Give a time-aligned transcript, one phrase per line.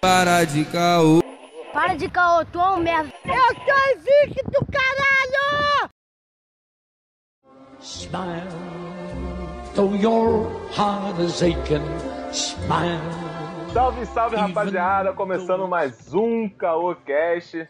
[0.00, 1.22] Para de caô.
[1.72, 3.12] Para de caô, tu é um merda.
[3.24, 5.90] Eu sou invicto, caralho!
[7.80, 8.48] Smile,
[9.74, 11.82] though your heart is aching.
[12.32, 13.00] Smile.
[13.72, 15.12] Salve, salve, rapaziada!
[15.12, 17.68] Começando mais um Caocast.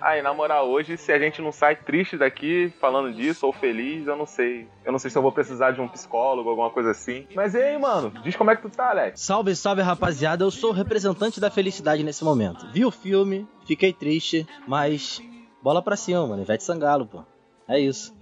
[0.00, 4.06] Aí, na moral, hoje, se a gente não sai triste daqui falando disso ou feliz,
[4.06, 4.66] eu não sei.
[4.84, 7.26] Eu não sei se eu vou precisar de um psicólogo, alguma coisa assim.
[7.34, 8.10] Mas e aí, mano?
[8.22, 9.20] Diz como é que tu tá, Alex?
[9.20, 10.42] Salve, salve, rapaziada.
[10.44, 12.66] Eu sou o representante da felicidade nesse momento.
[12.72, 15.20] Vi o filme, fiquei triste, mas
[15.62, 16.42] bola pra cima, mano.
[16.42, 17.22] Ivete Sangalo, pô.
[17.68, 18.14] É isso.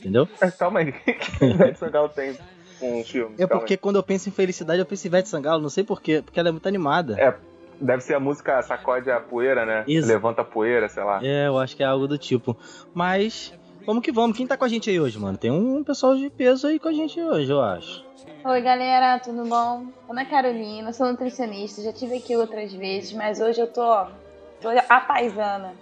[0.00, 0.28] Entendeu?
[0.58, 2.36] Calma aí, o que Ivete Sangalo tem
[2.78, 3.34] com um filme?
[3.38, 3.78] É porque aí.
[3.78, 5.62] quando eu penso em felicidade, eu penso em Ivete Sangalo.
[5.62, 7.20] Não sei porquê, porque ela é muito animada.
[7.20, 7.34] É,
[7.80, 9.84] deve ser a música Sacode a Poeira, né?
[9.86, 10.08] Isso.
[10.08, 11.20] Levanta a poeira, sei lá.
[11.22, 12.56] É, eu acho que é algo do tipo.
[12.94, 13.52] Mas,
[13.84, 14.36] vamos que vamos.
[14.36, 15.36] Quem tá com a gente aí hoje, mano?
[15.38, 18.04] Tem um pessoal de peso aí com a gente hoje, eu acho.
[18.44, 19.86] Oi galera, tudo bom?
[20.06, 24.06] Nome é Carolina, sou nutricionista, já tive aqui outras vezes, mas hoje eu tô,
[24.58, 25.72] ó, tô apaisana.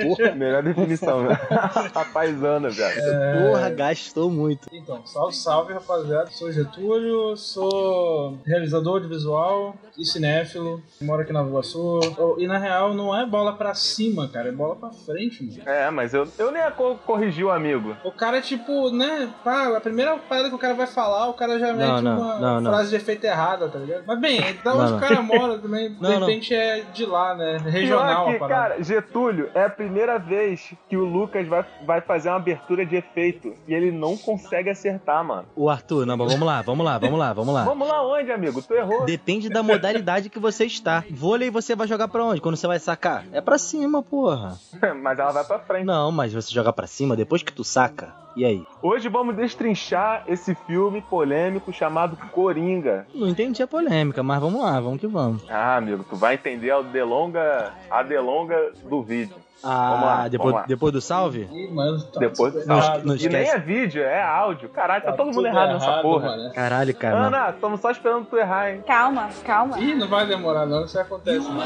[0.00, 1.38] Porra, melhor definição, né?
[1.94, 3.02] a paisana, velho.
[3.50, 4.68] Porra, gastou muito.
[4.72, 6.30] Então, salve, salve rapaziada.
[6.30, 10.82] Sou Getúlio, sou realizador de visual e cinéfilo.
[11.00, 12.00] Moro aqui na Nova Iguaçu.
[12.18, 15.62] Oh, E na real, não é bola pra cima, cara, é bola pra frente, mano.
[15.68, 17.96] É, mas eu, eu nem ia co- corrigir o amigo.
[18.04, 21.58] O cara, tipo, né, pá, a primeira parada que o cara vai falar, o cara
[21.58, 22.70] já mete não, uma não, não.
[22.72, 24.04] frase de efeito errada, tá ligado?
[24.06, 27.58] Mas bem, da Não, onde o cara mora também, de repente é de lá, né?
[27.64, 28.60] Regional Pior a que, parada.
[28.70, 32.96] cara, Getúlio, é a primeira vez que o Lucas vai, vai fazer uma abertura de
[32.96, 35.46] efeito e ele não consegue acertar, mano.
[35.56, 37.64] O Arthur, não, mas vamos lá, vamos lá, vamos lá, vamos lá.
[37.64, 38.62] Vamos lá onde, amigo?
[38.62, 39.04] Tu errou.
[39.04, 41.04] Depende da modalidade que você está.
[41.10, 42.40] Vôlei você vai jogar pra onde?
[42.40, 43.24] Quando você vai sacar?
[43.32, 44.58] É pra cima, porra.
[45.02, 45.84] Mas ela vai pra frente.
[45.84, 48.12] Não, mas você joga pra cima depois que tu saca.
[48.36, 48.64] E aí?
[48.80, 53.06] Hoje vamos destrinchar esse filme polêmico chamado Coringa.
[53.14, 55.42] Não entendi a polêmica, mas vamos lá, vamos que vamos.
[55.50, 58.56] Ah, amigo, tu vai entender a delonga, a delonga
[58.88, 59.34] do vídeo.
[59.62, 60.66] Vamos Ah, lá, depois, vamos lá.
[60.66, 61.46] depois do salve?
[61.52, 62.86] Ih, mano, tá Depois do salve.
[62.86, 63.04] errado.
[63.04, 64.70] não E nem é vídeo, é áudio.
[64.70, 66.28] Caralho, tá, todo mundo tudo errado, nessa porra.
[66.30, 66.52] mano.
[66.54, 67.18] Caralho, cara.
[67.18, 67.26] não.
[67.26, 68.82] Ana, estamos só esperando tu errar, hein?
[68.86, 69.78] Calma, calma.
[69.78, 71.46] Ih, não vai demorar não, isso acontece.
[71.46, 71.60] Não.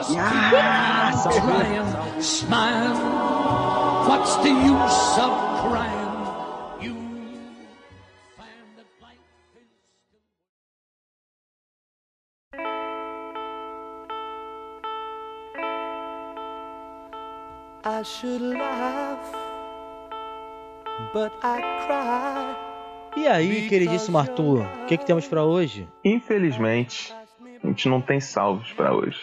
[1.30, 2.94] Crying, smile.
[4.08, 5.32] What's the use of
[18.04, 19.18] should laugh,
[21.12, 23.20] but I cry.
[23.22, 25.88] E aí, queridíssimo Arthur, o que, que temos pra hoje?
[26.04, 27.14] Infelizmente,
[27.62, 29.18] a gente não tem salvos pra hoje.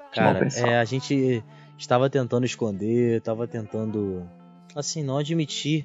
[0.00, 1.44] A Cara, é, a gente
[1.78, 4.28] estava tentando esconder, estava tentando,
[4.74, 5.84] assim, não admitir,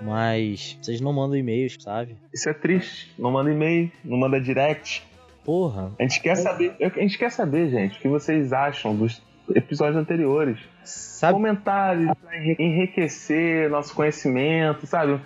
[0.00, 2.16] mas vocês não mandam e-mails, sabe?
[2.32, 3.12] Isso é triste.
[3.18, 5.06] Não manda e-mail, não manda direct.
[5.44, 9.20] Porra, A gente quer saber, a gente quer saber, gente, o que vocês acham dos
[9.54, 10.58] episódios anteriores.
[10.84, 11.34] sabe?
[11.34, 15.20] Comentários pra enri- enriquecer nosso conhecimento, sabe?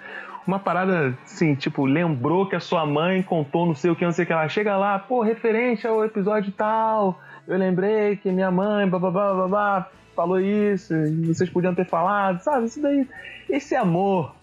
[0.47, 4.13] Uma parada assim, tipo, lembrou que a sua mãe contou não sei o que, não
[4.13, 4.49] sei o que lá.
[4.49, 10.39] Chega lá, pô, referente ao episódio tal, eu lembrei que minha mãe, bababá, babá, falou
[10.41, 10.95] isso,
[11.27, 12.67] vocês podiam ter falado, sabe?
[12.67, 13.09] Isso daí,
[13.51, 14.35] esse amor,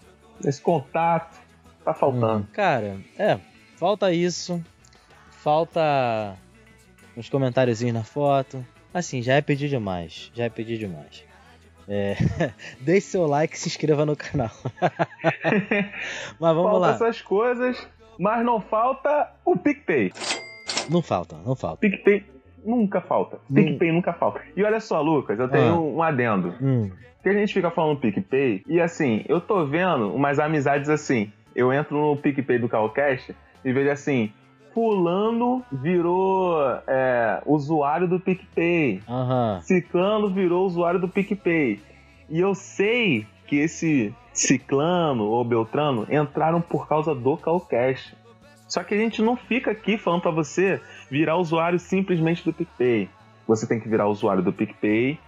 [0.44, 1.40] esse contato,
[1.84, 2.46] tá faltando.
[2.52, 3.38] Cara, é,
[3.76, 4.62] falta isso,
[5.30, 6.34] falta
[7.16, 8.64] uns comentáriozinhos na foto.
[8.94, 11.24] Assim, já é pedir demais, já é pedir demais.
[11.88, 12.14] É,
[12.80, 14.50] deixe seu like e se inscreva no canal.
[16.40, 16.94] Mas vamos falta lá.
[16.94, 17.88] essas coisas,
[18.18, 20.12] mas não falta o PicPay.
[20.88, 21.78] Não falta, não falta.
[21.80, 22.24] PicPay
[22.64, 23.38] nunca falta.
[23.52, 24.40] PicPay nunca falta.
[24.56, 25.80] E olha só, Lucas, eu tenho Ah.
[25.80, 26.54] um adendo.
[26.60, 31.32] Hum, Porque a gente fica falando PicPay, e assim, eu tô vendo umas amizades assim.
[31.56, 33.34] Eu entro no PicPay do Calcast
[33.64, 34.32] e vejo assim.
[34.74, 39.00] Fulano virou é, usuário do PicPay.
[39.08, 39.60] aham.
[39.62, 41.80] Ciclano virou usuário do PicPay.
[42.28, 48.16] E eu sei que esse Ciclano ou Beltrano entraram por causa do Calcast.
[48.66, 53.08] Só que a gente não fica aqui falando pra você virar usuário simplesmente do PicPay.
[53.46, 55.20] Você tem que virar usuário do PicPay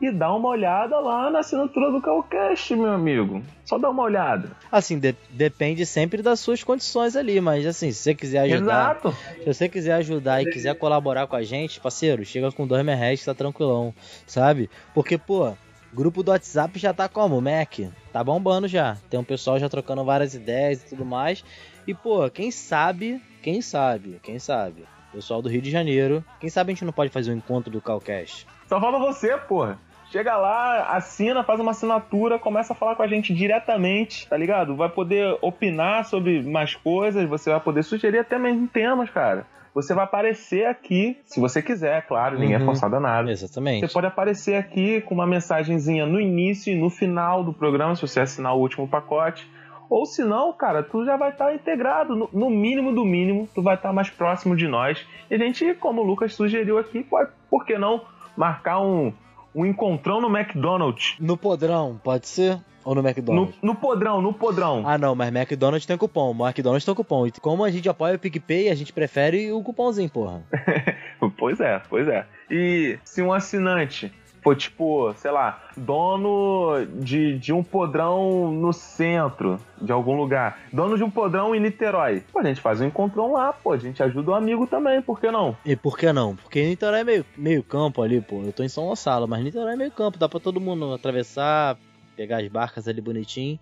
[0.00, 3.42] e dar uma olhada lá na assinatura do Calcast, meu amigo.
[3.64, 4.50] Só dá uma olhada.
[4.70, 9.12] Assim, de- depende sempre das suas condições ali, mas assim, se você quiser ajudar, Exato.
[9.42, 13.24] se você quiser ajudar e quiser colaborar com a gente, parceiro, chega com dois reais,
[13.24, 13.92] tá tranquilão,
[14.26, 14.70] sabe?
[14.94, 15.52] Porque, pô,
[15.92, 17.40] grupo do WhatsApp já tá como?
[17.40, 17.78] Mac,
[18.12, 18.96] tá bombando já.
[19.10, 21.44] Tem um pessoal já trocando várias ideias e tudo mais.
[21.86, 26.70] E, pô, quem sabe, quem sabe, quem sabe, pessoal do Rio de Janeiro, quem sabe
[26.70, 28.46] a gente não pode fazer um encontro do Calcast?
[28.68, 29.78] Só falta você, porra.
[30.10, 34.74] Chega lá, assina, faz uma assinatura, começa a falar com a gente diretamente, tá ligado?
[34.74, 39.46] Vai poder opinar sobre mais coisas, você vai poder sugerir até mesmo temas, cara.
[39.74, 42.64] você vai aparecer aqui, se você quiser, claro, ninguém é Uhum.
[42.64, 43.30] forçado a nada.
[43.30, 43.86] Exatamente.
[43.86, 48.02] Você pode aparecer aqui com uma mensagenzinha no início e no final do programa, se
[48.02, 49.46] você assinar o último pacote.
[49.88, 52.16] Ou se não, cara, tu já vai estar integrado.
[52.16, 55.06] No, no mínimo do mínimo, tu vai estar mais próximo de nós.
[55.30, 58.00] E a gente, como o Lucas sugeriu aqui, pode, por que não
[58.36, 59.12] marcar um,
[59.58, 61.16] um encontrão no McDonald's?
[61.18, 62.58] No podrão, pode ser?
[62.84, 63.54] Ou no No, McDonald's?
[63.60, 64.82] no podrão, no podrão.
[64.86, 66.30] Ah, não, mas McDonald's tem cupom.
[66.30, 67.26] McDonald's tem cupom.
[67.26, 70.42] E como a gente apoia o PicPay, a gente prefere o cupomzinho, porra.
[71.36, 72.24] Pois é, pois é.
[72.48, 74.12] E se um assinante
[74.42, 80.96] for tipo, sei lá, dono de, de um podrão no centro de algum lugar, dono
[80.96, 84.02] de um podrão em Niterói, pô, a gente faz um encontrão lá, pô, a gente
[84.02, 85.56] ajuda o amigo também, por que não?
[85.64, 86.36] E por que não?
[86.36, 88.42] Porque Niterói é meio, meio campo ali, pô.
[88.42, 90.18] Eu tô em São Gonçalo, mas Niterói é meio campo.
[90.18, 91.76] Dá pra todo mundo atravessar,
[92.16, 93.58] pegar as barcas ali bonitinho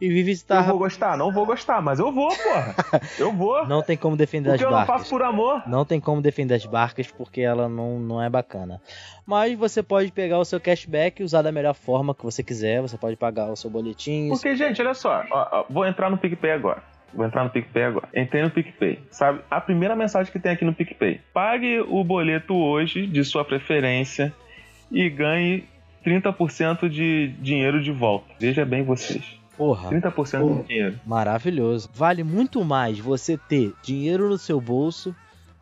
[0.00, 0.62] e Eu visitar.
[0.62, 1.16] vou gostar?
[1.16, 2.74] Não vou gostar, mas eu vou, porra.
[3.18, 3.66] Eu vou.
[3.68, 4.96] Não tem como defender Porque as eu não barcas.
[4.96, 5.62] faço por amor.
[5.66, 8.80] Não tem como defender as barcas porque ela não, não é bacana.
[9.26, 12.80] Mas você pode pegar o seu cashback e usar da melhor forma que você quiser.
[12.80, 14.28] Você pode pagar o seu boletim.
[14.28, 16.82] Porque, gente, olha só, ó, ó, vou entrar no PicPay agora.
[17.12, 18.08] Vou entrar no PicPay agora.
[18.14, 19.40] Entrei no PicPay, sabe?
[19.50, 21.20] A primeira mensagem que tem aqui no PicPay.
[21.32, 24.32] Pague o boleto hoje, de sua preferência,
[24.92, 25.64] e ganhe
[26.04, 28.26] 30% de dinheiro de volta.
[28.38, 29.37] Veja bem vocês.
[29.58, 31.00] Porra, 30% de dinheiro.
[31.04, 31.90] maravilhoso.
[31.92, 35.14] Vale muito mais você ter dinheiro no seu bolso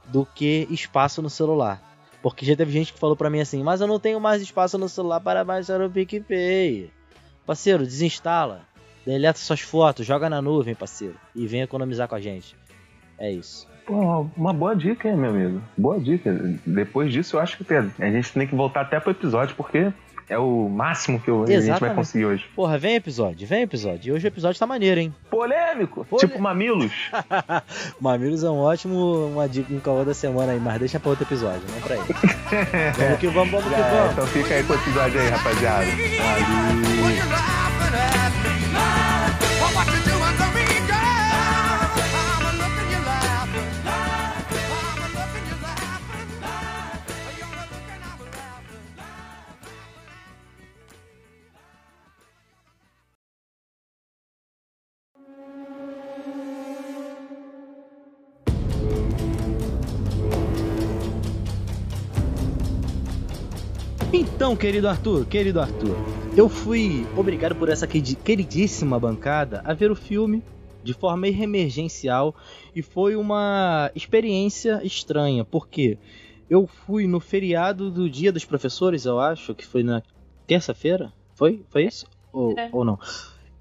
[0.09, 1.83] do que espaço no celular.
[2.23, 4.77] Porque já teve gente que falou pra mim assim, mas eu não tenho mais espaço
[4.77, 6.91] no celular para baixar o PicPay.
[7.47, 8.63] Parceiro, desinstala.
[9.07, 11.15] Deleta suas fotos, joga na nuvem, parceiro.
[11.35, 12.57] E vem economizar com a gente.
[13.19, 13.69] É isso.
[13.87, 15.63] Pô, uma boa dica, hein, meu amigo?
[15.79, 16.33] Boa dica.
[16.67, 19.93] Depois disso, eu acho que a gente tem que voltar até pro episódio, porque
[20.29, 21.95] é o máximo que a gente vai Exatamente.
[21.97, 22.45] conseguir hoje.
[22.55, 24.09] Porra, vem episódio, vem episódio.
[24.09, 25.15] E hoje o episódio tá maneiro, hein?
[25.31, 26.05] Polêmico!
[26.05, 26.93] Polê- Tipo mamilos.
[28.01, 31.25] Mamilos é um ótimo, uma dica, um caô da semana aí, mas deixa pra outro
[31.25, 32.05] episódio, não pra ele.
[32.99, 34.13] vamos que vamos, vamos que É, vamos.
[34.13, 35.87] então fica aí com o episódio aí, rapaziada.
[64.35, 65.97] Então, querido Arthur, querido Arthur,
[66.37, 70.43] eu fui obrigado por essa queri- queridíssima bancada a ver o filme
[70.83, 72.35] de forma emergencial
[72.75, 75.99] e foi uma experiência estranha, porque
[76.51, 80.03] eu fui no feriado do Dia dos Professores, eu acho, que foi na
[80.47, 81.65] terça-feira, foi?
[81.71, 82.07] Foi isso?
[82.33, 82.69] Ou, É.
[82.73, 82.99] ou não?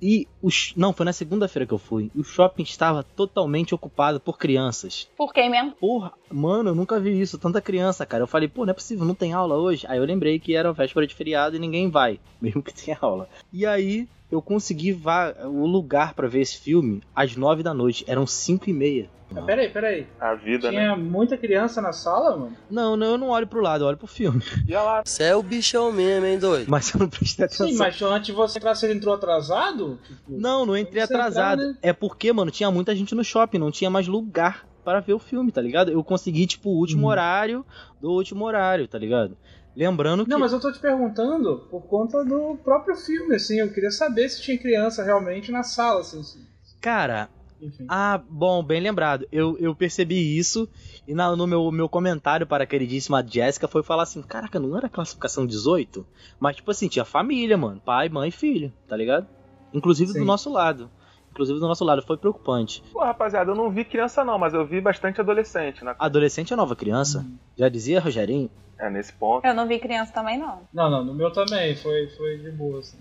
[0.08, 2.12] E os não, foi na segunda-feira que eu fui.
[2.14, 5.10] E o shopping estava totalmente ocupado por crianças.
[5.18, 5.72] Por quem mesmo?
[5.72, 8.22] Porra, mano, eu nunca vi isso, tanta criança, cara.
[8.22, 9.84] Eu falei, pô, não é possível, não tem aula hoje.
[9.90, 13.28] Aí eu lembrei que era véspera de feriado e ninguém vai, mesmo que tenha aula.
[13.52, 14.98] E aí eu consegui
[15.46, 19.10] o lugar pra ver esse filme às nove da noite, eram cinco e meia.
[19.36, 20.08] Ah, peraí, peraí.
[20.20, 20.80] A vida, né?
[20.82, 22.56] Tinha muita criança na sala, mano?
[22.70, 24.42] Não, não, eu não olho pro lado, eu olho pro filme.
[24.68, 26.70] E olha lá, Você é o bichão mesmo, hein, doido?
[26.70, 27.68] Mas eu não prestei atenção.
[27.68, 30.00] Sim, mas antes de você entrar, você entrou atrasado?
[30.08, 31.62] Tipo, Não, não entrei Você entrar, atrasado.
[31.62, 31.76] né?
[31.82, 35.20] É porque, mano, tinha muita gente no shopping, não tinha mais lugar para ver o
[35.20, 35.92] filme, tá ligado?
[35.92, 37.10] Eu consegui, tipo, o último Uhum.
[37.10, 37.66] horário
[38.00, 39.36] do último horário, tá ligado?
[39.76, 40.30] Lembrando que.
[40.30, 43.60] Não, mas eu tô te perguntando por conta do próprio filme, assim.
[43.60, 46.22] Eu queria saber se tinha criança realmente na sala, assim.
[46.82, 47.30] Cara,
[47.60, 47.86] Enfim.
[47.90, 49.26] Ah, bom, bem lembrado.
[49.32, 50.68] Eu, eu percebi isso
[51.08, 54.78] e na- no meu, meu comentário para a queridíssima Jéssica foi falar assim: Caraca, não
[54.78, 56.06] era classificação 18?
[56.40, 57.82] Mas, tipo assim, tinha família, mano.
[57.84, 59.28] Pai, mãe e filho, tá ligado?
[59.74, 60.20] Inclusive Sim.
[60.20, 60.90] do nosso lado.
[61.36, 62.82] Inclusive do nosso lado, foi preocupante.
[62.94, 65.94] pô, rapaziada, eu não vi criança não, mas eu vi bastante adolescente, né?
[66.00, 67.26] Adolescente é nova criança?
[67.58, 68.50] Já dizia Rogerinho?
[68.80, 69.46] É, nesse ponto.
[69.46, 70.62] Eu não vi criança também, não.
[70.74, 71.76] Não, não, no meu também.
[71.76, 72.98] Foi, foi de boa, assim.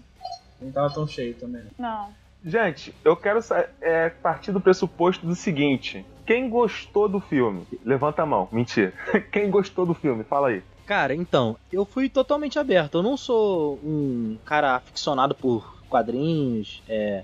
[0.60, 1.62] Não tava tão cheio também.
[1.78, 2.08] Não.
[2.44, 3.38] Gente, eu quero
[3.80, 6.04] é, partir do pressuposto do seguinte.
[6.26, 7.64] Quem gostou do filme?
[7.84, 8.48] Levanta a mão.
[8.50, 8.92] Mentira.
[9.30, 10.24] Quem gostou do filme?
[10.24, 10.62] Fala aí.
[10.86, 12.98] Cara, então, eu fui totalmente aberto.
[12.98, 17.22] Eu não sou um cara aficionado por quadrinhos, é,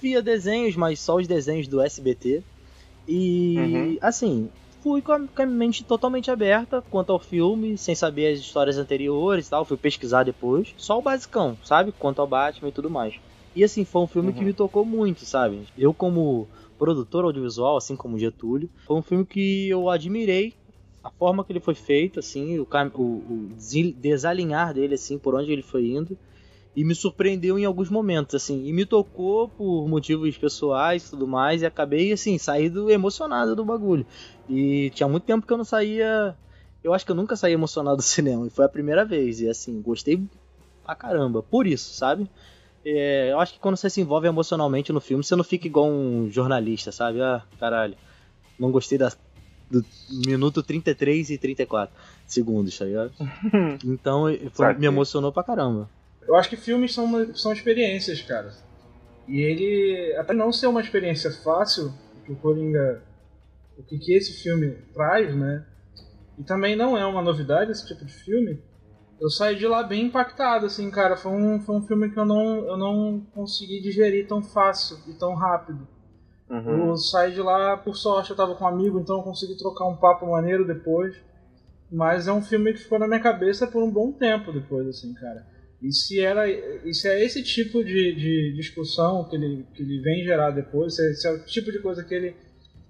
[0.00, 2.44] via desenhos, mas só os desenhos do SBT.
[3.06, 3.98] E, Uhum.
[4.02, 4.50] assim,
[4.82, 9.50] fui com a, mente totalmente aberta quanto ao filme, sem saber as histórias anteriores e
[9.50, 9.64] tal.
[9.64, 10.74] Fui pesquisar depois.
[10.76, 11.92] Só o basicão, sabe?
[11.92, 13.14] Quanto ao Batman e tudo mais.
[13.54, 14.44] E, assim, foi um filme que Uhum.
[14.44, 15.66] me tocou muito, sabe?
[15.76, 20.54] Eu, como produtor audiovisual, assim como o Getúlio, foi um filme que eu admirei
[21.02, 23.48] a forma que ele foi feito, assim, o, o, o
[23.96, 26.18] desalinhar dele, assim, por onde ele foi indo.
[26.78, 31.26] E me surpreendeu em alguns momentos, assim, e me tocou por motivos pessoais e tudo
[31.26, 34.06] mais, e acabei, assim, saindo emocionado do bagulho.
[34.48, 36.38] E tinha muito tempo que eu não saía.
[36.80, 39.48] Eu acho que eu nunca saí emocionado do cinema, e foi a primeira vez, e
[39.48, 40.22] assim, gostei
[40.84, 42.30] pra caramba, por isso, sabe?
[42.84, 45.88] É, eu acho que quando você se envolve emocionalmente no filme, você não fica igual
[45.88, 47.20] um jornalista, sabe?
[47.20, 47.96] Ah, caralho,
[48.56, 49.12] não gostei da,
[49.68, 49.84] do
[50.24, 51.92] minuto 33 e 34
[52.24, 53.12] segundos, tá ligado?
[53.84, 55.90] Então foi, me emocionou pra caramba.
[56.28, 58.52] Eu acho que filmes são, uma- são experiências, cara.
[59.26, 61.86] E ele, até não ser uma experiência fácil,
[62.18, 63.02] o que o Coringa,
[63.78, 65.64] o que, que esse filme traz, né?
[66.38, 68.62] E também não é uma novidade esse tipo de filme.
[69.18, 71.16] Eu saí de lá bem impactado, assim, cara.
[71.16, 75.14] Foi um, foi um filme que eu não, eu não consegui digerir tão fácil e
[75.14, 75.88] tão rápido.
[76.48, 76.90] Uhum.
[76.90, 79.86] Eu saí de lá, por sorte, eu tava com um amigo, então eu consegui trocar
[79.86, 81.16] um papo maneiro depois.
[81.90, 85.12] Mas é um filme que ficou na minha cabeça por um bom tempo depois, assim,
[85.14, 85.44] cara.
[85.80, 90.00] E se, era, e se é esse tipo de, de discussão que ele, que ele
[90.00, 92.34] vem gerar depois, se é, se é o tipo de coisa que ele,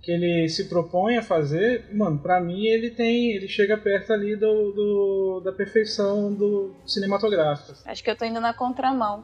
[0.03, 3.33] que ele se propõe a fazer, mano, pra mim ele tem.
[3.33, 7.79] ele chega perto ali do, do- da perfeição do cinematográfico.
[7.85, 9.23] Acho que eu tô indo na contramão.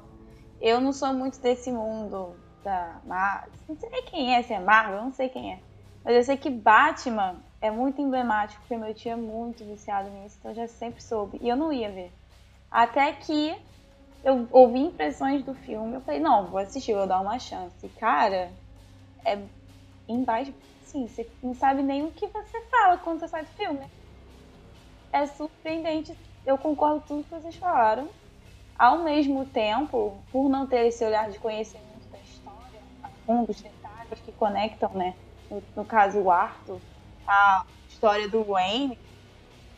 [0.61, 3.51] Eu não sou muito desse mundo da Marvel.
[3.69, 5.59] Não sei quem é, se é Marvel, não sei quem é.
[6.05, 10.37] Mas eu sei que Batman é muito emblemático, porque meu tio é muito viciado nisso,
[10.39, 11.39] então eu já sempre soube.
[11.41, 12.13] E eu não ia ver.
[12.75, 13.57] Até que
[14.25, 17.89] eu ouvi impressões do filme, eu falei, não, vou assistir, vou dar uma chance.
[18.01, 18.51] Cara,
[19.25, 19.39] é
[20.09, 23.87] embaixo, sim, você não sabe nem o que você fala quando você sai do filme.
[25.13, 26.19] É surpreendente.
[26.45, 28.11] Eu concordo com tudo que vocês falaram.
[28.77, 33.63] Ao mesmo tempo, por não ter esse olhar de conhecimento da história, a fundo, os
[33.63, 35.15] detalhes que conectam, né?
[35.49, 36.81] No, no caso, o Arthur,
[37.25, 38.99] a história do Wayne,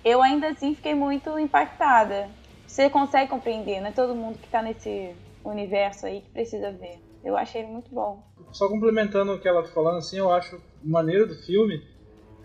[0.02, 2.30] eu ainda assim fiquei muito impactada.
[2.76, 6.98] Você consegue compreender, não é todo mundo que tá nesse universo aí que precisa ver.
[7.24, 8.22] Eu achei ele muito bom.
[8.52, 11.82] Só complementando o que ela tá falando, assim, eu acho maneiro do filme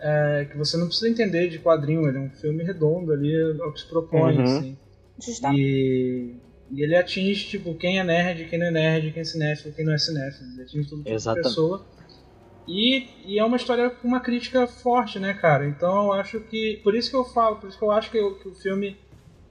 [0.00, 3.62] é que você não precisa entender de quadrinho, ele é um filme redondo ali, é
[3.62, 4.42] o que se propõe, Uhum.
[4.42, 4.78] assim.
[5.22, 5.60] Justamente.
[5.60, 6.34] E,
[6.70, 9.84] e ele atinge, tipo, quem é nerd, quem não é nerd, quem é cinéfilo, quem
[9.84, 10.50] não é cinéfilo.
[10.54, 11.44] Ele atinge todo tipo de Exatamente.
[11.46, 11.84] pessoa.
[12.66, 15.66] E, e é uma história com uma crítica forte, né, cara?
[15.68, 16.80] Então eu acho que.
[16.82, 18.96] Por isso que eu falo, por isso que eu acho que, o- que o filme,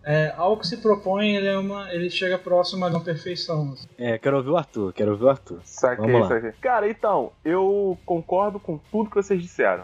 [0.03, 3.73] é, ao que se propõe, ele, é uma, ele chega próximo de uma perfeição.
[3.73, 3.87] assim.
[3.97, 5.61] É, quero ouvir o Arthur, quero ouvir o Arthur.
[5.63, 6.27] Saquei, Vamos lá.
[6.27, 6.51] saquei.
[6.59, 9.83] Cara, então, eu concordo com tudo que vocês disseram.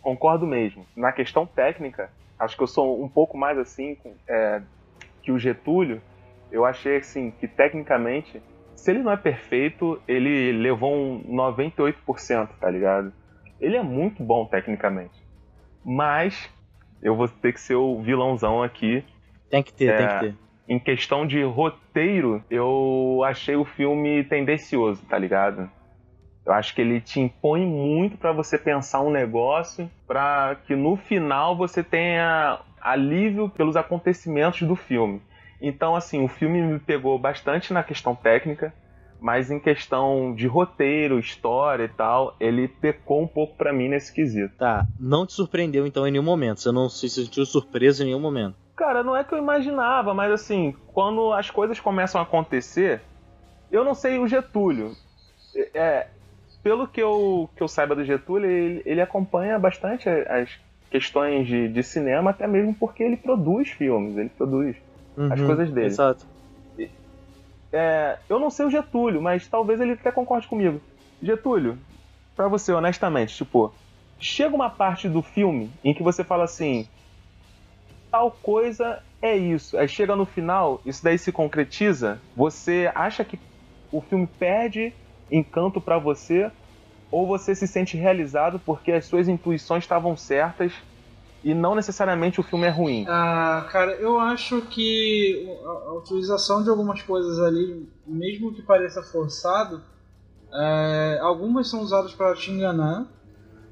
[0.00, 0.86] Concordo mesmo.
[0.96, 3.96] Na questão técnica, acho que eu sou um pouco mais assim
[4.26, 4.62] é,
[5.22, 6.00] que o Getúlio.
[6.50, 8.42] Eu achei assim que tecnicamente,
[8.74, 13.12] se ele não é perfeito, ele levou um 98%, tá ligado?
[13.60, 15.22] Ele é muito bom tecnicamente.
[15.84, 16.48] Mas
[17.02, 19.04] eu vou ter que ser o vilãozão aqui
[19.50, 19.96] Tem que ter, É.
[19.96, 20.36] tem que ter.
[20.68, 25.70] em questão de roteiro, eu achei o filme tendencioso, tá ligado?
[26.44, 30.96] Eu acho que ele te impõe muito pra você pensar um negócio, pra que no
[30.96, 35.20] final você tenha alívio pelos acontecimentos do filme.
[35.60, 38.72] Então, assim, o filme me pegou bastante na questão técnica,
[39.20, 44.14] mas em questão de roteiro, história e tal, ele pecou um pouco pra mim nesse
[44.14, 44.54] quesito.
[44.56, 46.60] Tá, não te surpreendeu então em nenhum momento.
[46.60, 48.56] Você não se sentiu surpreso em nenhum momento.
[48.78, 53.02] Cara, não é que eu imaginava, mas assim, quando as coisas começam a acontecer,
[53.72, 54.96] eu não sei o Getúlio.
[55.74, 56.06] É,
[56.62, 60.48] pelo que eu, que eu saiba do Getúlio, ele, ele acompanha bastante as
[60.88, 64.76] questões de, de cinema, até mesmo porque ele produz filmes, ele produz.
[65.18, 65.86] As coisas dele.
[65.86, 66.26] Uhum, Exato.
[67.72, 70.80] É, eu não sei o Getúlio, mas talvez ele até concorde comigo.
[71.20, 71.76] Getúlio,
[72.36, 73.74] pra você, honestamente, tipo,
[74.20, 76.88] chega uma parte do filme em que você fala assim,
[78.10, 79.76] tal coisa é isso.
[79.76, 83.38] Aí chega no final, isso daí se concretiza, você acha que
[83.90, 84.92] o filme perde
[85.30, 86.50] encanto pra você
[87.10, 90.72] ou você se sente realizado porque as suas intuições estavam certas
[91.42, 93.06] e não necessariamente o filme é ruim.
[93.08, 99.82] Ah, cara, eu acho que a, utilização de algumas coisas ali, mesmo que pareça forçado,
[100.52, 103.06] é, algumas são usadas para te enganar.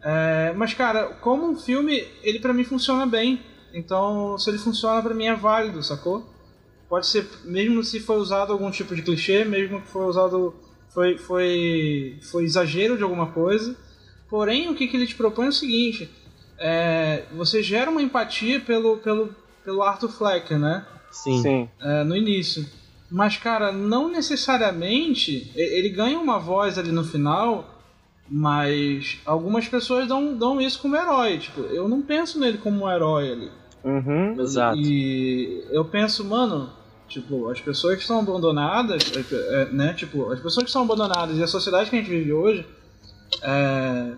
[0.02, 3.40] É, mas, cara, como um filme, ele pra mim funciona bem.
[3.76, 6.24] Então, se ele funciona, pra mim é válido, sacou?
[6.88, 10.54] Pode ser, mesmo se foi usado algum tipo de clichê, mesmo que foi usado.
[10.88, 13.76] Foi, foi, foi exagero de alguma coisa.
[14.30, 16.08] Porém, o que, que ele te propõe é o seguinte:
[16.58, 20.86] é, você gera uma empatia pelo, pelo, pelo Arthur Flecker, né?
[21.10, 21.42] Sim.
[21.42, 21.68] Sim.
[21.78, 22.66] É, no início.
[23.10, 25.52] Mas, cara, não necessariamente.
[25.54, 27.82] Ele ganha uma voz ali no final,
[28.26, 31.36] mas algumas pessoas dão, dão isso como herói.
[31.36, 33.50] Tipo, eu não penso nele como um herói ali.
[33.86, 34.40] Uhum.
[34.40, 34.78] Exato.
[34.78, 36.70] E eu penso, mano,
[37.08, 39.94] Tipo, as pessoas que são abandonadas, é, é, né?
[39.94, 42.66] Tipo, as pessoas que são abandonadas e a sociedade que a gente vive hoje,
[43.42, 44.12] é,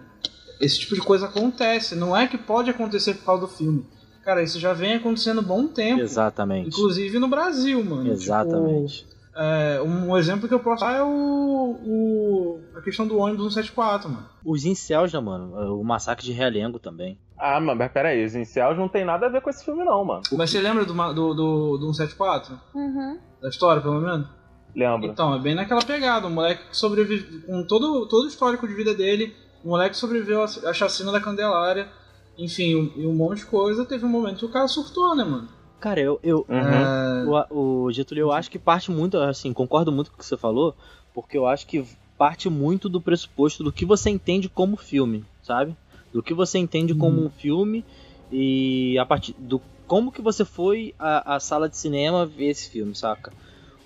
[0.61, 1.95] esse tipo de coisa acontece.
[1.95, 3.85] Não é que pode acontecer por causa do filme.
[4.25, 6.01] Cara, isso já vem acontecendo há bom tempo.
[6.01, 6.69] Exatamente.
[6.69, 8.11] Inclusive no Brasil, mano.
[8.11, 8.99] Exatamente.
[8.99, 13.55] Tipo, é, um exemplo que eu posso dar é o, o, a questão do ônibus
[13.55, 14.27] 174, mano.
[14.45, 15.79] Os incels, né, mano?
[15.79, 17.19] O massacre de Realengo também.
[17.39, 20.23] Ah, mas peraí, os incels não tem nada a ver com esse filme não, mano.
[20.33, 22.59] Mas você lembra do, do, do, do 174?
[22.75, 23.19] Uhum.
[23.41, 24.27] Da história, pelo menos?
[24.75, 25.09] Lembra?
[25.09, 26.27] Então, é bem naquela pegada.
[26.27, 27.43] Um moleque que sobrevive.
[27.43, 31.21] Com todo, todo o histórico de vida dele, um moleque que sobreviveu à chacina da
[31.21, 31.89] Candelária.
[32.37, 33.85] Enfim, um- e um monte de coisa.
[33.85, 35.49] Teve um momento que o cara surtou, né, mano?
[35.81, 36.57] Cara, eu, eu, Uhum.
[36.57, 40.27] É, O, o Getúlio, eu acho que parte muito, assim, concordo muito com o que
[40.27, 40.75] você falou,
[41.15, 41.85] porque eu acho que
[42.17, 45.77] parte muito do pressuposto do que você entende como filme, sabe?
[46.13, 47.85] Do que você entende como um filme
[48.31, 52.71] e a partir do como que você foi à, à sala de cinema ver esse
[52.71, 53.33] filme, saca?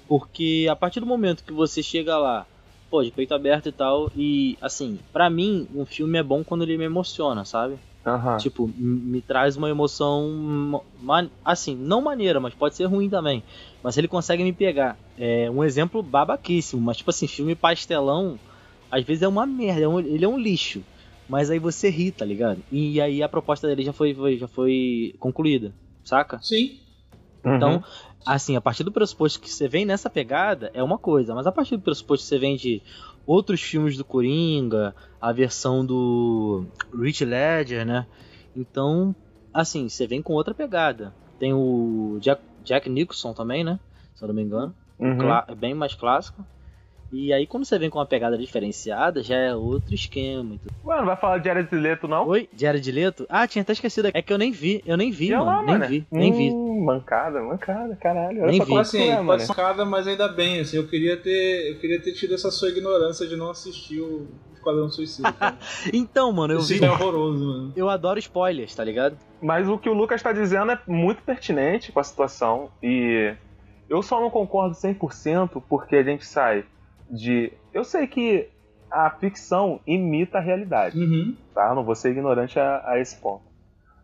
[0.08, 2.46] Porque a partir do momento que você chega lá,
[2.90, 6.62] pô, de peito aberto e tal, e assim, pra mim, um filme é bom quando
[6.62, 7.78] ele me emociona, sabe?
[8.04, 8.36] Aham.
[8.36, 10.82] Tipo, me traz uma emoção.
[11.44, 13.42] assim, não maneira, mas pode ser ruim também.
[13.82, 14.98] Mas ele consegue me pegar.
[15.16, 18.38] É um exemplo babaquíssimo, mas tipo assim, filme pastelão,
[18.90, 20.82] às vezes é uma merda, é ele é um lixo.
[21.28, 22.62] Mas aí você ri, tá ligado?
[22.70, 25.74] E aí a proposta dele já foi, foi- já foi concluída,
[26.04, 26.38] saca?
[26.40, 26.78] sim.
[27.44, 27.56] Uhum.
[27.56, 27.84] Então,
[28.26, 31.52] assim, a partir do pressuposto que você vem nessa pegada é uma coisa, mas a
[31.52, 32.82] partir do pressuposto que você vem de
[33.26, 38.06] outros filmes do Coringa, a versão do Rich Ledger, né?
[38.54, 39.14] Então,
[39.52, 41.14] assim, você vem com outra pegada.
[41.38, 43.78] Tem o Jack, Jack Nicholson também, né?
[44.14, 44.74] Se eu não me engano.
[44.98, 45.30] Uhum.
[45.48, 46.46] É bem mais clássico.
[47.12, 50.54] E aí, quando você vem com uma pegada diferenciada, já é outro esquema.
[50.54, 50.74] e tudo.
[50.84, 52.26] Ué, não vai falar de Jared Leto, não?
[52.28, 52.48] Oi?
[52.56, 53.26] Jared Leto?
[53.28, 54.08] Ah, tinha até esquecido.
[54.14, 54.82] É que eu nem vi.
[54.86, 55.44] Eu nem vi, mano.
[55.44, 56.50] lá, nem vi, nem vi.
[56.50, 58.46] Hum, Mancada, mancada, caralho.
[58.46, 58.74] Nem vi.
[58.74, 61.72] é Assim, é, mancada, mas ainda bem, assim, eu queria ter.
[61.72, 65.28] Eu queria ter tido essa sua ignorância de não assistir o Esquadrão Suicida.
[65.92, 66.84] Então, mano, eu Esse vi.
[66.84, 67.72] é horroroso, mano.
[67.76, 69.16] Eu adoro spoilers, tá ligado?
[69.42, 73.34] Mas o que o Lucas tá dizendo é muito pertinente com a situação e
[73.88, 76.64] eu só não concordo 100% porque a gente sai
[77.12, 77.52] de...
[77.72, 78.48] Eu sei que
[78.90, 81.36] a ficção imita a realidade, Uhum.
[81.54, 81.68] tá?
[81.68, 83.52] Eu não vou ser ignorante a, a esse ponto.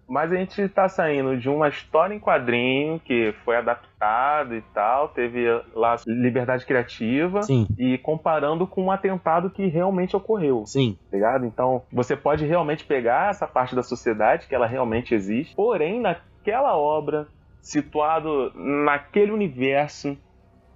[0.09, 5.09] Mas a gente tá saindo de uma história em quadrinho que foi adaptado e tal,
[5.09, 5.45] teve
[5.75, 10.97] lá liberdade criativa Sim, e comparando com um atentado que realmente ocorreu sim.
[11.11, 11.45] tá ligado?
[11.45, 16.75] Então, você pode realmente pegar essa parte da sociedade que ela realmente existe, porém, naquela
[16.75, 17.29] obra,
[17.61, 20.17] situado naquele universo,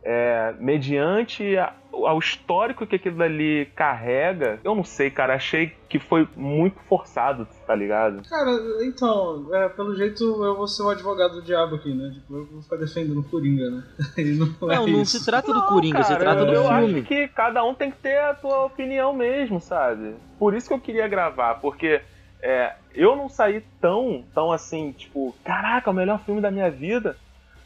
[0.04, 5.98] é, mediante a- ao histórico que aquilo dali carrega, eu não sei, cara, achei que
[5.98, 8.22] foi muito forçado, tá ligado?
[8.28, 8.50] Cara,
[8.82, 12.10] então, é, pelo jeito eu vou ser o advogado do diabo aqui, né?
[12.14, 13.84] Tipo, eu vou ficar defendendo o Coringa, né?
[14.16, 16.62] E não, é Não, não se trata do Não, Coringa, se cara, trata do eu
[16.66, 16.98] filme.
[17.00, 20.14] acho que cada um tem que ter a tua opinião mesmo, sabe?
[20.38, 22.00] Por isso que eu queria gravar, porque
[22.42, 27.16] é, eu não saí tão, tão assim, tipo, caraca, o melhor filme da minha vida.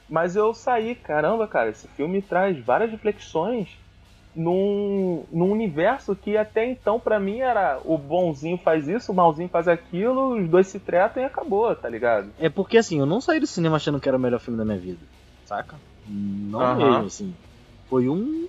[0.08, 3.68] Mas eu saí, caramba, cara, esse filme traz várias reflexões
[4.34, 9.48] num, num universo que até então pra mim era o bonzinho faz isso, o malzinho
[9.48, 12.32] faz aquilo, os dois se tretam e acabou, tá ligado?
[12.38, 14.64] É porque assim, eu não saí do cinema achando que era o melhor filme da
[14.64, 15.00] minha vida,
[15.44, 15.80] saca?
[16.06, 16.76] Não Aham.
[16.76, 17.34] mesmo, assim.
[17.88, 18.46] Foi um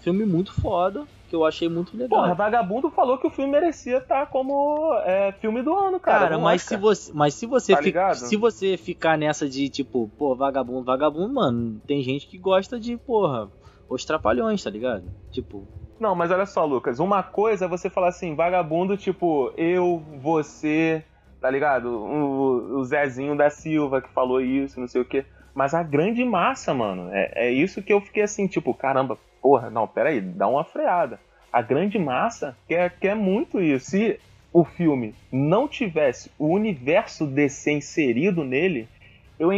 [0.00, 2.20] filme muito foda, eu achei muito legal.
[2.20, 6.20] Porra, Vagabundo falou que o filme merecia estar como é, filme do ano, cara.
[6.20, 6.78] Cara, mas Oscar.
[6.78, 8.16] se você, mas se você, Tá fi- ligado?
[8.16, 12.96] se você ficar nessa de tipo, pô, vagabundo, vagabundo, mano, tem gente que gosta de,
[12.96, 13.50] porra,
[13.88, 15.04] os trapalhões, tá ligado?
[15.30, 15.66] Tipo,
[16.00, 16.98] Não, mas olha só, Lucas.
[16.98, 21.04] Uma coisa é você falar assim, vagabundo, tipo, eu, você,
[21.40, 21.88] tá ligado?
[21.88, 25.24] O, o Zezinho da Silva que falou isso, não sei o quê.
[25.54, 29.70] Mas a grande massa, mano, é, é isso que eu fiquei assim, tipo, caramba, porra,
[29.70, 31.18] não, peraí, dá uma freada.
[31.56, 33.86] A grande massa quer, quer muito isso.
[33.86, 34.20] Se
[34.52, 38.86] o filme não tivesse o universo DC inserido nele,
[39.38, 39.48] eu,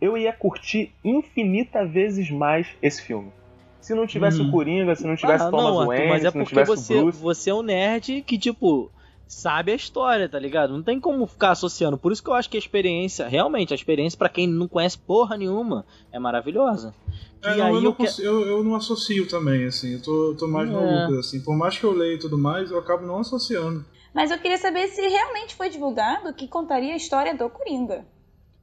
[0.00, 3.32] eu ia curtir infinita vezes mais esse filme.
[3.80, 6.30] Se não tivesse o Coringa, se não tivesse ah, Thomas não, Arthur, Wayne, mas é
[6.30, 7.20] se não porque tivesse você, o Bruce.
[7.20, 8.88] você é um nerd que, tipo,
[9.26, 10.72] sabe a história, tá ligado?
[10.72, 11.98] Não tem como ficar associando.
[11.98, 14.96] Por isso que eu acho que a experiência, realmente, a experiência pra quem não conhece
[14.96, 16.94] porra nenhuma, é maravilhosa.
[17.42, 19.94] É, não, aí eu, eu não que- consigo- eu, eu não associo também, assim.
[19.94, 21.02] Eu tô, eu tô mais no É.
[21.06, 21.40] Lucas, assim.
[21.42, 23.84] Por mais que eu leia e tudo mais, eu acabo não associando.
[24.14, 28.04] Mas eu queria saber se realmente foi divulgado que contaria a história do Coringa.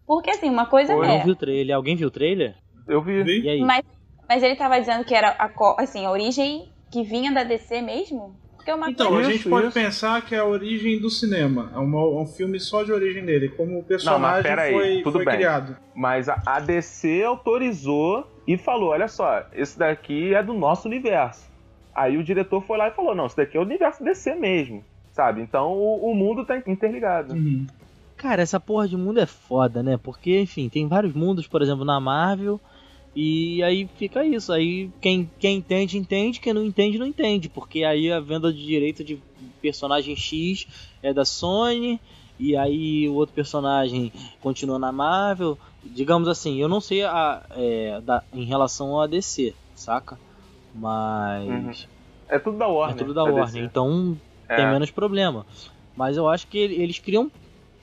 [0.05, 1.23] Porque assim, uma coisa Foi, Eu não é.
[1.23, 1.75] vi o trailer.
[1.75, 2.55] Alguém viu o trailer?
[2.87, 3.23] Eu vi.
[3.23, 3.41] Vi?
[3.41, 3.61] E aí?
[3.61, 3.83] Mas,
[4.27, 5.49] mas ele tava dizendo que era a,
[5.81, 8.37] assim, a origem que vinha da DC mesmo?
[8.55, 9.29] Porque uma Então, coisa...
[9.29, 9.73] a Isso, gente pode isso.
[9.73, 11.71] pensar que é a origem do cinema.
[11.73, 15.01] É uma- um filme só de origem dele, como o Não, mas personagem aí, foi,
[15.03, 15.35] tudo foi bem.
[15.35, 15.77] criado.
[15.95, 21.45] Mas a, a DC autorizou e falou: olha só, esse daqui é do nosso universo.
[21.93, 24.83] Aí o diretor foi lá e falou: não, esse daqui é o universo DC mesmo,
[25.11, 25.41] sabe?
[25.41, 27.33] Então o, o mundo tá interligado.
[27.33, 27.67] Uhum.
[28.15, 29.95] Cara, essa porra de mundo é foda, né?
[30.01, 32.59] Porque, enfim, tem vários mundos, por exemplo, na Marvel.
[33.15, 34.51] E aí fica isso.
[34.51, 36.39] Aí quem, quem entende, entende.
[36.39, 37.49] Quem não entende, não entende.
[37.49, 39.19] Porque aí a venda de direito de
[39.61, 40.67] personagem X
[41.03, 41.99] é da Sony.
[42.39, 45.57] E aí o outro personagem continua na Marvel.
[45.93, 50.19] Digamos assim, eu não sei a, é, da, em relação a DC, saca?
[50.73, 51.47] Mas.
[51.47, 51.71] Uhum.
[52.29, 52.95] É tudo da Warner.
[52.95, 53.45] É tudo da Warner.
[53.45, 53.59] DC.
[53.59, 54.17] Então
[54.49, 54.55] É.
[54.57, 55.45] tem menos problema.
[55.95, 57.31] Mas eu acho que ele- eles criam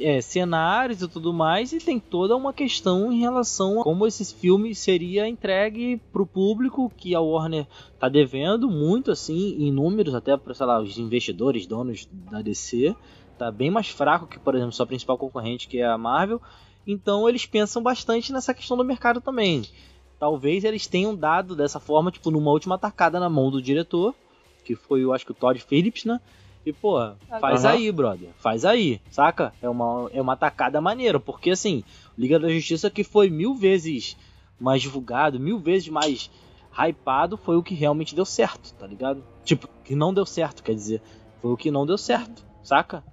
[0.00, 4.24] é, cenários e tudo mais, e tem toda uma questão em relação a como esse
[4.34, 7.64] filme seria entregue pro público, que a Warner
[7.96, 12.92] tá devendo muito, assim, em números, até para, sei lá, os investidores, donos da DC,
[13.38, 16.42] tá bem mais fraco que, por exemplo, sua principal concorrente, que é a Marvel.
[16.86, 19.62] Então eles pensam bastante nessa questão do mercado também.
[20.18, 24.14] Talvez eles tenham dado dessa forma, tipo, numa última tacada na mão do diretor,
[24.64, 26.20] que foi, eu acho que o Todd Phillips, né?
[26.64, 26.98] E, pô,
[27.40, 27.74] faz Aham.
[27.74, 28.30] aí, brother.
[28.38, 29.52] Faz aí, saca?
[29.60, 31.84] É uma, é uma tacada maneira, porque assim,
[32.16, 34.16] Liga da Justiça que foi mil vezes
[34.58, 36.30] mais divulgado, mil vezes mais
[36.72, 39.22] hypado, foi o que realmente deu certo, tá ligado?
[39.44, 41.02] Tipo, que não deu certo, quer dizer,
[41.42, 43.04] foi o que não deu certo, saca?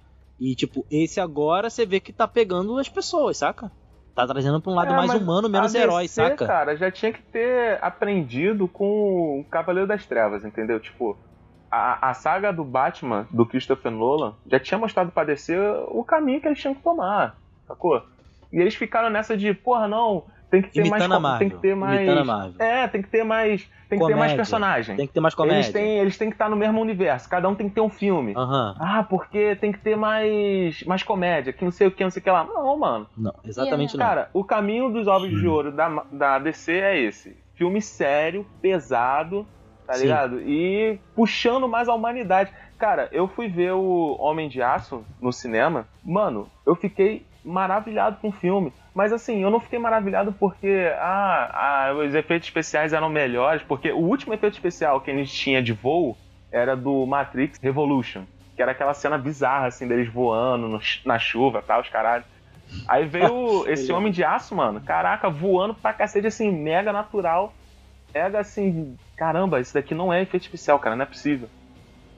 [0.42, 3.70] E, tipo, esse agora você vê que tá pegando as pessoas, saca?
[4.12, 6.46] Tá trazendo pra um lado É, mais humano, menos a herói, DC, saca?
[6.46, 10.80] cara, já tinha que ter aprendido com o Cavaleiro das Trevas, entendeu?
[10.80, 11.16] Tipo,
[11.70, 15.56] a, a saga do Batman, do Christopher Nolan, já tinha mostrado pra DC
[15.88, 18.02] o caminho que eles tinham que tomar, sacou?
[18.52, 21.02] E eles ficaram nessa de, porra, não, tem que ter mais...
[21.02, 21.38] Imitando a com- Marvel.
[21.48, 22.00] Tem que ter mais...
[22.00, 22.54] Imitando a Marvel.
[22.60, 23.68] É, tem que ter mais...
[23.88, 24.36] Tem que ter mais Comédia.
[24.36, 24.96] personagem.
[24.96, 25.56] Tem que ter mais comédia.
[25.58, 27.90] Eles têm, eles têm que estar no mesmo universo, cada um tem que ter um
[27.90, 28.32] filme.
[28.36, 28.74] Aham.
[28.80, 32.20] Ah, porque tem que ter mais, mais comédia, que não sei o que, não sei
[32.20, 32.44] o que lá.
[32.44, 33.06] Não, mano.
[33.16, 34.04] Não, exatamente não.
[34.06, 37.36] Cara, o caminho dos ovos de ouro da, da DC é esse.
[37.54, 39.46] Filme sério, pesado,
[39.86, 40.04] tá Sim.
[40.04, 40.40] ligado?
[40.40, 42.50] E puxando mais a humanidade.
[42.78, 45.86] Cara, eu fui ver o Homem de Aço no cinema.
[46.02, 48.72] Mano, eu fiquei maravilhado com o filme.
[48.94, 51.50] Mas assim, eu não fiquei maravilhado porque ah,
[51.88, 53.62] ah, os efeitos especiais eram melhores.
[53.62, 56.16] Porque o último efeito especial que a gente tinha de voo
[56.50, 58.24] era do Matrix Revolution.
[58.54, 62.24] Que era aquela cena bizarra, assim, deles voando no- na chuva, tal, os caralho.
[62.86, 64.80] Aí veio esse Ele- Homem de Aço, mano.
[64.80, 67.54] Caraca, voando pra cacete, assim, mega natural.
[68.14, 71.48] Mega assim, caramba, isso daqui não é efeito especial, cara, não é possível.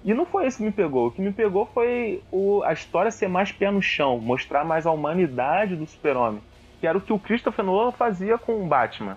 [0.05, 1.07] E não foi isso que me pegou.
[1.07, 4.87] O que me pegou foi o- a história ser mais pé no chão, mostrar mais
[4.87, 6.43] a humanidade do super-homem.
[6.81, 9.17] Que era o que o Christopher Nolan fazia com o Batman.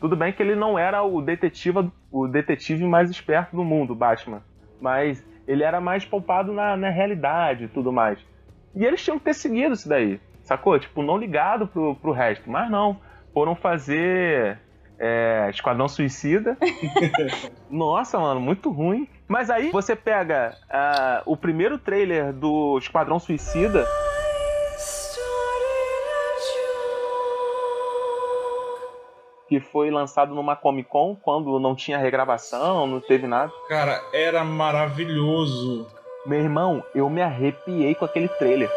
[0.00, 4.42] Tudo bem que ele não era o detetive, o detetive mais esperto do mundo, Batman.
[4.80, 8.18] Mas ele era mais poupado na, na realidade e tudo mais.
[8.74, 10.78] E eles tinham que ter seguido isso daí, sacou?
[10.78, 12.50] Tipo, não ligado pro, pro resto.
[12.50, 13.00] Mas não.
[13.32, 14.58] Foram fazer
[14.98, 16.56] é, Esquadrão Suicida.
[17.70, 19.08] Nossa, mano, muito ruim.
[19.26, 23.86] Mas aí você pega ah, o primeiro trailer do Esquadrão Suicida.
[29.48, 33.50] Que foi lançado numa Comic Con quando não tinha regravação, não teve nada.
[33.68, 35.86] Cara, era maravilhoso.
[36.26, 38.70] Meu irmão, eu me arrepiei com aquele trailer.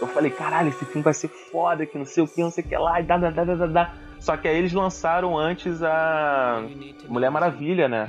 [0.00, 2.62] Eu falei, caralho, esse filme vai ser foda, que não sei o que, não sei
[2.64, 3.94] o que lá, e dá, dá, dá, dá, dá.
[4.20, 6.62] Só que aí eles lançaram antes a
[7.08, 8.06] Mulher Maravilha, né?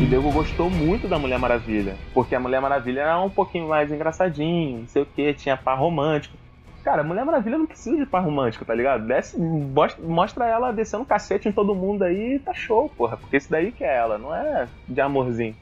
[0.00, 1.96] E o nego gostou muito da Mulher Maravilha.
[2.14, 5.78] Porque a Mulher Maravilha era um pouquinho mais engraçadinho, não sei o que, tinha par
[5.78, 6.36] romântico.
[6.82, 9.06] Cara, Mulher Maravilha não precisa de par romântico, tá ligado?
[9.06, 13.18] Desce, mostra, ela descendo cacete em todo mundo aí e tá show, porra.
[13.18, 15.54] Porque isso daí que é ela, não é de amorzinho.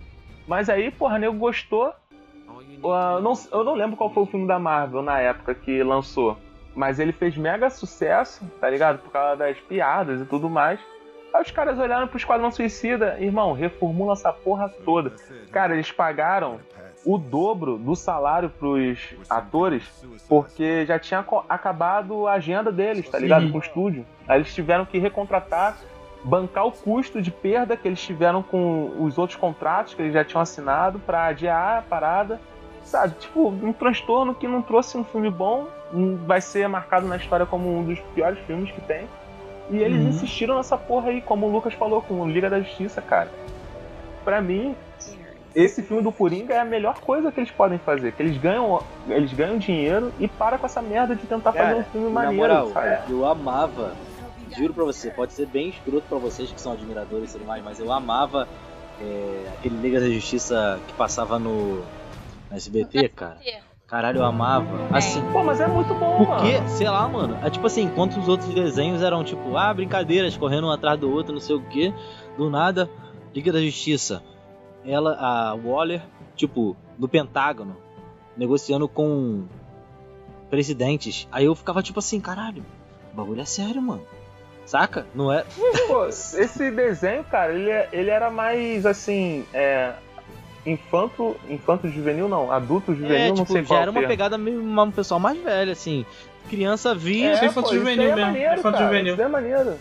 [0.46, 1.92] Mas aí, porra, nego gostou.
[2.82, 6.36] Uh, não- eu não lembro qual foi o filme da Marvel na época que lançou.
[6.74, 8.98] Mas ele fez mega sucesso, tá ligado?
[8.98, 10.78] Por causa das piadas e tudo mais.
[11.34, 15.10] Aí os caras olharam pro Esquadrão Suicida, irmão, reformula essa porra toda.
[15.50, 16.58] Cara, eles pagaram
[17.04, 19.82] o dobro do salário pros atores,
[20.28, 23.50] porque já tinha acabado a agenda deles, tá ligado?
[23.52, 24.06] Com o estúdio.
[24.26, 25.76] Aí eles tiveram que recontratar,
[26.24, 30.24] bancar o custo de perda que eles tiveram com os outros contratos que eles já
[30.24, 32.40] tinham assinado pra adiar a parada.
[32.88, 35.66] Sabe, tipo, um transtorno que não trouxe um filme bom,
[36.27, 39.07] vai ser marcado na história como um dos piores filmes que tem.
[39.70, 40.09] E eles Uhum.
[40.09, 43.31] insistiram nessa porra aí, como o Lucas falou, com Liga da Justiça, cara.
[44.24, 44.74] Pra mim,
[45.55, 48.12] esse filme do Coringa é a melhor coisa que eles podem fazer.
[48.12, 51.77] Que eles ganham, eles ganham dinheiro e para com essa merda de tentar fazer Cara,
[51.77, 53.12] um filme Na maneiro, moral, sabe?
[53.12, 53.94] eu amava,
[54.57, 57.62] juro pra você, pode ser bem escroto pra vocês que são admiradores e tudo mais,
[57.62, 58.48] mas eu amava
[58.98, 61.83] é, aquele Liga da Justiça que passava no,
[62.50, 63.38] no SBT, cara.
[63.87, 64.66] Caralho, eu amava.
[64.92, 66.68] Assim, Pô, mas é muito bom, porque, mano.
[66.68, 67.38] sei lá, mano.
[67.42, 71.11] É tipo assim, enquanto os outros desenhos eram tipo, ah, brincadeiras, correndo um atrás do
[71.11, 71.92] outro, não sei o que.
[72.37, 72.90] Do nada,
[73.34, 74.22] Liga da Justiça.
[74.84, 76.02] Ela, a Waller,
[76.37, 77.76] tipo, no Pentágono,
[78.37, 79.44] negociando com
[80.50, 81.26] presidentes.
[81.32, 82.64] Aí eu ficava tipo assim, caralho,
[83.12, 84.02] o bagulho é sério, mano.
[84.66, 85.06] Saca?
[85.14, 85.46] Não é.
[85.87, 89.46] Pô, esse desenho, cara, ele, é- ele era mais assim.
[89.54, 89.94] É,
[90.72, 91.37] infanto.
[91.48, 92.50] Infanto juvenil, não.
[92.52, 94.09] Adulto juvenil, é, não tipo, sei já qual era uma termo.
[94.12, 96.04] pegada meio uma- um pessoal mais velho, assim.
[96.48, 99.12] Criança via, É, pô, infanto isso aí juvenil é mesmo, Maneiro, infanto cara, juvenil.
[99.14, 99.74] Isso é maneiro.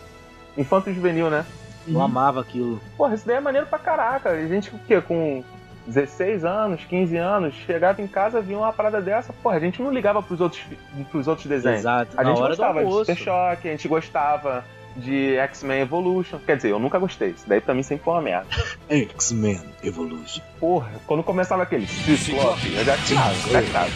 [0.58, 1.46] Infanto juvenil, né?
[1.88, 2.82] eu amava aquilo.
[2.98, 4.30] Porra, isso daí é maneiro pra caraca.
[4.32, 5.00] A gente, o quê?
[5.00, 5.42] Com
[5.86, 9.90] 16 anos, 15 anos, chegava em casa, via uma parada dessa, porra, a gente não
[9.90, 10.62] ligava pros outros,
[11.10, 11.80] pros outros desenhos.
[11.80, 12.12] Exato.
[12.20, 12.92] A na gente gostava de.
[12.92, 14.66] Super Choque, a gente gostava
[14.98, 16.40] de X-Men Evolution.
[16.46, 17.30] Quer dizer, eu nunca gostei.
[17.30, 18.48] Isso daí pra mim sempre foi uma merda.
[18.90, 20.42] X-Men Evolution.
[20.60, 23.92] Porra, quando começava aquele Ciclope, eu já tirava, já tirava.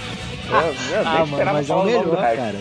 [0.51, 2.59] Eu, eu nem Ah, mano, mas é o melhor, cara.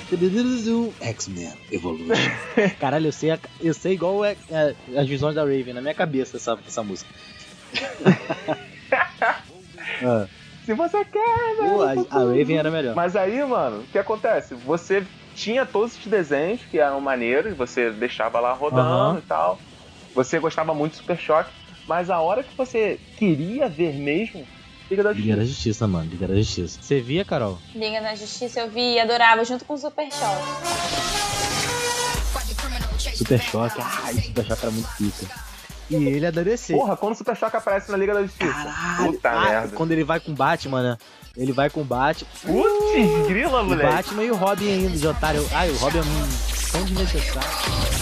[1.00, 2.14] X-Men Evolution.
[2.80, 6.36] Caralho, eu sei, eu sei igual é, é, as visões da Raven na minha cabeça
[6.36, 7.10] essa, essa música.
[10.02, 10.26] Ah,
[10.64, 11.82] Se você quer, velho.
[11.82, 12.94] a, a Raven era melhor.
[12.94, 14.54] Mas aí, mano, o que acontece?
[14.54, 19.18] Você tinha todos esses desenhos que eram maneiros, você deixava lá rodando Aham.
[19.18, 19.58] e tal.
[20.14, 21.50] Você gostava muito de Super Choque,
[21.86, 24.46] mas a hora que você queria ver mesmo,
[24.90, 25.54] Liga da Liga da Justiça.
[25.54, 26.10] Justiça, mano.
[26.10, 26.82] Liga da Justiça.
[26.82, 27.58] Você via, Carol?
[27.74, 30.42] Liga da Justiça eu vi e adorava, junto com o Super Choque.
[33.16, 33.80] Super Choque.
[34.04, 35.26] Ai, Super Choque era muito pica.
[35.90, 36.72] E ele é da DC.
[36.72, 38.52] Porra, quando o Super Choque aparece na Liga da Justiça.
[38.52, 39.12] Caralho.
[39.12, 39.76] Puta Ah, merda.
[39.76, 40.98] Quando ele vai com o Batman, né?
[41.36, 42.28] Ele vai com o Batman.
[42.92, 43.90] Putz, grila, O moleque.
[43.92, 45.46] Batman e o Robin ainda, de otário.
[45.52, 46.28] Ai, o Robin é um
[46.72, 47.99] tão desnecessário.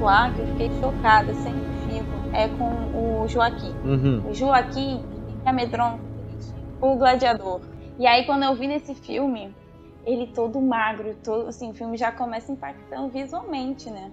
[0.00, 3.72] Pontuar, que eu fiquei chocada, sempre fico, é com o Joaquim.
[3.84, 4.30] Uhum.
[4.30, 6.00] O Joaquim ele amedronta
[6.80, 7.60] o gladiador.
[7.98, 9.54] E aí, quando eu vi nesse filme,
[10.06, 14.10] ele todo magro, todo assim, o filme já começa impactando visualmente, né?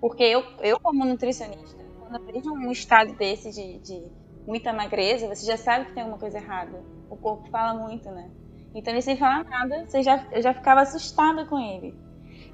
[0.00, 4.06] Porque eu, eu como nutricionista, quando eu vejo um estado desse de, de
[4.46, 6.80] muita magreza, você já sabe que tem alguma coisa errada.
[7.10, 8.30] O corpo fala muito, né?
[8.72, 11.98] Então ele sem falar nada, você já, eu já ficava assustada com ele.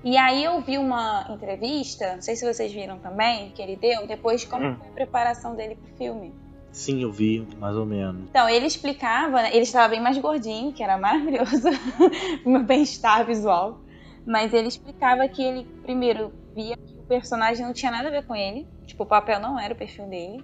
[0.05, 4.07] E aí eu vi uma entrevista, não sei se vocês viram também, que ele deu,
[4.07, 4.77] depois de como Hum.
[4.77, 6.35] foi a preparação dele pro filme.
[6.71, 8.29] Sim, eu vi, mais ou menos.
[8.29, 11.69] Então, ele explicava, né, ele estava bem mais gordinho, que era maravilhoso,
[12.45, 13.81] o meu bem-estar visual.
[14.27, 18.25] Mas ele explicava que ele, primeiro, via que o personagem não tinha nada a ver
[18.27, 20.43] com ele, tipo, o papel não era o perfil dele,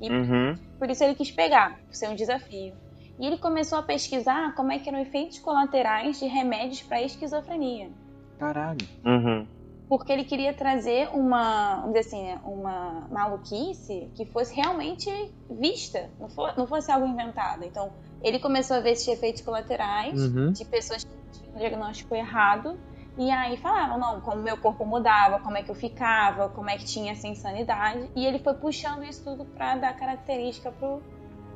[0.00, 0.54] e Uhum.
[0.78, 2.74] por isso ele quis pegar, por ser um desafio.
[3.18, 7.90] E ele começou a pesquisar como é que eram efeitos colaterais de remédios para esquizofrenia.
[8.38, 8.86] Caralho.
[9.04, 9.46] Uhum.
[9.88, 15.10] Porque ele queria trazer uma, vamos dizer assim, né, uma maluquice que fosse realmente
[15.50, 17.64] vista, não, for, não fosse algo inventado.
[17.64, 17.90] Então,
[18.22, 20.52] ele começou a ver esses efeitos colaterais Uhum.
[20.52, 22.78] de pessoas que tinham um diagnóstico errado.
[23.16, 26.76] E aí falavam, não, como meu corpo mudava, como é que eu ficava, como é
[26.76, 28.08] que tinha essa insanidade.
[28.14, 31.02] E ele foi puxando isso tudo pra dar característica pro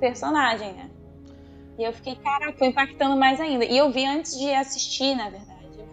[0.01, 0.91] personagem, né?
[1.79, 3.65] E eu fiquei, caraca, foi impactando mais ainda.
[3.65, 5.52] E eu vi antes de assistir, na verdade,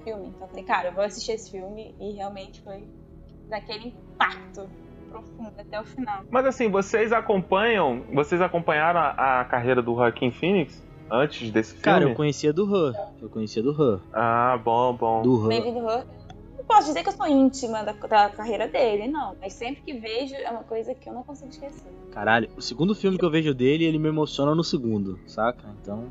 [0.09, 0.27] filme.
[0.29, 1.95] Então eu falei, cara, eu vou assistir esse filme.
[1.99, 2.87] E realmente foi
[3.47, 4.69] daquele impacto
[5.09, 6.23] profundo até o final.
[6.29, 11.83] Mas assim, vocês acompanham, vocês acompanharam a, a carreira do Joaquim Phoenix antes desse filme?
[11.83, 12.95] Cara, eu conhecia do Her.
[13.21, 13.99] Eu conhecia do Her.
[14.13, 15.21] Ah, bom, bom.
[15.21, 15.61] Do Her.
[15.61, 15.81] Bem-vindo.
[15.81, 19.35] Não posso dizer que eu sou íntima da, da carreira dele, não.
[19.41, 21.91] Mas sempre que vejo, é uma coisa que eu não consigo esquecer.
[22.11, 25.67] Caralho, o segundo filme que eu vejo dele, ele me emociona no segundo, saca?
[25.81, 26.07] Então,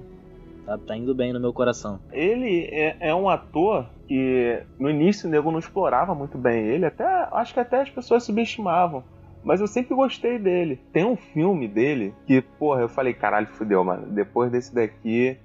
[0.69, 1.99] tá, tá indo bem no meu coração.
[2.13, 6.85] Ele é, é um ator que no início o nego não explorava muito bem ele,
[6.85, 9.03] até acho que até as pessoas subestimavam.
[9.43, 10.81] Mas eu sempre gostei dele.
[10.93, 14.09] Tem um filme dele que, porra, eu falei, caralho, fudeu, mano.
[14.09, 15.39] Depois desse daqui,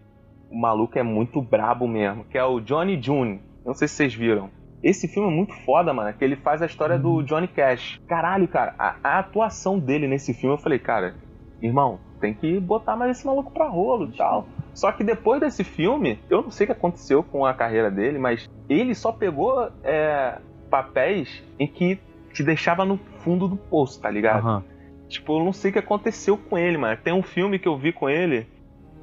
[0.49, 2.25] o maluco é muito brabo mesmo.
[2.25, 3.39] Que é o Johnny June.
[3.63, 4.49] Não sei se vocês viram.
[4.81, 6.11] Esse filme é muito foda, mano.
[6.17, 8.01] Que ele faz a história do Johnny Cash.
[8.07, 11.15] Caralho, cara, a, a atuação dele nesse filme, eu falei, cara,
[11.61, 14.47] irmão, tem que botar mais esse maluco pra rolo e tal.
[14.73, 18.17] Só que depois desse filme, eu não sei o que aconteceu com a carreira dele,
[18.17, 21.99] mas ele só pegou é, papéis em que
[22.33, 24.47] te deixava no fundo do poço, tá ligado?
[24.47, 24.63] Aham.
[25.07, 26.97] Tipo, eu não sei o que aconteceu com ele, mano.
[26.97, 28.47] Tem um filme que eu vi com ele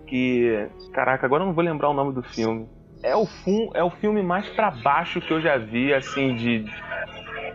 [0.06, 0.68] que.
[0.92, 2.66] Caraca, agora eu não vou lembrar o nome do filme.
[3.02, 6.64] É o, fun, é o filme mais pra baixo que eu já vi, assim, de.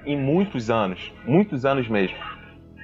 [0.06, 1.13] em muitos anos.
[1.25, 2.17] Muitos anos mesmo.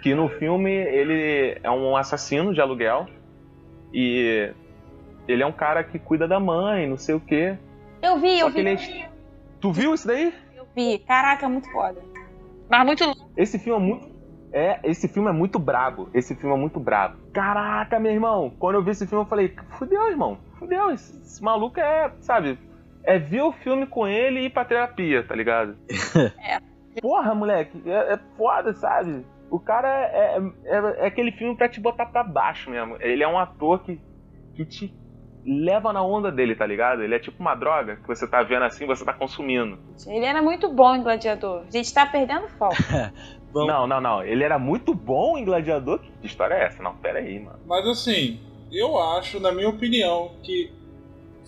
[0.04, 3.08] Que no filme ele é um assassino de aluguel
[3.94, 4.52] e
[5.28, 7.58] ele é um cara que cuida da mãe, não sei o quê.
[8.02, 8.60] Eu vi, eu Só vi.
[8.60, 8.70] ele
[9.02, 9.10] é...
[9.60, 10.34] Tu viu isso daí?
[10.56, 11.00] Eu vi.
[11.00, 12.02] Caraca, muito foda.
[12.70, 13.30] Mas muito louco.
[13.38, 14.12] Esse filme é muito.
[14.54, 16.10] É, esse filme é muito brabo.
[16.14, 17.18] Esse filme é muito brabo.
[17.34, 18.52] Caraca, meu irmão.
[18.60, 20.40] Quando eu vi esse filme, eu falei, fudeu, irmão.
[20.58, 20.90] Fudeu.
[20.92, 22.58] Esse, esse maluco é, sabe?
[23.04, 25.76] É ver o filme com ele e ir pra terapia, tá ligado?
[26.44, 26.60] É.
[27.02, 27.82] Porra, moleque.
[27.86, 29.26] É, é foda, sabe?
[29.50, 32.98] O cara é, é, é- é aquele filme pra te botar pra baixo mesmo.
[33.00, 34.00] Ele é um ator que,
[34.56, 34.94] que te
[35.46, 37.02] leva na onda dele, tá ligado?
[37.02, 39.78] Ele é tipo uma droga que você tá vendo assim, você tá consumindo.
[40.08, 41.64] Ele era muito bom em Gladiador.
[41.68, 42.76] A gente tá perdendo foco.
[43.52, 44.24] Bom, Não, não, não.
[44.24, 46.00] Ele era muito bom em Gladiador.
[46.22, 46.82] Que história é essa?
[46.82, 47.60] Não, pera aí, mano.
[47.66, 48.40] Mas assim,
[48.72, 50.72] eu acho, na minha opinião, que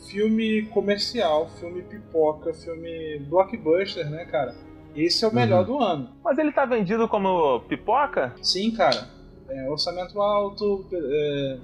[0.09, 4.53] filme comercial, filme pipoca, filme blockbuster, né, cara?
[4.93, 6.09] Esse é o melhor do ano.
[6.21, 8.35] Mas ele tá vendido como pipoca?
[8.41, 9.07] Sim, cara.
[9.49, 10.85] É, orçamento alto.
[10.93, 11.57] É,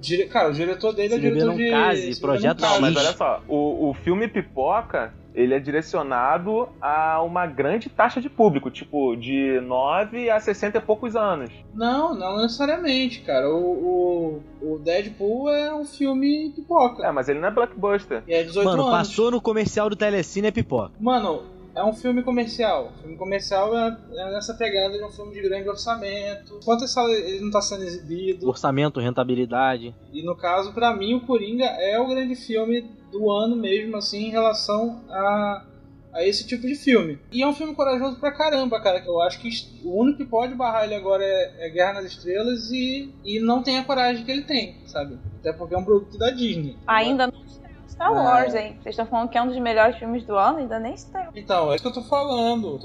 [0.00, 1.70] dire- Cara, o diretor dele é Se Beber diretor Não de.
[1.70, 3.42] Case, Projeto Não mas olha só.
[3.48, 8.70] O, o filme pipoca, ele é direcionado a uma grande taxa de público.
[8.70, 11.50] Tipo, de 9 a 60 e poucos anos.
[11.74, 13.48] Não, não necessariamente, cara.
[13.48, 17.06] O, o, o Deadpool é um filme pipoca.
[17.06, 18.22] É, mas ele não é blockbuster.
[18.26, 18.96] E é 18 Mano, anos.
[18.98, 20.92] passou no comercial do Telecine é pipoca.
[21.00, 21.42] Mano,
[21.74, 22.92] é um filme comercial.
[23.00, 26.60] filme comercial é, é nessa pegada de um filme de grande orçamento.
[26.64, 28.48] Quantas salas ele não tá sendo exibido?
[28.48, 29.94] Orçamento, rentabilidade.
[30.12, 34.26] E no caso, pra mim, o Coringa é o grande filme do ano mesmo, assim,
[34.26, 35.64] em relação a,
[36.12, 37.18] a esse tipo de filme.
[37.32, 39.02] E é um filme corajoso pra caramba, cara.
[39.04, 39.48] Eu acho que
[39.84, 43.62] o único que pode barrar ele agora é, é Guerra nas Estrelas e, e não
[43.62, 45.18] tem a coragem que ele tem, sabe?
[45.40, 46.76] Até porque é um produto da Disney.
[46.86, 47.59] Ainda não estreou
[48.00, 48.76] Star Wars, hein?
[48.82, 51.28] Vocês estão falando que é um dos melhores filmes do ano, ainda nem estreou.
[51.34, 52.78] Então, é isso que eu tô falando.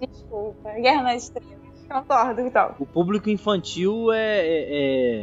[0.00, 0.70] Desculpa.
[0.80, 1.50] Guerra nas Estrelas.
[1.90, 2.74] Concordo, então.
[2.78, 4.66] O público infantil é, é-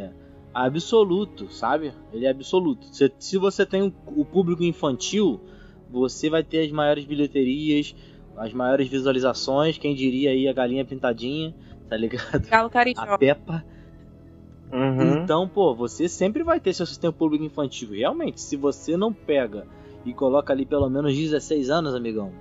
[0.04, 0.10] é
[0.54, 1.94] absoluto, sabe?
[2.12, 2.86] Ele é absoluto.
[2.94, 5.40] Se, se você tem o, o público infantil,
[5.90, 7.96] você vai ter as maiores bilheterias,
[8.36, 9.78] as maiores visualizações.
[9.78, 11.56] Quem diria aí a galinha pintadinha,
[11.90, 12.46] tá ligado?
[12.50, 13.18] Galo A Carijó.
[13.18, 13.64] Peppa.
[14.72, 15.24] Uhum.
[15.24, 17.96] Então, pô, você sempre vai ter se você tem um público infantil.
[17.96, 19.66] E realmente, se você não pega
[20.06, 22.32] e coloca ali pelo menos 16 anos, amigão,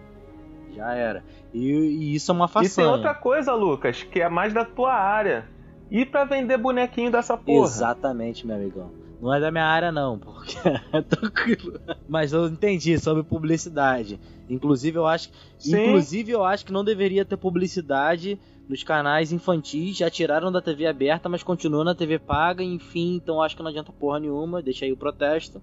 [0.74, 1.24] já era.
[1.54, 2.88] E, e isso é uma E tem façanha.
[2.88, 5.48] outra coisa, Lucas, que é mais da tua área.
[5.90, 7.66] E pra vender bonequinho dessa porra?
[7.66, 8.90] Exatamente, meu amigão.
[9.20, 10.56] Não é da minha área, não, porque
[10.92, 11.80] é tranquilo.
[12.08, 14.20] Mas eu entendi sobre publicidade.
[14.48, 15.76] Inclusive, eu acho, Sim.
[15.86, 19.96] inclusive, eu acho que não deveria ter publicidade nos canais infantis.
[19.96, 23.16] Já tiraram da TV aberta, mas continuam na TV paga, enfim.
[23.16, 24.62] Então acho que não adianta porra nenhuma.
[24.62, 25.60] Deixa aí o protesto.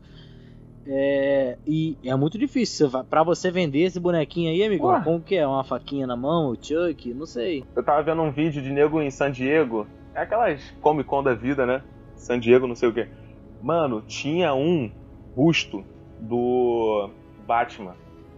[0.85, 2.89] É, e é muito difícil.
[3.09, 5.01] Pra você vender esse bonequinho aí, amigão, Ué.
[5.01, 5.47] como que é?
[5.47, 7.13] Uma faquinha na mão, o Chuck?
[7.13, 7.63] Não sei.
[7.75, 9.87] Eu tava vendo um vídeo de nego em San Diego.
[10.13, 11.81] É aquelas Comic Con da vida, né?
[12.15, 13.07] San Diego, não sei o quê.
[13.61, 14.91] Mano, tinha um
[15.35, 15.83] busto
[16.19, 17.09] do
[17.47, 17.95] Batman.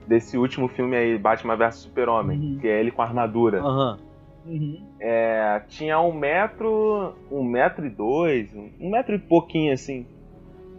[0.08, 2.40] Desse último filme aí, Batman vs Super-Homem.
[2.40, 2.58] Uhum.
[2.60, 3.60] Que é ele com armadura.
[3.60, 3.98] Aham.
[4.46, 4.86] Uhum.
[5.00, 7.16] É, tinha um metro.
[7.32, 8.50] Um metro e dois.
[8.80, 10.06] Um metro e pouquinho assim.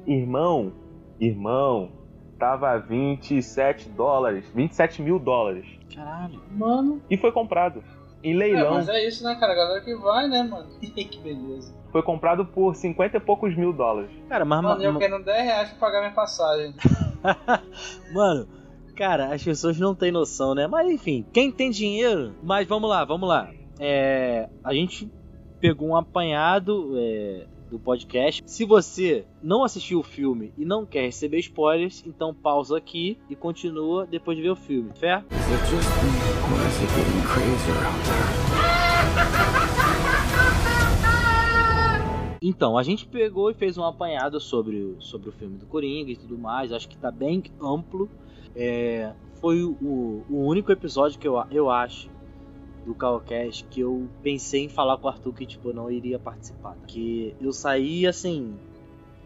[0.07, 0.73] Irmão,
[1.19, 1.91] irmão,
[2.39, 4.45] tava a 27 dólares.
[4.55, 5.67] 27 mil dólares.
[5.95, 6.41] Caralho.
[6.53, 7.03] Mano.
[7.11, 7.83] E foi comprado.
[8.23, 8.75] Em É, leilão.
[8.75, 9.53] mas é isso, né, cara?
[9.53, 10.69] A galera que vai, né, mano?
[10.81, 11.75] que beleza.
[11.93, 14.11] Foi comprado por 50 e poucos mil dólares.
[14.29, 14.63] Cara, mas.
[14.63, 16.75] Mano, eu ma- quero 10 reais pra pagar minha passagem.
[18.13, 18.47] Mano,
[18.97, 20.67] cara, as pessoas não têm noção, né?
[20.67, 22.35] Mas enfim, quem tem dinheiro.
[22.43, 23.51] Mas vamos lá, vamos lá.
[23.79, 25.11] É, a gente
[25.61, 28.43] pegou um apanhado é, do podcast.
[28.47, 33.37] Se você não assistiu o filme e não quer receber spoilers, então pausa aqui e
[33.37, 34.91] continua depois de ver o filme.
[34.95, 35.23] Fé?
[42.43, 46.11] Então, a gente pegou e fez um apanhado sobre, o- sobre o filme do Coringa
[46.13, 46.73] e tudo mais.
[46.73, 48.09] Acho que tá bem amplo.
[48.55, 49.77] É, foi o,
[50.31, 52.09] o único episódio que eu, eu acho
[52.87, 56.19] do Calcast que eu pensei em falar com o Arthur que tipo, eu não iria
[56.19, 56.77] participar.
[56.87, 58.57] Que eu saí assim,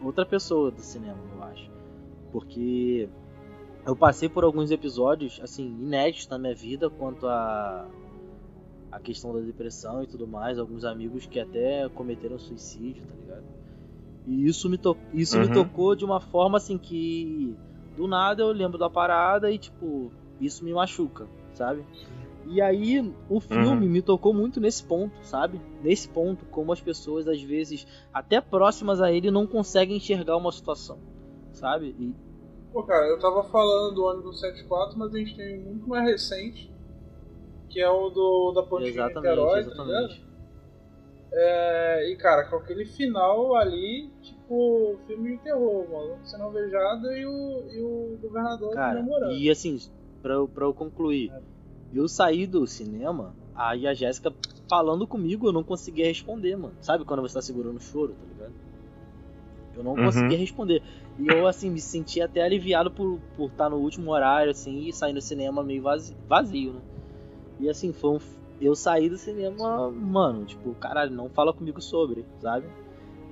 [0.01, 1.69] outra pessoa do cinema, eu acho.
[2.31, 3.07] Porque
[3.85, 7.87] eu passei por alguns episódios assim, inéditos na minha vida quanto a
[8.91, 13.45] a questão da depressão e tudo mais, alguns amigos que até cometeram suicídio, tá ligado?
[14.27, 15.53] E isso me, to isso me Uhum.
[15.53, 17.55] tocou de uma forma assim que
[17.95, 21.85] do nada eu lembro da parada e tipo, isso me machuca, sabe?
[22.51, 22.99] E aí,
[23.29, 23.91] o filme Uhum.
[23.93, 25.61] me tocou muito nesse ponto, sabe?
[25.81, 30.51] Nesse ponto, como as pessoas, às vezes, até próximas a ele, não conseguem enxergar uma
[30.51, 30.99] situação,
[31.53, 31.95] sabe?
[31.97, 32.13] E,
[32.73, 36.05] Pô, cara, eu tava falando do ônibus 74, mas a gente tem um muito mais
[36.05, 36.69] recente,
[37.69, 40.05] que é o do da Ponte de exatamente, Niterói, tá ligado?
[40.05, 40.31] exatamente.
[41.33, 46.25] É, e cara, com aquele final ali, tipo, filme de terror, mano.
[46.25, 49.31] Sendo alvejado e o, e o governador Cara, namorando.
[49.31, 49.77] e assim,
[50.21, 51.31] pra eu, pra eu concluir,
[51.97, 54.33] eu saí do cinema, aí a Jéssica
[54.69, 56.75] falando comigo, eu não conseguia responder, mano.
[56.81, 58.53] Sabe quando você tá segurando o choro, tá ligado?
[59.75, 60.05] Eu não Uhum.
[60.05, 60.81] conseguia responder.
[61.17, 64.87] E eu, assim, me senti até aliviado por estar por tá no último horário, assim,
[64.87, 66.81] e sair do cinema meio vazio, vazio, né?
[67.59, 68.19] E assim, foi um.
[68.59, 72.67] Eu saí do cinema, mano, tipo, caralho, não fala comigo sobre, sabe?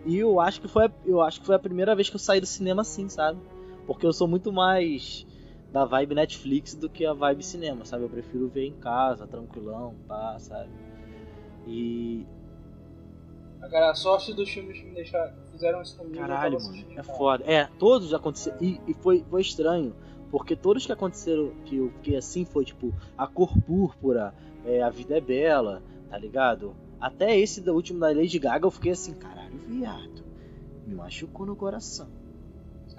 [0.05, 2.39] E eu acho que foi, eu acho que foi a primeira vez que eu saí
[2.39, 3.39] do cinema assim, sabe?
[3.85, 5.25] Porque eu sou muito mais
[5.71, 8.03] da vibe Netflix do que a vibe cinema, sabe?
[8.03, 10.69] Eu prefiro ver em casa, tranquilão, pá, sabe?
[11.67, 12.25] E.
[13.69, 16.17] Cara, a sorte dos filmes que me deixaram, fizeram isso comigo.
[16.17, 17.43] Caralho, mano, é foda.
[17.45, 18.57] É, todos aconteceram.
[18.61, 19.93] E, e foi, foi estranho.
[20.31, 24.33] Porque todos que aconteceram, que eu fiquei assim, foi tipo, a cor púrpura,
[24.65, 26.75] é, a vida é bela, tá ligado?
[26.99, 30.23] Até esse da último da Lady Gaga eu fiquei assim, caralho, viado.
[30.85, 32.18] Me machucou no coração.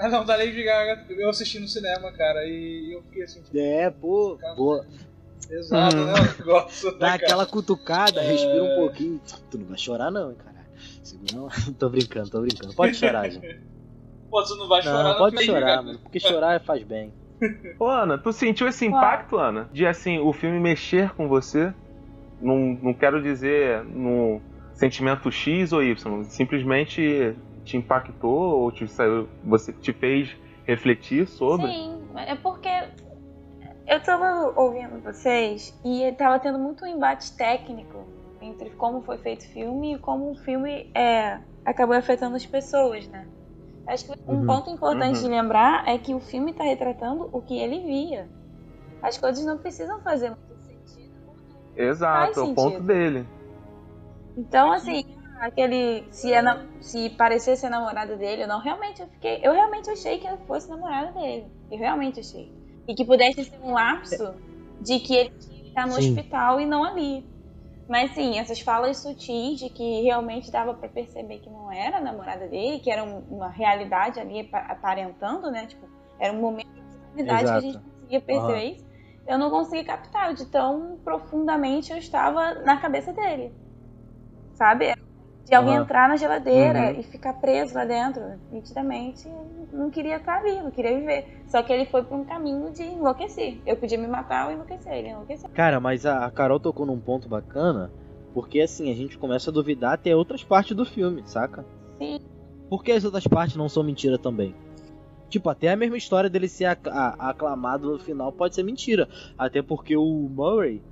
[0.00, 3.56] Ah, não, da Lady Gaga, eu assisti no cinema, cara, e eu fiquei assim, tipo,
[3.58, 4.86] É, pô, boa.
[5.46, 6.06] pesado, Uhum.
[6.06, 6.12] né?
[6.14, 7.14] O negócio, Dá né, cara?
[7.16, 8.74] aquela cutucada, respira um É.
[8.76, 9.20] pouquinho.
[9.50, 10.66] Tu não vai chorar não, hein, caralho.
[11.02, 11.48] Segura não.
[11.78, 12.74] tô brincando, tô brincando.
[12.74, 13.60] Pode chorar, gente.
[14.30, 15.98] Pô, tu não vai chorar Não, pode chorar, mano.
[15.98, 17.12] Porque chorar faz bem.
[17.78, 19.68] Ô, Ana, tu sentiu esse impacto, Ana?
[19.72, 21.74] De assim, o filme mexer com você?
[22.40, 24.40] Não, não quero dizer no
[24.74, 27.34] sentimento X ou Y, simplesmente
[27.64, 31.66] te impactou ou te saiu, você te fez refletir sobre?
[31.66, 32.68] Sim, é porque
[33.86, 38.06] eu tava ouvindo vocês e tava tendo muito um embate técnico
[38.40, 43.06] entre como foi feito o filme e como o filme é, acabou afetando as pessoas,
[43.08, 43.26] né?
[43.86, 44.46] Acho que um Uhum.
[44.46, 45.22] ponto importante Uhum.
[45.22, 48.28] de lembrar é que o filme tá retratando o que ele via.
[49.02, 51.10] As coisas não precisam fazer muito sentido.
[51.76, 53.26] Exato, é o ponto dele.
[54.36, 55.02] Então, assim,
[55.40, 56.04] aquele.
[56.12, 59.40] Se, é na- se parecer ser namorada dele ou não, realmente eu fiquei.
[59.42, 61.46] Eu realmente achei que ela fosse namorada dele.
[61.70, 62.50] Eu realmente achei.
[62.86, 64.34] E que pudesse ser um lapso
[64.80, 66.10] de que ele tinha que estar no Sim.
[66.10, 67.24] hospital e não ali.
[67.88, 72.00] Mas sim, essas falas sutis de que realmente dava pra perceber que não era a
[72.00, 75.66] namorada dele, que era um- uma realidade ali apa- aparentando, né?
[75.66, 75.88] Tipo,
[76.18, 77.60] era um momento de realidade que a Exato.
[77.60, 78.72] gente conseguia perceber Aham.
[78.74, 78.84] isso.
[79.26, 83.52] Eu não consegui captar de tão profundamente eu estava na cabeça dele
[84.54, 84.92] sabe?
[85.46, 85.82] De alguém Aham.
[85.82, 87.00] entrar na geladeira Uhum.
[87.00, 88.22] e ficar preso lá dentro,
[88.52, 89.28] nitidamente,
[89.72, 91.26] não queria estar ali, não queria viver.
[91.48, 93.60] Só que ele foi por um caminho de enlouquecer.
[93.66, 95.48] Eu podia me matar ou enlouquecer, ele enlouqueceu.
[95.50, 97.90] Cara, mas a, Carol tocou num ponto bacana,
[98.32, 101.64] porque assim, a gente começa a duvidar até outras partes do filme, saca?
[101.98, 102.18] Sim.
[102.68, 104.54] Por que as outras partes não são mentira também?
[105.28, 109.08] Tipo, até a mesma história dele ser aclamado no final pode ser mentira.
[109.38, 110.82] Até porque o Murray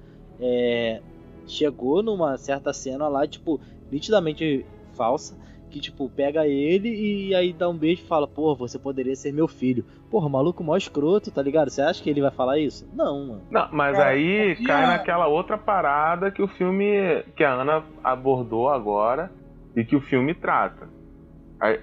[0.40, 1.00] é,
[1.46, 3.60] chegou numa certa cena lá, tipo,
[3.90, 4.64] nitidamente
[4.96, 5.36] falsa,
[5.70, 9.32] que tipo, pega ele e aí dá um beijo e fala, porra, você poderia ser
[9.32, 9.84] meu filho.
[10.10, 11.68] Porra, maluco mó escroto, tá ligado?
[11.68, 12.88] Você acha que ele vai falar isso?
[12.94, 13.42] Não, mano.
[13.50, 17.22] Não, mas Cara, aí confia- cai naquela outra parada que o filme.
[17.36, 19.30] que a Ana abordou agora
[19.76, 20.88] e que o filme trata.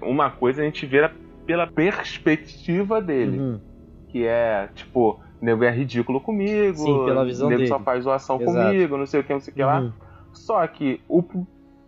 [0.02, 1.08] Uma coisa a gente vê
[1.46, 3.60] pela perspectiva dele, Uhum.
[4.08, 7.68] que é, tipo, o nego é ridículo comigo, Sim, pela visão o nego dele.
[7.68, 8.66] só faz zoação Exato.
[8.68, 9.80] comigo, não sei o que, não sei o que lá.
[9.80, 9.92] Uhum.
[10.32, 11.22] Só que o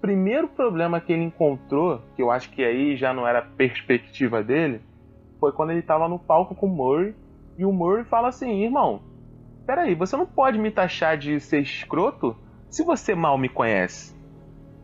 [0.00, 4.42] primeiro problema que ele encontrou, que eu acho que aí já não era a perspectiva
[4.42, 4.80] dele,
[5.38, 7.14] foi quando ele tava no palco com o Murray
[7.56, 9.00] e o Murray fala assim: irmão,
[9.66, 12.36] peraí, você não pode me taxar de ser escroto
[12.70, 14.16] se você mal me conhece.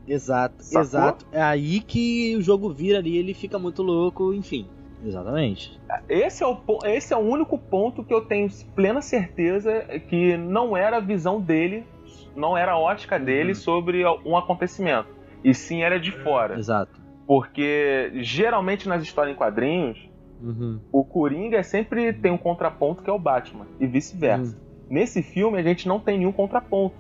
[0.06, 0.80] Exato, Sacou?
[0.82, 1.26] exato.
[1.32, 4.68] É aí que o jogo vira ali, ele fica muito louco, enfim.
[5.04, 5.78] Exatamente.
[6.08, 10.76] Esse é, o, esse é o único ponto que eu tenho plena certeza que não
[10.76, 11.84] era a visão dele,
[12.37, 13.55] não era a ótica dele Uhum.
[13.55, 15.09] sobre um acontecimento.
[15.43, 16.59] E sim era de fora.
[16.59, 17.01] Exato.
[17.26, 20.11] Porque geralmente nas histórias em quadrinhos,
[20.43, 20.80] Uhum.
[20.93, 24.59] o Coringa sempre tem um contraponto que é o Batman, e vice-versa.
[24.91, 26.95] Nesse filme a gente não tem nenhum contraponto.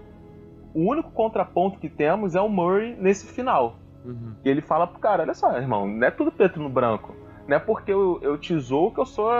[0.74, 3.76] O único contraponto que temos é o Murray nesse final.
[4.04, 4.34] Uhum.
[4.44, 7.14] E ele fala pro cara, olha só, irmão, não é tudo preto no branco.
[7.46, 9.30] Não é porque eu, eu te zoo que eu sou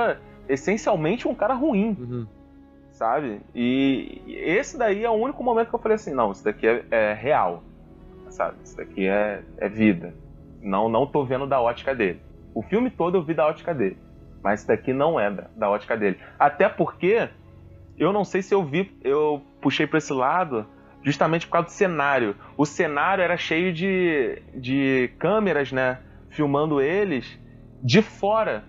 [0.49, 2.26] essencialmente um cara ruim, Uhum.
[2.95, 3.40] Sabe?
[3.55, 6.84] E esse daí é o único momento que eu falei assim, não, isso daqui é,
[6.90, 7.62] é real,
[8.30, 8.57] sabe?
[8.64, 10.14] Isso daqui é, é vida.
[10.62, 12.20] Não, não tô vendo da ótica dele.
[12.55, 13.99] O filme todo eu vi da ótica dele.
[14.42, 16.18] Mas isso daqui não é da, da ótica dele.
[16.38, 17.28] Até porque
[17.99, 18.97] eu não sei se eu vi.
[19.03, 20.66] Eu puxei pra esse lado
[21.03, 22.36] justamente por causa do cenário.
[22.57, 25.99] O cenário era cheio de, de câmeras, né?
[26.30, 27.38] Filmando eles
[27.82, 28.64] de fora.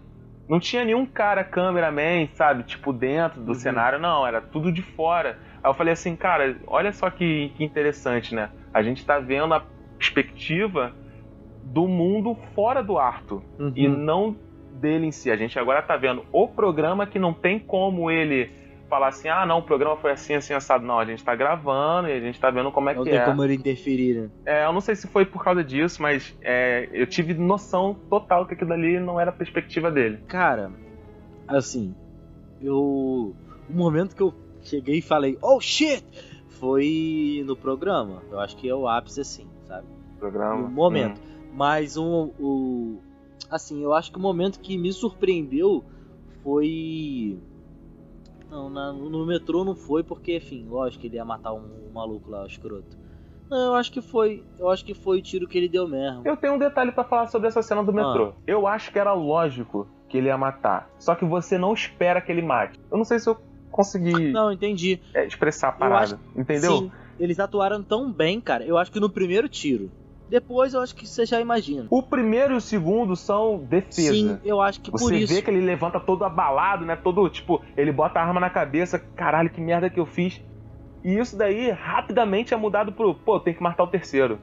[0.48, 2.64] Não tinha nenhum cara cameraman, sabe?
[2.64, 3.56] Tipo, dentro do Uhum.
[3.56, 4.26] cenário, não.
[4.28, 5.38] Era tudo de fora.
[5.64, 8.50] Aí eu falei assim, cara, olha só que, que interessante, né?
[8.74, 9.64] A gente tá vendo a
[9.98, 10.94] perspectiva
[11.64, 13.74] do mundo fora do Arthur Uhum.
[13.76, 14.36] e não
[14.72, 15.32] dele em si.
[15.32, 18.52] A gente agora tá vendo o programa que não tem como ele
[18.90, 20.86] falar assim, ah, não, o programa foi assim, assim, assado.
[20.86, 23.20] Não, a gente tá gravando e a gente tá vendo como é Não que tem
[23.20, 23.26] é.
[23.26, 24.30] como ele interferir, né?
[24.46, 28.46] É, eu não sei se foi por causa disso, mas é, eu tive noção total
[28.46, 30.20] que aquilo ali não era a perspectiva dele.
[30.28, 30.72] Cara,
[31.48, 31.96] assim,
[32.62, 33.36] eu.
[33.68, 36.06] O momento que eu cheguei e falei, oh shit!
[36.60, 38.24] Foi no programa.
[38.32, 39.86] Eu acho que é o ápice, assim, sabe?
[40.18, 40.62] Programa.
[40.62, 41.20] No momento.
[41.54, 43.00] Mas o, o.
[43.50, 45.84] Assim, eu acho que o momento que me surpreendeu
[46.44, 47.38] foi.
[48.56, 51.92] Não, na- no metrô não foi, porque, enfim, lógico que ele ia matar um, um
[51.94, 52.98] maluco lá, o escroto.
[53.50, 54.46] Não, eu acho que foi.
[54.58, 56.22] Eu acho que foi o tiro que ele deu mesmo.
[56.24, 58.34] Eu tenho um detalhe pra falar sobre essa cena do metrô.
[58.48, 60.90] Eu acho que era lógico que ele ia matar.
[60.98, 62.80] Só que você não espera que ele mate.
[62.90, 63.38] Eu não sei se eu
[63.70, 65.02] consegui Não, entendi.
[65.14, 66.18] é, expressar a parada.
[66.34, 66.78] Entendeu?
[66.78, 68.64] Sim, eles atuaram tão bem, cara.
[68.64, 69.92] Eu acho que no primeiro tiro.
[70.30, 71.88] Depois eu acho que você já imagina.
[71.90, 74.14] O primeiro e o segundo são defesa.
[74.14, 75.34] Sim, eu acho que por Você isso.
[75.34, 76.96] vê que ele levanta todo abalado, né?
[76.96, 78.98] Todo, tipo, ele bota a arma na cabeça.
[78.98, 80.42] Caralho, que merda que eu fiz.
[81.04, 84.40] E isso daí rapidamente é mudado pro, pô, tem que matar o terceiro.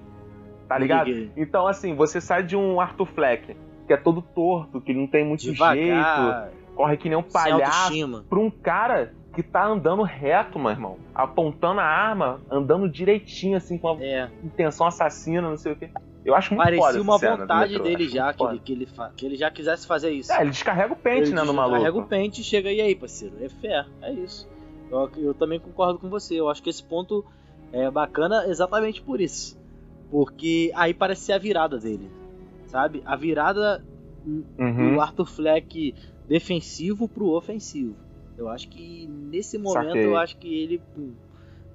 [0.68, 1.11] Tá ligado?
[1.37, 3.57] Então, assim, você sai de um Arthur Fleck,
[3.87, 8.24] que é todo torto, que não tem muito jeito, Devagar, corre que nem um palhaço,
[8.30, 10.99] pra um cara que tá andando reto, meu irmão.
[11.14, 15.91] Apontando a arma, andando direitinho, assim, com uma É, intenção assassina, não sei o quê.
[16.24, 18.53] Eu acho muito foda parecia essa uma vontade metrô, dele já, que foda.
[18.53, 20.30] ele, que, ele que ele já quisesse fazer isso.
[20.33, 21.78] É, ele descarrega o pente, Ele né, no maluco.
[21.80, 23.35] Carrega o pente e chega e aí, parceiro.
[23.43, 24.49] É fé, é isso.
[24.91, 26.39] Eu, eu também concordo com você.
[26.39, 27.24] Eu acho que esse ponto
[27.72, 29.59] é bacana exatamente por isso.
[30.11, 32.09] Porque aí parece ser a virada dele.
[32.66, 33.03] Sabe?
[33.05, 33.83] A virada
[34.24, 34.95] Uhum.
[34.95, 35.95] do Arthur Fleck
[36.28, 37.97] defensivo pro ofensivo.
[38.43, 40.07] Eu acho que nesse momento Saquei.
[40.07, 40.82] eu acho que ele.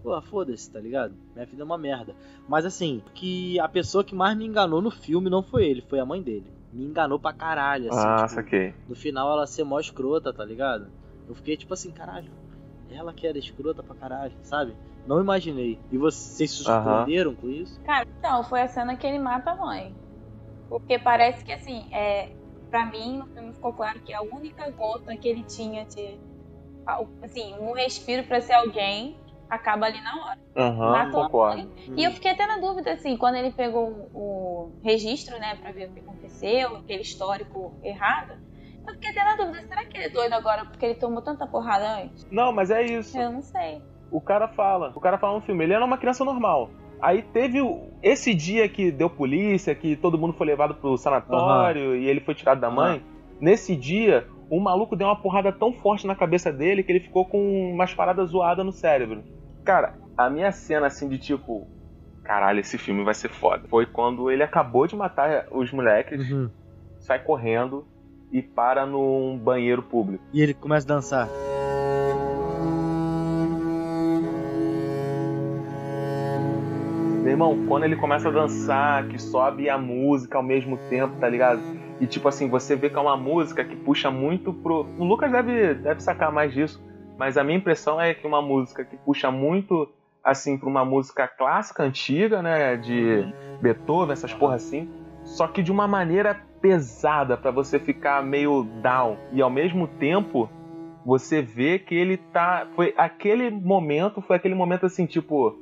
[0.03, 1.13] Pô, foda-se, tá ligado?
[1.33, 2.15] Minha vida é uma merda.
[2.47, 5.99] Mas assim, que a pessoa que mais me enganou no filme não foi ele, foi
[5.99, 6.45] a mãe dele.
[6.71, 8.05] Me enganou pra caralho, assim.
[8.05, 8.73] ah, tipo, saquei.
[8.87, 10.87] no final ela ser mó escrota, tá ligado?
[11.27, 12.31] Eu fiquei tipo assim, caralho,
[12.91, 14.73] ela que era escrota pra caralho, sabe?
[15.05, 15.79] Não imaginei.
[15.91, 17.79] E vocês se surpreenderam com isso?
[17.81, 19.95] Cara, então, foi a cena que ele mata a mãe.
[20.67, 22.29] Porque parece que, assim, é,
[22.69, 26.19] pra mim, no filme ficou claro que a única gota que ele tinha de.
[27.21, 29.17] Assim, um respiro pra ser alguém
[29.49, 30.39] acaba ali na hora.
[30.55, 31.57] A concordo.
[31.57, 31.93] mãe.
[31.95, 35.89] E eu fiquei até na dúvida, assim, quando ele pegou o registro, né, pra ver
[35.89, 38.33] o que aconteceu, aquele histórico errado.
[38.87, 41.45] Eu fiquei até na dúvida, será que ele é doido agora porque ele tomou tanta
[41.45, 42.25] porrada antes?
[42.31, 43.17] Não, mas é isso.
[43.17, 43.81] Eu não sei.
[44.09, 44.93] O cara fala.
[44.95, 45.65] O cara fala no filme.
[45.65, 46.69] Ele era uma criança normal.
[47.01, 47.59] Aí teve
[48.01, 52.33] esse dia que deu polícia, que todo mundo foi levado pro sanatório e ele foi
[52.33, 53.03] tirado da mãe.
[53.39, 57.25] Nesse dia, o maluco deu uma porrada tão forte na cabeça dele que ele ficou
[57.25, 59.23] com umas paradas zoadas no cérebro.
[59.63, 61.67] Cara, a minha cena assim de tipo.
[62.23, 63.67] Caralho, esse filme vai ser foda.
[63.69, 66.49] Foi quando ele acabou de matar os moleques, Uhum.
[66.99, 67.85] sai correndo
[68.31, 70.23] e para num banheiro público.
[70.33, 71.29] E ele começa a dançar.
[77.23, 81.27] Meu irmão, quando ele começa a dançar, que sobe a música ao mesmo tempo, tá
[81.27, 81.59] ligado?
[81.99, 84.85] E tipo assim, você vê que é uma música que puxa muito pro.
[84.97, 86.83] O Lucas deve, deve sacar mais disso,
[87.17, 89.89] mas a minha impressão é que uma música que puxa muito,
[90.23, 92.77] assim, pra uma música clássica, antiga, né?
[92.77, 93.25] De
[93.61, 94.89] Beethoven, essas porra assim,
[95.23, 99.17] só que de uma maneira pesada, pra você ficar meio down.
[99.31, 100.49] E ao mesmo tempo,
[101.05, 102.67] você vê que ele tá.
[102.75, 105.57] Foi aquele momento, foi aquele momento assim, tipo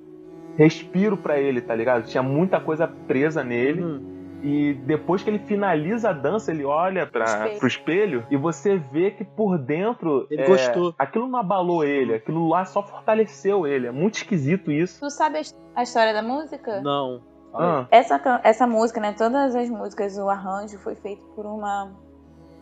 [0.58, 2.06] respiro pra ele, tá ligado?
[2.06, 3.84] Tinha muita coisa presa nele.
[3.84, 4.15] Uhum.
[4.48, 7.58] E depois que ele finaliza a dança, ele olha pra, Espelho.
[7.60, 10.28] pro espelho e você vê que por dentro.
[10.30, 10.94] Ele é, gostou.
[11.00, 13.88] Aquilo não abalou ele, aquilo lá só fortaleceu ele.
[13.88, 15.00] É muito esquisito isso.
[15.00, 16.80] Tu sabe a his- a história da música?
[16.82, 17.22] Não.
[17.54, 19.14] Ah, Essa, essa música, né?
[19.18, 21.92] Todas as músicas, o arranjo foi feito por uma,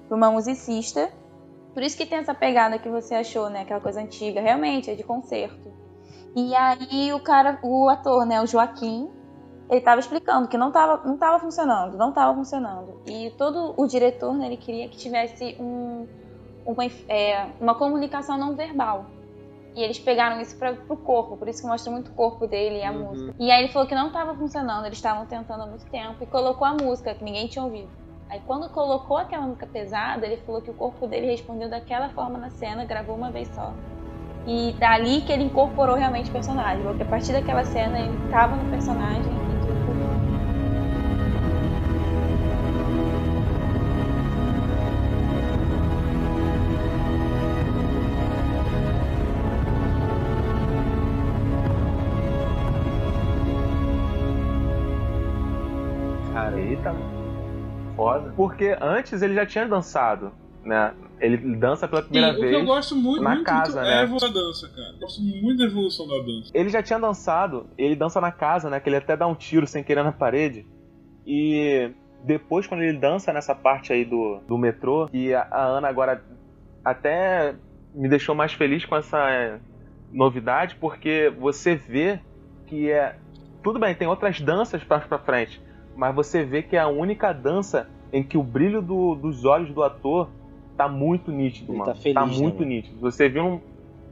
[0.08, 1.10] por uma musicista.
[1.74, 3.64] Por isso que tem essa pegada que você achou, né?
[3.64, 4.40] Aquela coisa antiga.
[4.40, 5.74] Realmente, é de concerto.
[6.36, 8.40] E aí o cara, o ator, né?
[8.42, 9.10] O Joaquim,
[9.70, 13.02] ele tava explicando que não tava, não tava funcionando, não tava funcionando.
[13.08, 14.48] E todo o diretor, né?
[14.48, 16.08] Ele queria que tivesse um,
[16.66, 19.06] uma, é, uma comunicação não verbal.
[19.76, 22.78] E eles pegaram isso pra, pro corpo, por isso que mostra muito o corpo dele
[22.80, 23.06] e a Uhum.
[23.10, 23.34] música.
[23.40, 26.28] E aí ele falou que não tava funcionando, eles estavam tentando há muito tempo e
[26.28, 27.90] colocou a música, que ninguém tinha ouvido.
[28.30, 32.38] Aí quando colocou aquela música pesada, ele falou que o corpo dele respondeu daquela forma
[32.38, 33.74] na cena, gravou uma vez só.
[34.46, 36.84] E dali que ele incorporou realmente o personagem.
[36.84, 39.64] Porque a partir daquela cena ele tava no personagem e.
[56.34, 56.94] Cara, Aí tá
[57.96, 58.34] foda.
[58.36, 60.34] Porque antes ele já tinha dançado,
[60.64, 60.94] né?
[61.24, 62.50] Ele dança pela Sim, primeira o vez.
[62.50, 63.96] que eu gosto muito, na muito, casa, muito né?
[63.96, 64.90] é a evolução da dança, cara.
[64.94, 66.52] Eu gosto muito da evolução da dança.
[66.54, 68.80] Ele já tinha dançado, ele dança na casa, né?
[68.80, 70.68] Que ele até dá um tiro sem querer na parede.
[71.26, 71.92] E
[72.26, 76.22] depois, quando ele dança nessa parte aí do, do metrô, e a, a Ana agora
[76.84, 77.56] até
[77.94, 79.60] me deixou mais feliz com essa é,
[80.12, 82.20] novidade, porque você vê
[82.68, 83.16] que é.
[83.64, 85.62] Tudo bem, tem outras danças pra, pra frente,
[85.96, 89.74] mas você vê que é a única dança em que o brilho do- dos olhos
[89.74, 90.30] do ator
[90.78, 91.94] tá muito nítido, Ele mano.
[91.94, 92.68] tá feliz, né, muito mano?
[92.70, 93.00] nítido.
[93.00, 93.60] Você viu um.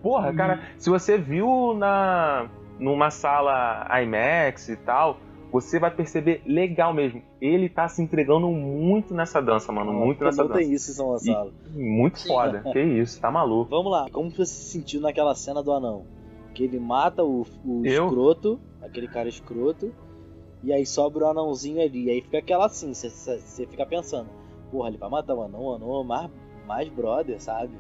[0.01, 0.36] Porra, Uhum.
[0.36, 2.49] cara, se você viu na
[2.80, 5.18] numa sala IMAX e tal,
[5.51, 7.22] você vai perceber legal mesmo.
[7.39, 9.93] Ele tá se entregando muito nessa dança, mano.
[9.93, 10.59] muito nessa não dança.
[10.62, 11.53] tem isso em São Gonçalo.
[11.76, 12.28] Muito Sim.
[12.30, 12.64] foda.
[12.72, 13.70] que isso, tá maluco.
[13.70, 16.05] Vamos lá, como você se sentiu naquela cena do anão?
[16.55, 19.93] Que ele mata o, o escroto, aquele cara escroto,
[20.64, 22.05] e aí sobra o anãozinho ali.
[22.05, 24.28] E aí fica aquela assim, você- fica pensando,
[24.72, 26.03] porra, ele vai matar o anão, o anão é o
[26.66, 27.72] mais, brother, sabe?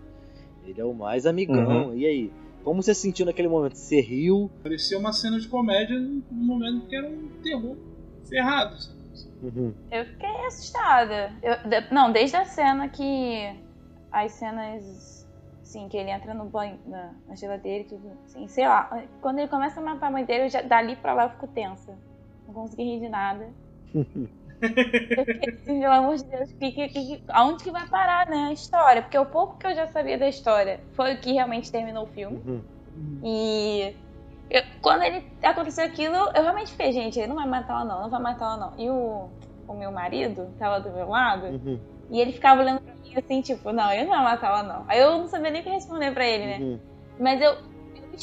[0.65, 1.87] Ele é o mais amigão.
[1.87, 1.95] Uhum.
[1.95, 2.31] E aí?
[2.63, 3.75] Como você se sentiu naquele momento?
[3.75, 4.49] Você riu?
[4.61, 7.75] Parecia uma cena de comédia num momento que era um terror
[8.29, 8.75] ferrado.
[8.79, 9.01] sabe?
[9.41, 9.73] Uhum.
[9.91, 11.33] Eu fiquei assustada.
[11.41, 13.55] Eu- de- não, desde a cena que.
[14.11, 15.19] As cenas.
[15.63, 18.11] Assim, que ele entra no banho, na, na geladeira e tudo.
[18.25, 19.03] Assim, sei lá.
[19.21, 21.47] Quando ele começa a matar a mãe dele, eu já, dali pra lá eu fico
[21.47, 21.97] tensa.
[22.45, 23.47] Não consegui rir de nada.
[24.61, 28.47] eu fiquei assim, pelo amor de Deus, que, que, que, aonde que vai parar, né?
[28.49, 29.01] A história.
[29.01, 32.07] Porque o pouco que eu já sabia da história foi o que realmente terminou o
[32.07, 32.41] filme.
[32.45, 32.61] Uhum.
[33.23, 33.95] E
[34.49, 38.01] eu- quando ele aconteceu aquilo, eu realmente fiquei, gente, ele não vai matar ela não,
[38.03, 38.73] não vai matar ela não.
[38.77, 39.29] E o,
[39.67, 41.79] o meu marido tava do meu lado Uhum.
[42.09, 44.85] e ele ficava olhando pra mim assim, tipo, não, ele não vai matar ela não.
[44.87, 46.57] Aí eu não sabia nem o que responder pra ele, né?
[46.59, 46.79] Uhum.
[47.19, 47.55] Mas eu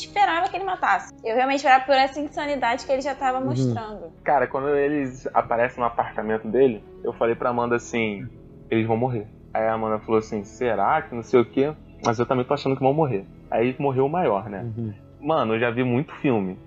[0.06, 1.12] esperava que ele matasse.
[1.24, 3.46] Eu realmente esperava por essa insanidade que ele já tava Uhum.
[3.46, 4.12] mostrando.
[4.24, 8.26] Cara, quando eles aparecem no apartamento dele, eu falei pra Amanda assim:
[8.70, 9.26] eles vão morrer.
[9.54, 11.72] Aí a Amanda falou assim: será que não sei o quê?
[12.04, 13.26] Mas eu também tô achando que vão morrer.
[13.50, 14.62] Aí morreu o maior, né?
[14.76, 14.92] Uhum.
[15.20, 16.58] Mano, eu já vi muito filme.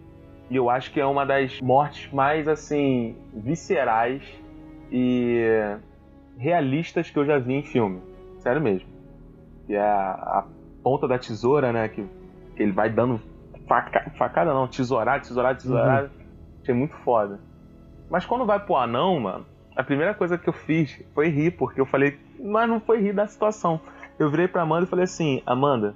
[0.50, 4.22] E eu acho que é uma das mortes mais, assim, viscerais
[4.92, 5.40] e
[6.38, 8.02] realistas que eu já vi em filme.
[8.40, 8.90] Sério mesmo.
[9.68, 10.46] Que é a, a
[10.84, 11.88] ponta da tesoura, né?
[11.88, 12.06] Que
[12.62, 13.20] ele vai dando
[13.68, 16.12] faca, facada, não, tesourada, tesourada, tesourada.
[16.62, 17.40] Achei muito foda.
[18.10, 19.46] Mas quando vai pro anão, mano,
[19.76, 23.14] a primeira coisa que eu fiz foi rir, porque eu falei, mas não foi rir
[23.14, 23.80] da situação.
[24.20, 25.96] Eu virei pra Amanda e falei assim: Amanda,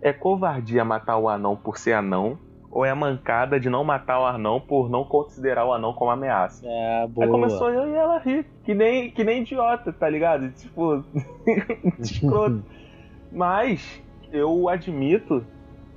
[0.00, 2.38] é covardia matar o anão por ser anão?
[2.70, 6.64] Ou é mancada de não matar o anão por não considerar o anão como ameaça?
[6.66, 7.26] É, boa.
[7.26, 10.50] Aí começou eu e ela a rir, que nem, que nem idiota, tá ligado?
[10.52, 11.04] Tipo,
[11.98, 12.64] escroto.
[13.32, 14.02] Mas
[14.32, 15.44] eu admito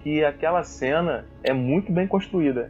[0.04, 2.70] que aquela cena é muito bem construída.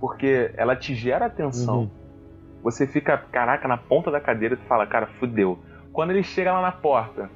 [0.00, 1.80] Porque ela te gera atenção.
[1.80, 1.90] Uhum.
[2.62, 5.58] Você fica, caraca, na ponta da cadeira e fala, cara, fudeu.
[5.92, 7.30] Quando ele chega lá na porta,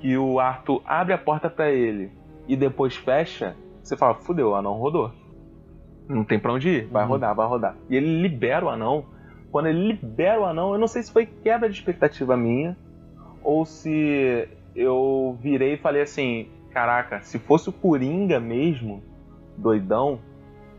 [0.00, 2.12] que o Arthur abre a porta pra ele
[2.46, 5.10] e depois fecha, você fala, fudeu, o anão rodou.
[6.08, 7.08] Não tem pra onde ir, vai Uhum.
[7.10, 7.76] rodar, vai rodar.
[7.88, 9.04] E ele libera o anão.
[9.50, 12.76] Quando ele libera o anão, eu não sei se foi quebra de expectativa minha
[13.42, 19.02] ou se eu virei e falei assim: caraca, se fosse o Coringa mesmo,
[19.56, 20.20] doidão,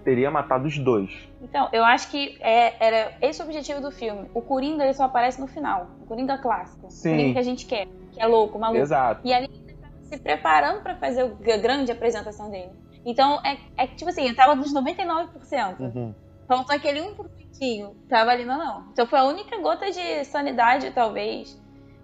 [0.04, 1.12] teria matado os dois.
[1.42, 4.30] Então, eu acho que é- era esse o objetivo do filme.
[4.34, 5.88] O Coringa ele só aparece no final.
[6.02, 6.90] O Coringa clássico.
[6.90, 7.10] Sim.
[7.10, 7.88] O Coringa que a gente quer.
[8.12, 8.82] Que é louco, maluco.
[8.82, 9.22] Exato.
[9.26, 12.72] E ali ele tava se preparando pra fazer a grande apresentação dele.
[13.06, 15.80] Então, é, é que, tipo assim, eu tava nos 99%.
[15.80, 16.14] Uhum.
[16.48, 17.96] Faltou aquele 1%.
[18.10, 18.90] Tava ali, não, não.
[18.92, 21.62] Então foi a única gota de sanidade, talvez,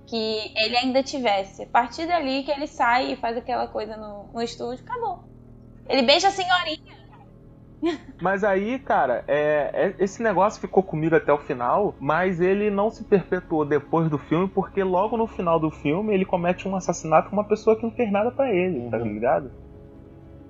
[0.08, 1.64] que ele ainda tivesse.
[1.64, 5.24] A partir dali que ele sai e faz aquela coisa no, no estúdio, acabou.
[5.88, 7.06] Ele beija a senhorinha.
[8.22, 12.90] Mas aí, cara, é, é- esse negócio ficou comigo até o final, mas ele não
[12.90, 17.30] se perpetuou depois do filme, porque logo no final do filme ele comete um assassinato
[17.30, 19.52] com uma pessoa que não fez nada pra ele, tá ligado?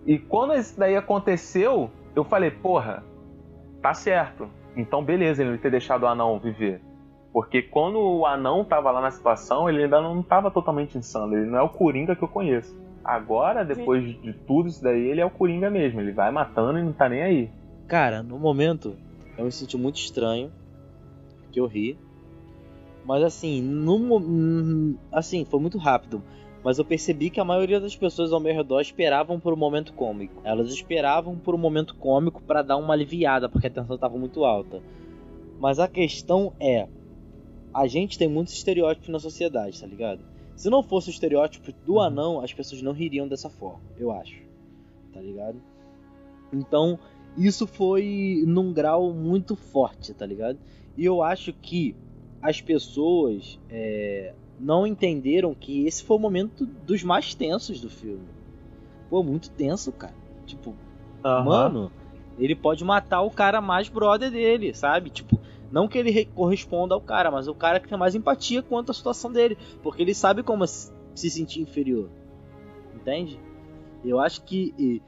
[0.06, 3.03] E quando isso daí aconteceu, eu falei, porra,
[3.82, 4.47] tá certo.
[4.78, 6.80] Então beleza, ele ter deixado o anão viver.
[7.36, 11.36] Porque quando o anão tava lá na situação, ele ainda não tava totalmente insano.
[11.36, 12.74] Ele não é o Coringa que eu conheço.
[13.04, 16.00] Agora, depois de tudo isso daí, ele é o Coringa mesmo.
[16.00, 17.50] Ele vai matando e não tá nem aí.
[17.90, 18.96] Cara, no momento
[19.38, 20.50] eu me senti muito estranho,
[21.52, 22.00] que eu ri.
[23.04, 26.24] Mas assim, no hum, assim, foi muito rápido.
[26.64, 29.92] Mas eu percebi que a maioria das pessoas ao meu redor esperavam por um momento
[29.92, 30.42] cômico.
[30.46, 34.46] Elas esperavam por um momento cômico para dar uma aliviada, porque a tensão estava muito
[34.46, 34.82] alta.
[35.60, 36.88] Mas a questão é,
[37.76, 40.23] a gente tem muitos estereótipos na sociedade, tá ligado?
[40.55, 44.41] Se não fosse o estereótipo do anão, as pessoas não ririam dessa forma, eu acho.
[45.13, 45.61] Tá ligado?
[46.53, 46.97] Então,
[47.38, 50.57] isso foi num grau muito forte, tá ligado?
[50.95, 51.93] E eu acho que
[52.41, 58.30] as pessoas é, não entenderam que esse foi o momento dos mais tensos do filme.
[59.09, 60.15] Pô, muito tenso, cara.
[60.45, 60.73] Tipo,
[61.26, 61.43] Aham.
[61.43, 61.91] mano,
[62.38, 65.09] ele pode matar o cara mais brother dele, sabe?
[65.09, 65.38] Tipo,
[65.76, 68.91] não que ele re- corresponda ao cara, mas o cara que tem mais empatia quanto
[68.91, 72.09] à situação dele, porque ele sabe como se se sentir inferior.
[72.95, 73.39] Entende?
[74.03, 75.01] Eu acho que e,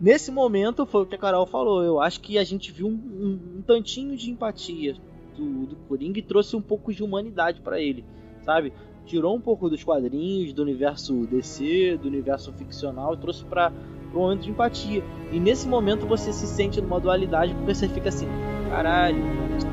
[0.00, 1.82] nesse momento foi o que a Carol falou.
[1.82, 4.94] Eu acho que a gente viu um, um- um tantinho de empatia
[5.36, 8.04] do, do Coringa e trouxe um pouco de humanidade pra ele,
[8.42, 8.72] sabe?
[9.06, 13.72] Tirou um pouco dos quadrinhos, do universo DC, do universo ficcional e trouxe pra
[14.14, 15.04] um momento de empatia.
[15.30, 18.28] E nesse momento você se sente numa dualidade porque você fica assim,
[18.70, 19.22] caralho,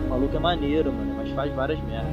[0.05, 2.11] o maluco é maneiro, mano, mas faz várias merdas.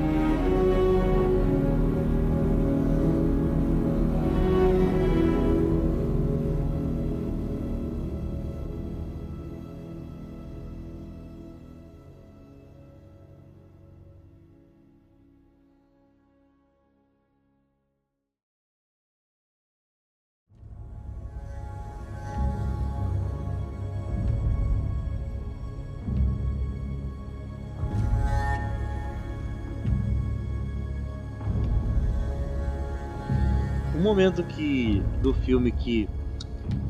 [34.03, 36.09] Um momento que do filme que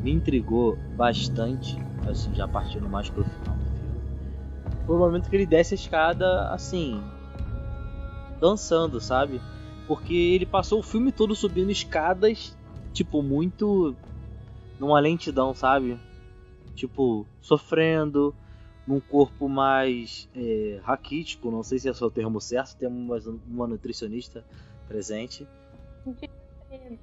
[0.01, 1.77] me intrigou bastante,
[2.09, 5.77] assim, já partindo mais pro final do filme, foi o momento que ele desce a
[5.77, 6.99] escada assim,
[8.41, 9.39] dançando, sabe?
[9.87, 12.57] Porque ele passou o filme todo subindo escadas,
[12.93, 13.95] tipo, muito
[14.79, 15.99] numa lentidão, sabe?
[16.73, 18.33] Tipo, sofrendo,
[18.87, 24.43] num corpo mais é, raquítico, não sei se é o termo certo, temos uma nutricionista
[24.87, 25.47] presente.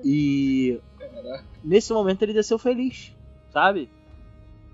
[0.04, 0.80] E
[1.62, 3.16] nesse momento ele desceu feliz,
[3.50, 3.90] sabe?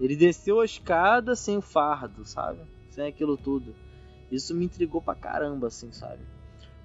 [0.01, 2.61] Ele desceu a escada sem o fardo, sabe?
[2.91, 3.75] Sem aquilo tudo.
[4.31, 6.23] Isso me intrigou pra caramba, assim, sabe?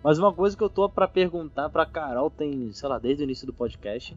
[0.04, 3.26] Mas uma coisa que eu tô pra perguntar pra Carol tem, sei lá, desde o
[3.26, 4.16] início do podcast,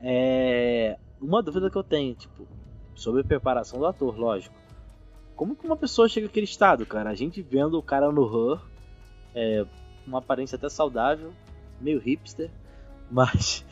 [0.00, 2.46] é uma dúvida que eu tenho, tipo,
[2.94, 4.54] sobre a preparação do ator, lógico.
[5.36, 7.10] Como que uma pessoa chega àquele estado, cara?
[7.10, 8.60] A gente vendo o cara no Her,
[9.34, 9.66] é,
[10.06, 11.32] uma aparência até saudável,
[11.80, 12.50] meio hipster,
[13.12, 13.64] mas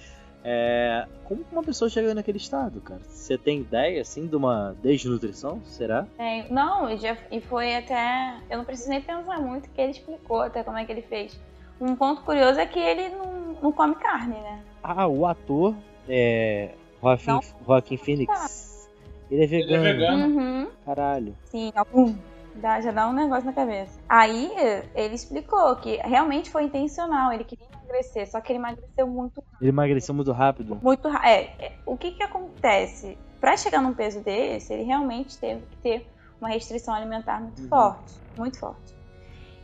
[0.44, 3.00] é, como que uma pessoa chega naquele estado, cara?
[3.08, 5.60] Você tem ideia, assim, de uma desnutrição?
[5.64, 6.06] Será?
[6.18, 8.38] É, não, e, já, e foi até.
[8.48, 11.38] Eu não preciso nem pensar muito, que ele explicou até como é que ele fez.
[11.80, 14.62] Um ponto curioso é que ele não, não come carne, né?
[14.82, 15.74] Ah, o ator
[16.08, 16.70] é.
[17.00, 17.40] Joaquim.
[17.66, 18.90] Joaquim Phoenix.
[19.30, 19.82] Ele é vegano.
[19.82, 20.26] vegano.
[20.26, 20.70] Uhum.
[20.84, 21.36] Caralho.
[21.44, 22.16] Sim, pum,
[22.58, 23.98] dá, já dá um negócio na cabeça.
[24.08, 24.50] Aí
[24.94, 29.70] ele explicou que realmente foi intencional, ele queria emagrecer, só que ele emagreceu muito Ele
[29.70, 30.78] emagreceu muito rápido.
[30.82, 35.38] muito ra- é, é, o que que acontece Pra chegar num peso desse ele realmente
[35.38, 37.68] teve que ter uma restrição alimentar muito Uhum.
[37.68, 38.94] forte muito forte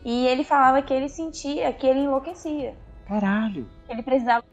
[0.05, 2.76] e ele falava que ele sentia que ele enlouquecia
[3.07, 3.66] Caralho.
[3.86, 4.45] que ele precisava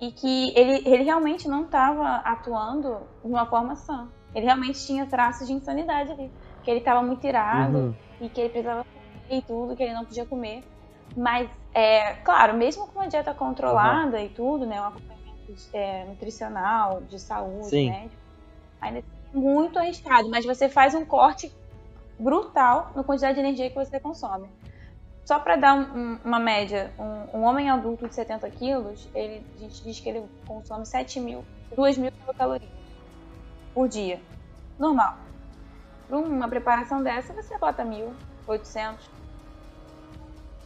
[0.00, 5.06] e que ele, ele realmente não estava atuando de uma forma sã ele realmente tinha
[5.06, 6.30] traços de insanidade ali
[6.68, 7.94] que ele estava muito irado Uhum.
[8.20, 10.62] e que ele precisava comer e tudo, que ele não podia comer.
[11.16, 17.00] Mas, é, claro, mesmo com uma dieta controlada e tudo, né, um acompanhamento é, nutricional,
[17.04, 17.88] de saúde, Sim.
[17.88, 18.22] médico,
[18.82, 19.02] ainda é
[19.32, 21.50] muito arriscado, mas você faz um corte
[22.18, 24.50] brutal na quantidade de energia que você consome.
[25.26, 29.58] Só para dar um- uma média, um, um homem adulto de 70 quilos, ele, a
[29.58, 32.70] gente diz que ele consome 7 mil, 2 mil calorias
[33.72, 34.20] por dia.
[34.78, 35.27] Normal.
[36.08, 38.96] Para uma preparação dessa, você bota 1.800.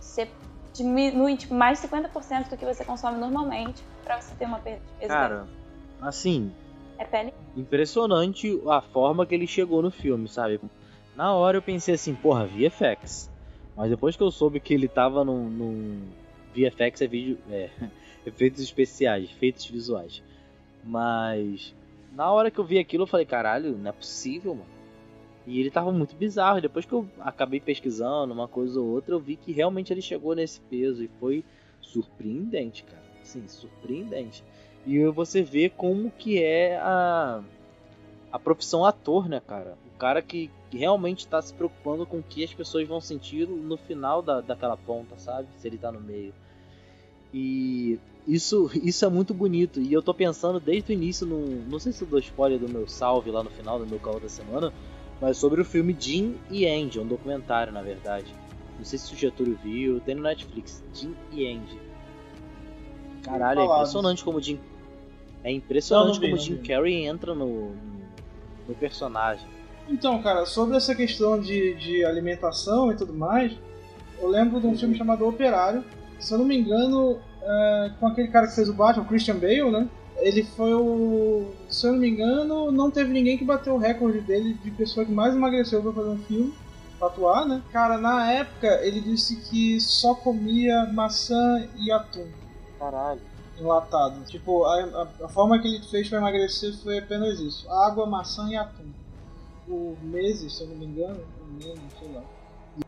[0.01, 0.29] Você
[0.73, 4.81] diminui tipo, mais de 50% do que você consome normalmente para você ter uma perda
[4.81, 5.09] de peso.
[5.09, 5.47] Cara,
[6.01, 6.53] assim.
[6.97, 7.35] É pele.
[7.57, 10.61] impressionante a forma que ele chegou no filme, sabe?
[11.17, 13.29] Na hora eu pensei assim, porra, VFX.
[13.77, 15.49] Mas depois que eu soube que ele tava num.
[15.49, 16.09] num...
[16.55, 17.39] VFX é vídeo.
[17.51, 17.71] É,
[18.25, 20.23] efeitos especiais, efeitos visuais.
[20.85, 21.75] Mas.
[22.13, 24.72] Na hora que eu vi aquilo, eu falei, caralho, não é possível, mano.
[25.47, 26.59] E ele tava muito bizarro.
[26.59, 30.03] E depois que eu acabei pesquisando uma coisa ou outra, eu vi que realmente ele
[30.03, 31.03] chegou nesse peso.
[31.03, 31.45] E foi
[31.81, 33.03] surpreendente, cara.
[33.23, 34.45] Sim, surpreendente.
[34.87, 37.43] E você vê como que é a,
[38.33, 39.77] a profissão ator, né, cara?
[39.95, 43.77] O cara que realmente tá se preocupando com o que as pessoas vão sentir no
[43.77, 45.49] final da, daquela ponta, sabe?
[45.59, 46.35] Se ele tá no meio.
[47.33, 49.81] E isso, isso é muito bonito.
[49.81, 52.69] E eu tô pensando desde o início, no, não sei se eu dou spoiler do
[52.69, 54.73] meu salve lá no final do meu caô da semana,
[55.23, 58.35] mas sobre o filme Jim e Andy, um documentário na verdade.
[58.77, 61.81] Não sei se o Getúlio viu, tem no Netflix, Jim e Andy.
[63.23, 64.59] Caralho, é impressionante como Jim.
[65.45, 66.57] É impressionante Não, não vi, como não Jim.
[66.57, 67.71] Carrey entra no,
[68.67, 69.47] no personagem.
[69.89, 73.53] Então, cara, sobre essa questão de, de alimentação e tudo mais,
[74.21, 75.85] eu lembro de um filme chamado Operário.
[76.19, 79.37] Se eu não me engano, é, com aquele cara que fez o Batman, o Christian
[79.37, 79.89] Bale, né?
[80.23, 81.47] Ele foi o.
[81.69, 85.05] Se eu não me engano, não teve ninguém que bateu o recorde dele de pessoa
[85.05, 86.55] que mais emagreceu pra fazer um filme,
[86.99, 87.61] pra atuar, né?
[87.73, 92.27] Cara, na época ele disse que só comia maçã e atum
[92.79, 93.21] Caralho.
[93.59, 94.21] enlatado.
[94.27, 98.49] Tipo, a, a- a forma que ele fez pra emagrecer foi apenas isso: água, maçã
[98.49, 98.85] e atum.
[99.67, 102.23] Por meses, se eu não me engano, por menos, sei lá.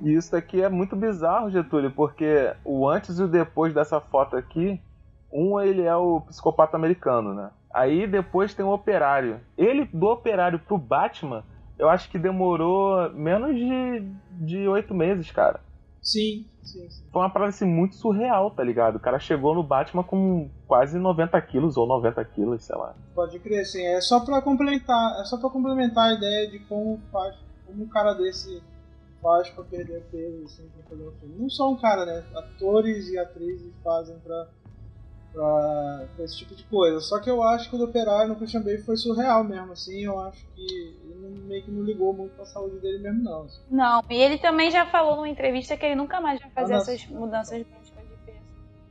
[0.01, 4.37] E isso daqui é muito bizarro, Getúlio, porque o antes e o depois dessa foto
[4.37, 4.81] aqui,
[5.35, 7.51] um ele é o psicopata americano, né?
[7.73, 9.41] Aí depois tem o operário.
[9.59, 11.43] Ele, do operário pro Batman,
[11.77, 14.09] eu acho que demorou menos de,
[14.47, 15.61] de oito meses, cara.
[16.01, 17.03] Sim, sim, sim.
[17.11, 18.97] Foi uma parada assim muito surreal, tá ligado?
[18.97, 22.95] O cara chegou no Batman com quase 90 quilos ou 90 quilos, sei lá.
[23.15, 27.01] Pode crer, assim, é só pra complementar, é só para complementar a ideia de como
[27.11, 27.35] faz,
[27.67, 28.63] como um cara desse
[29.21, 31.35] faz pra perder peso, assim, pra fazer um filme.
[31.39, 32.23] Não só um cara, né?
[32.37, 34.49] Atores e atrizes fazem pra,
[35.35, 37.01] pra, pra esse tipo de coisa.
[37.01, 40.05] Só que eu acho que o do Operário no Christian Bale foi surreal mesmo, assim,
[40.05, 43.43] eu acho que ele não- meio que não ligou muito pra saúde dele mesmo, não.
[43.43, 43.61] assim.
[43.71, 46.77] Não, e ele também já falou numa entrevista que ele nunca mais vai fazer Ah,
[46.79, 46.93] nossa.
[46.95, 47.85] essas mudanças de peso.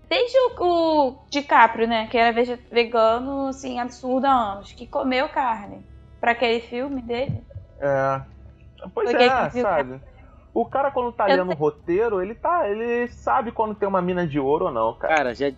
[0.10, 0.64] Desde o,
[1.10, 2.36] o DiCaprio, né, que era
[2.70, 5.84] vegano, assim, absurdo há anos, que comeu carne
[6.20, 7.44] pra aquele filme dele.
[7.80, 8.22] É.
[8.94, 10.00] Pois Porque é, sabe?
[10.54, 12.70] O cara quando tá Eu lendo o roteiro, ele tá.
[12.70, 15.16] Ele sabe quando tem uma mina de ouro ou não, cara.
[15.16, 15.52] Cara, já,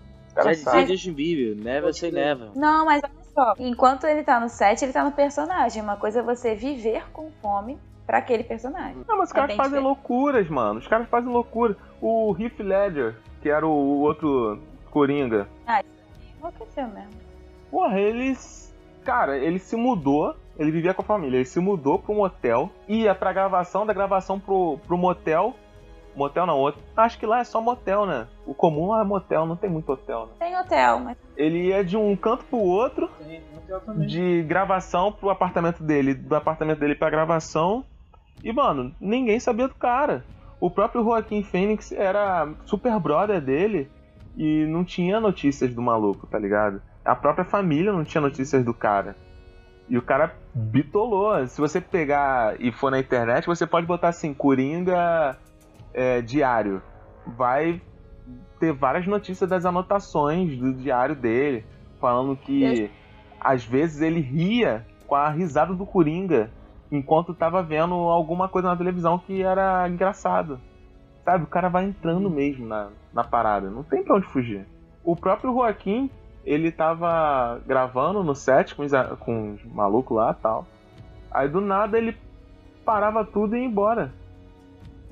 [0.43, 0.87] já dizia sabe.
[0.87, 2.49] Justin Bieber, never say never.
[2.55, 5.81] Não, mas olha só, enquanto ele tá no set, ele tá no personagem.
[5.81, 8.97] Uma coisa é você viver com fome pra aquele personagem.
[9.07, 9.83] Não, mas os É caras fazem diferente.
[9.83, 10.79] loucuras, mano.
[10.79, 11.75] Os caras fazem loucura.
[12.01, 14.59] O Heath Ledger, que era o, o outro
[14.91, 15.47] Coringa.
[16.39, 17.11] Enlouqueceu mesmo.
[17.71, 18.37] Porra, ele.
[19.03, 20.35] Cara, ele se mudou.
[20.57, 21.37] Ele vivia com a família.
[21.37, 22.69] Ele se mudou pra um hotel.
[22.87, 25.53] Ia pra gravação, da gravação pro, pro motel.
[26.15, 26.81] Motel não, outro.
[26.95, 28.27] Acho que lá é só motel, né?
[28.45, 30.31] O comum lá é motel, não tem muito hotel, né?
[30.39, 33.09] Tem hotel, mas Ele ia de um canto pro outro.
[33.19, 34.07] Tem, hotel também.
[34.07, 37.83] de gravação pro apartamento dele, do apartamento dele pra gravação.
[38.43, 40.23] E, mano, ninguém sabia do cara.
[40.59, 43.91] O próprio Joaquim Fênix era super brother dele
[44.37, 46.81] e não tinha notícias do maluco, tá ligado?
[47.03, 49.15] A própria família não tinha notícias do cara.
[49.87, 51.45] E o cara bitolou.
[51.47, 55.37] Se você pegar e for na internet, você pode botar assim, Coringa
[55.95, 56.81] é, diário.
[57.25, 57.81] Vai
[58.59, 61.65] ter várias notícias das anotações do diário dele,
[61.99, 62.91] falando que
[63.39, 66.51] às vezes ele ria com a risada do Coringa
[66.91, 70.59] enquanto tava vendo alguma coisa na televisão que era engraçado.
[71.23, 74.67] Sabe, o cara vai entrando mesmo na, na parada, não tem pra onde fugir.
[75.03, 76.09] O próprio Joaquim,
[76.43, 80.67] ele tava gravando no set com os, com os malucos lá e tal.
[81.31, 82.15] Aí do nada ele
[82.85, 84.13] parava tudo e ia embora.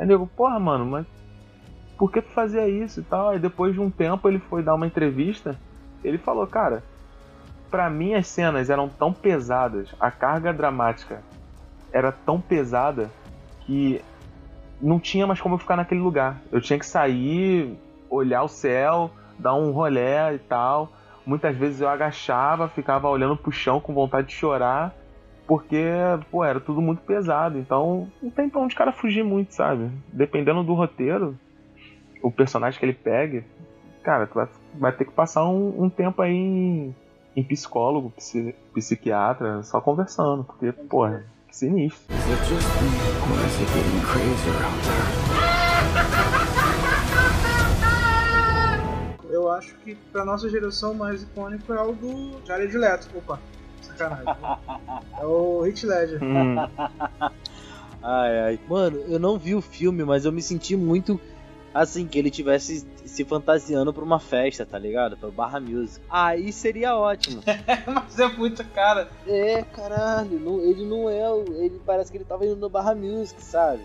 [0.04, 1.06] Aí nego, porra, mano, mas
[1.98, 3.30] por que tu fazia isso e tal?
[3.30, 5.58] Aí depois de um tempo ele foi dar uma entrevista.
[6.04, 6.84] Ele falou, cara,
[7.74, 11.24] Pra mim as cenas eram tão pesadas, a carga dramática
[11.92, 13.10] era tão pesada
[13.62, 14.00] que
[14.80, 16.40] não tinha mais como eu ficar naquele lugar.
[16.52, 17.76] Eu tinha que sair,
[18.12, 20.92] olhar o céu, dar um rolé e tal.
[21.26, 24.94] Muitas vezes eu agachava, ficava olhando pro chão com vontade de chorar,
[25.48, 25.84] porque,
[26.32, 27.58] pô, era tudo muito pesado.
[27.58, 29.90] Então não tem pra onde o cara fugir muito, sabe?
[30.12, 31.38] Dependendo do roteiro,
[32.22, 33.44] o personagem que ele pegue,
[34.04, 36.96] cara, tu vai, vai ter que passar um, um tempo aí em,
[37.36, 42.16] em psicólogo, psi- psiquiatra, só conversando, porque, porra, que sinistro.
[49.30, 53.10] Eu acho que pra nossa geração o mais icônico é o do Jared Leto.
[53.16, 53.40] Opa,
[53.98, 54.36] sacanagem.
[55.20, 56.24] é o Hit Ledger.
[56.24, 56.56] Hum,
[58.02, 58.60] Ai, ai.
[58.68, 61.20] Mano, eu não vi o filme, mas eu me senti muito
[61.74, 65.16] assim, que ele tivesse se fantasiando pra uma festa, tá ligado?
[65.18, 66.04] Pra Barra Music.
[66.10, 67.42] Aí seria ótimo.
[67.88, 69.10] Mas é muito cara.
[69.28, 71.44] é, caralho, não- ele não é o.
[71.54, 73.82] Ele parece que ele tava indo no Barra Music, sabe?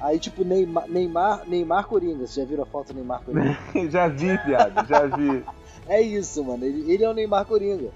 [0.00, 2.26] Aí, tipo, Neymar, Neymar, Neymar Coringa.
[2.26, 3.56] Você já viram a foto do Neymar Coringa?
[3.90, 5.42] já vi, viado, já vi.
[5.88, 6.64] é isso, mano.
[6.64, 7.88] Ele, ele é o Neymar Coringa.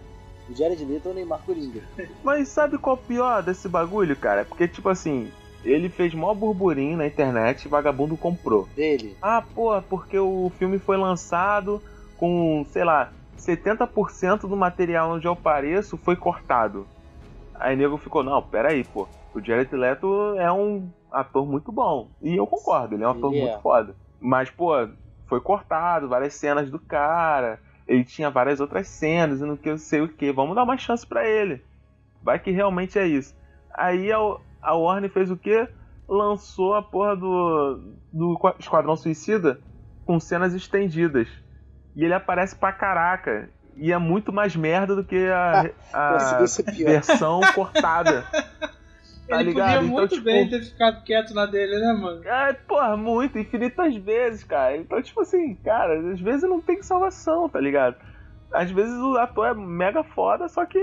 [0.50, 1.80] O Jared Leto é o Neymar Coringa.
[2.24, 4.44] Mas sabe qual é o pior desse bagulho, cara?
[4.44, 5.30] Porque, tipo assim,
[5.64, 8.68] ele fez mó burburinho na internet e vagabundo comprou.
[8.74, 9.16] Dele.
[9.22, 11.80] Ah, pô, porque o filme foi lançado
[12.16, 16.86] com, sei lá, 70% do material onde eu apareço foi cortado.
[17.54, 22.08] Aí nego ficou, não, peraí, pô, o Jared Leto é um ator muito bom.
[22.20, 23.40] E eu concordo, ele é um ator é.
[23.40, 23.94] muito foda.
[24.18, 24.72] Mas, pô,
[25.26, 27.60] foi cortado várias cenas do cara.
[27.90, 30.30] Ele tinha várias outras cenas e não que- sei o que.
[30.32, 31.60] Vamos dar uma chance pra ele.
[32.22, 33.34] Vai que realmente é isso.
[33.74, 34.18] Aí a,
[34.62, 35.66] a Warner fez o quê?
[36.08, 37.80] Lançou a porra do,
[38.12, 39.60] do Esquadrão Suicida
[40.06, 41.26] com cenas estendidas.
[41.96, 43.50] E ele aparece pra caraca.
[43.76, 46.90] E é muito mais merda do que a, a Conseguiu ser pior.
[46.92, 48.24] versão cortada.
[49.30, 49.66] Tá Ele ligado?
[49.66, 52.24] podia Então, muito tipo, bem ter ficado quieto na dele, né, mano?
[52.24, 54.76] É, porra, muito, infinitas vezes, cara.
[54.76, 57.94] Então, tipo assim, cara, às vezes não tem salvação, tá ligado?
[58.52, 60.78] Às vezes o ator é mega foda, só que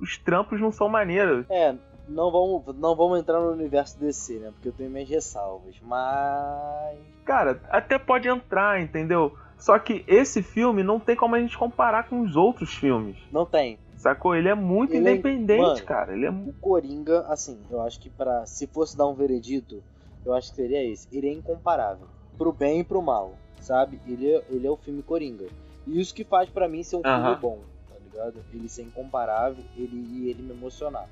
[0.00, 1.46] os trampos não são maneiros.
[1.48, 1.76] É,
[2.08, 4.50] não vamos, não vamos entrar no universo DC, né?
[4.50, 5.76] Porque eu tenho minhas ressalvas.
[5.80, 6.98] Mas.
[7.24, 9.32] Cara, até pode entrar, entendeu?
[9.56, 13.16] Só que esse filme não tem como a gente comparar com os outros filmes.
[13.30, 13.78] Não tem.
[13.96, 14.34] Sacou?
[14.34, 16.12] Ele é muito Ele é- independente, mano, cara.
[16.12, 19.82] Ele é O Coringa, assim, eu acho que para se fosse dar um veredito,
[20.24, 21.08] eu acho que seria esse.
[21.10, 22.06] Ele é incomparável.
[22.36, 24.00] Pro bem e pro mal, sabe?
[24.06, 25.46] Ele é, ele é o filme Coringa.
[25.86, 27.34] E isso que faz pra mim ser um filme Aham.
[27.40, 28.44] bom, tá ligado?
[28.52, 31.08] Ele ser incomparável ele, e ele me emocionar,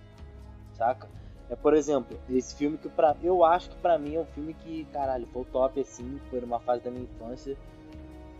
[0.76, 1.09] saca?
[1.49, 4.53] É, por exemplo, esse filme que pra, eu acho que pra mim é um filme
[4.55, 7.57] que, caralho, foi o top assim, foi numa fase da minha infância,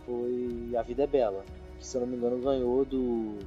[0.05, 1.43] foi A Vida é Bela,
[1.79, 3.37] que se eu não me engano ganhou do...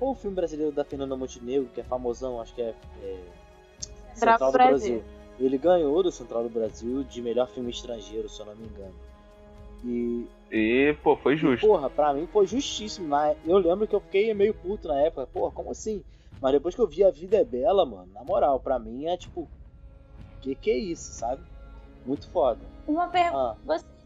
[0.00, 2.74] Qual o filme brasileiro da Fernanda Montenegro, que é famosão, acho que é,
[3.04, 3.16] é
[4.14, 5.04] Central do Brasil.
[5.38, 8.94] Ele ganhou do Central do Brasil de melhor filme estrangeiro, se eu não me engano.
[9.84, 11.66] E, E, pô, foi justo.
[11.66, 13.08] porra, pra mim foi justíssimo.
[13.08, 15.26] Na- Eu lembro que eu fiquei meio puto na época.
[15.26, 16.02] Porra, como assim?
[16.40, 19.16] Mas depois que eu vi A Vida é Bela, mano, na moral, pra mim é
[19.16, 19.48] tipo.
[20.40, 21.42] Que que é isso, sabe?
[22.04, 22.60] Muito foda.
[22.86, 23.36] Uma pergunta.
[23.36, 23.56] Ah,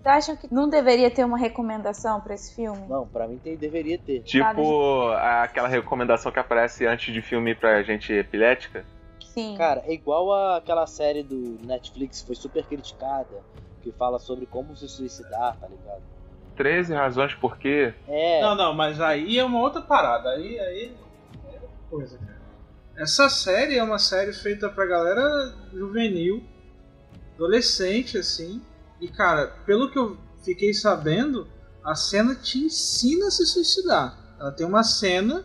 [0.05, 2.86] Vocês acham que não deveria ter uma recomendação pra esse filme?
[2.88, 4.20] não, pra mim tem, deveria ter.
[4.22, 8.84] Tipo aquela recomendação que aparece antes de filme pra gente epilética.
[9.32, 9.55] Sim.
[9.57, 13.42] Cara, é igual a- aquela série do Netflix que foi super criticada,
[13.82, 16.02] que fala sobre como se suicidar, tá ligado?
[16.55, 17.92] 13 razões por quê.
[18.07, 18.40] É.
[18.42, 20.28] Não, não, mas aí é uma outra parada.
[20.30, 20.92] Aí, aí
[21.48, 22.40] é outra coisa, cara.
[22.96, 26.44] Essa série é uma série feita pra galera juvenil,
[27.34, 28.62] adolescente, assim.
[29.05, 31.46] E, cara, pelo que eu fiquei sabendo,
[31.84, 34.16] a cena te ensina a se suicidar.
[34.40, 35.44] Ela tem uma cena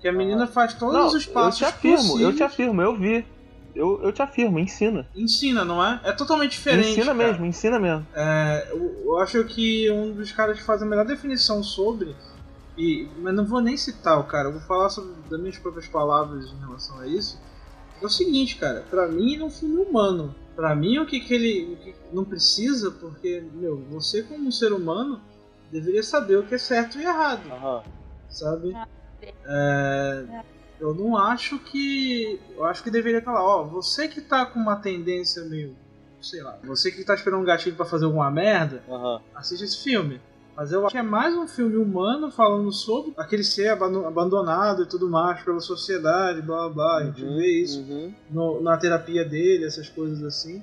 [0.00, 2.36] que a menina faz todos Não, os eu te passos afirmo, eu possíveis.
[2.36, 3.24] te afirmo, eu vi.
[3.72, 5.08] Eu, eu te afirmo, ensina.
[5.14, 6.00] Ensina, não é?
[6.02, 6.88] É totalmente diferente.
[6.88, 7.14] ensina cara.
[7.14, 8.04] mesmo, ensina mesmo.
[8.12, 12.16] É, eu, eu acho que um dos caras que faz a melhor definição sobre.
[12.76, 15.86] E, mas não vou nem citar o cara, eu vou falar sobre, das minhas próprias
[15.86, 17.38] palavras em relação a isso.
[18.02, 20.34] É o seguinte, cara, pra mim ele é um filme humano.
[20.58, 24.50] Pra mim o que, que ele o que não precisa, porque, meu, você como um
[24.50, 25.22] ser humano
[25.70, 27.84] deveria saber o que é certo e errado, Aham.
[28.28, 28.76] sabe?
[29.46, 30.42] É,
[30.80, 32.40] eu não acho que.
[32.56, 35.76] Eu acho que deveria estar lá, ó, você que tá com uma tendência meio.
[36.20, 39.22] Sei lá, você que tá esperando um gatilho pra fazer alguma merda, Aham.
[39.36, 40.20] assiste esse filme.
[40.58, 44.82] Mas eu acho que é mais um filme humano falando sobre aquele ser abando- abandonado
[44.82, 46.96] e tudo mais pela sociedade, blá blá blá.
[46.98, 48.12] A gente Uhum, vê isso uhum.
[48.28, 50.60] no- na terapia dele, essas coisas assim.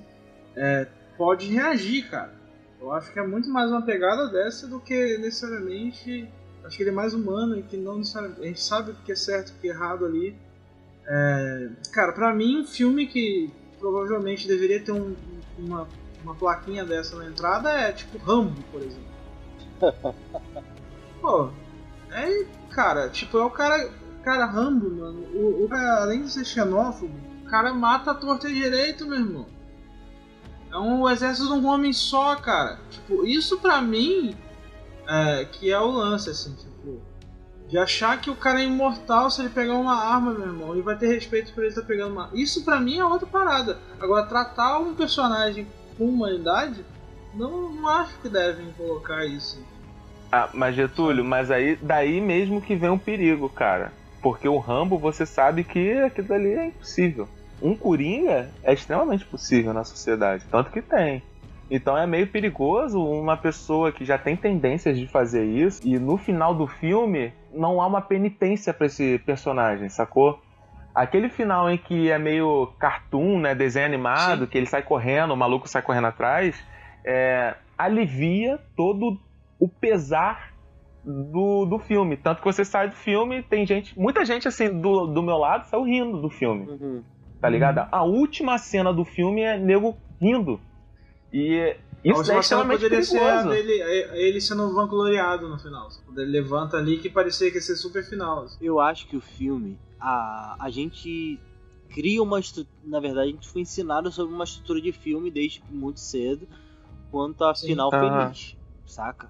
[0.53, 0.85] É,
[1.17, 2.33] pode reagir, cara.
[2.81, 6.27] Eu acho que é muito mais uma pegada dessa do que necessariamente.
[6.65, 8.41] Acho que ele é mais humano e que não necessariamente.
[8.41, 10.35] A gente sabe o que é certo e o que é errado ali.
[11.07, 15.15] É, cara, pra mim, um filme que provavelmente deveria ter um-
[15.57, 15.87] uma,
[16.21, 19.14] uma plaquinha dessa na entrada é tipo Rambo, por exemplo.
[21.21, 21.49] Pô,
[22.11, 23.89] é, cara, tipo, é o cara.
[24.23, 25.19] Cara, Rambo, mano.
[25.33, 27.13] O, o além de ser xenófobo,
[27.43, 29.45] o cara mata a torta e direito, meu irmão.
[30.71, 32.79] É um exército de um homem só, cara.
[32.89, 34.35] Tipo, isso pra mim
[35.07, 37.01] é, que é o lance, assim, tipo.
[37.67, 40.81] De achar que o cara é imortal se ele pegar uma arma, meu irmão, e
[40.81, 43.79] vai ter respeito por ele estar pegando uma Isso pra mim é outra parada.
[43.99, 45.67] Agora, tratar um personagem
[45.97, 46.85] com humanidade,
[47.35, 49.63] não, não acho que devem colocar isso.
[50.31, 53.93] Ah, mas Getúlio, mas aí daí mesmo que vem um perigo, cara.
[54.21, 57.27] Porque o Rambo, você sabe que aquilo ali é impossível.
[57.61, 61.23] Um Coringa é extremamente possível na sociedade, tanto que tem.
[61.69, 66.17] Então é meio perigoso uma pessoa que já tem tendências de fazer isso e no
[66.17, 70.39] final do filme não há uma penitência pra esse personagem, sacou?
[70.93, 75.37] Aquele final em que é meio cartoon, né, desenho animado, que ele sai correndo, o
[75.37, 76.55] maluco sai correndo atrás,
[77.05, 79.19] é, alivia todo
[79.59, 80.53] o pesar
[81.03, 82.17] do, do filme.
[82.17, 83.97] Tanto que você sai do filme, tem gente.
[83.97, 86.65] Muita gente, assim, do, do meu lado saiu rindo do filme.
[86.67, 87.03] Uhum.
[87.39, 87.87] Tá ligado?
[87.91, 90.59] A última cena do filme é nego rindo.
[91.31, 93.49] E A Isso é extremamente poderia ser perigoso.
[93.49, 95.87] dele, é- ele sendo vangloriado no final.
[96.05, 98.43] Quando ele levanta ali que parecia que ia ser super final.
[98.45, 98.57] assim.
[98.65, 101.39] Eu acho que o filme, a, a gente
[101.89, 102.75] cria uma estrutura.
[102.83, 106.47] Na verdade, a gente foi ensinado sobre uma estrutura de filme desde muito cedo,
[107.15, 109.29] quanto a final feliz, saca?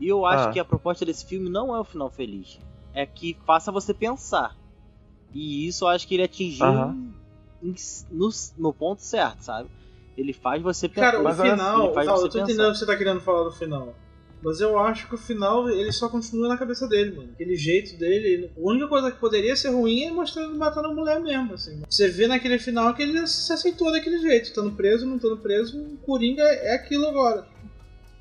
[0.00, 0.52] E eu acho Ah.
[0.52, 2.58] que a proposta desse filme não é o final feliz,
[2.92, 4.56] é que faça você pensar.
[5.32, 6.66] E isso eu acho que ele atingiu
[7.62, 7.74] em-
[8.10, 8.28] no,
[8.58, 9.68] no ponto certo, sabe?
[10.16, 11.12] Ele faz você pensar.
[11.12, 11.84] Cara, o final.
[11.84, 12.52] ele faz Paulo, você eu tô pensar.
[12.52, 13.94] entendendo o que você tá querendo falar do final.
[14.42, 17.28] Mas eu acho que o final ele só continua na cabeça dele, mano.
[17.34, 18.50] Aquele jeito dele.
[18.56, 21.82] A única coisa que poderia ser ruim é mostrar ele matando a mulher mesmo, assim.
[21.88, 24.44] Você vê naquele final que ele se aceitou daquele jeito.
[24.44, 27.44] Estando preso, não estando preso, o Coringa é aquilo agora.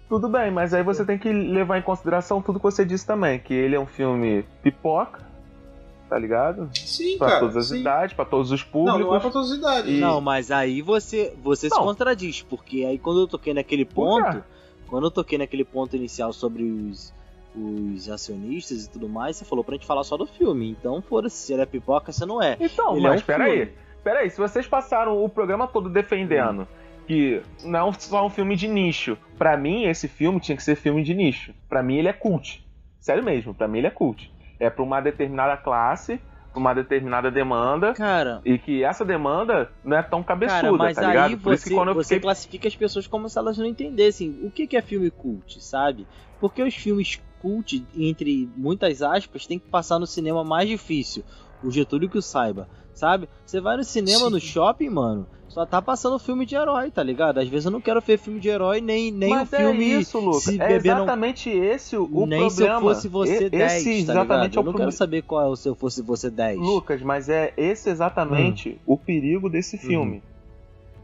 [0.09, 3.39] Tudo bem, mas aí você tem que levar em consideração tudo que você disse também,
[3.39, 5.21] que ele é um filme pipoca,
[6.09, 6.67] tá ligado?
[6.75, 7.39] Sim, Pra cara.
[7.41, 7.79] todas as sim.
[7.81, 9.01] idades, pra todos os Não, públicos.
[9.01, 9.91] não é pra todas as idades.
[9.93, 11.83] E- Não, mas aí você, você se Não.
[11.83, 14.43] contradiz, porque aí quando eu toquei naquele ponto?
[14.89, 17.13] Quando eu toquei naquele ponto inicial sobre os,
[17.55, 20.69] os acionistas e tudo mais, você falou pra gente falar só do filme.
[20.69, 22.57] Então, foda-se, se ele é pipoca, você não é.
[22.59, 23.73] Então, Ele mas é um peraí.
[24.03, 26.67] Peraí, se vocês passaram o programa todo defendendo
[27.09, 30.75] que não é só um filme de nicho, pra mim esse filme tinha que ser
[30.75, 31.55] filme de nicho.
[31.67, 32.63] Pra mim ele é cult.
[32.99, 34.31] Sério mesmo, pra mim ele é cult.
[34.59, 36.21] É pra uma determinada classe,
[36.55, 41.07] uma determinada demanda, Cara, e que essa demanda não é tão cabeçuda, cara, mas tá
[41.07, 41.31] ligado?
[41.31, 43.57] aí Por isso você, que quando eu você fiquei classifica as pessoas como se elas
[43.57, 46.07] não entendessem o que, que é filme cult, sabe?
[46.39, 51.23] Porque os filmes cult, entre muitas aspas, tem que passar no cinema mais difícil.
[51.63, 53.27] O Getúlio que o saiba, sabe?
[53.45, 54.31] Você vai no cinema, Sim.
[54.31, 57.39] no shopping, mano, só tá passando filme de herói, tá ligado?
[57.39, 59.83] Às vezes eu não quero ver filme de herói, nem, nem Mas o filme.
[59.83, 60.43] é isso, Lucas.
[60.43, 62.81] se É beber não- exatamente esse o, o nem se eu problema.
[62.93, 64.41] fosse você E- 10, esse tá exatamente ligado?
[64.41, 64.77] é Eu não problema.
[64.77, 66.57] quero saber qual é o se eu fosse você 10.
[66.59, 68.93] Lucas, mas é esse exatamente Hum.
[68.93, 70.21] o perigo desse filme.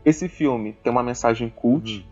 [0.05, 2.03] Esse filme tem uma mensagem cult Uhum.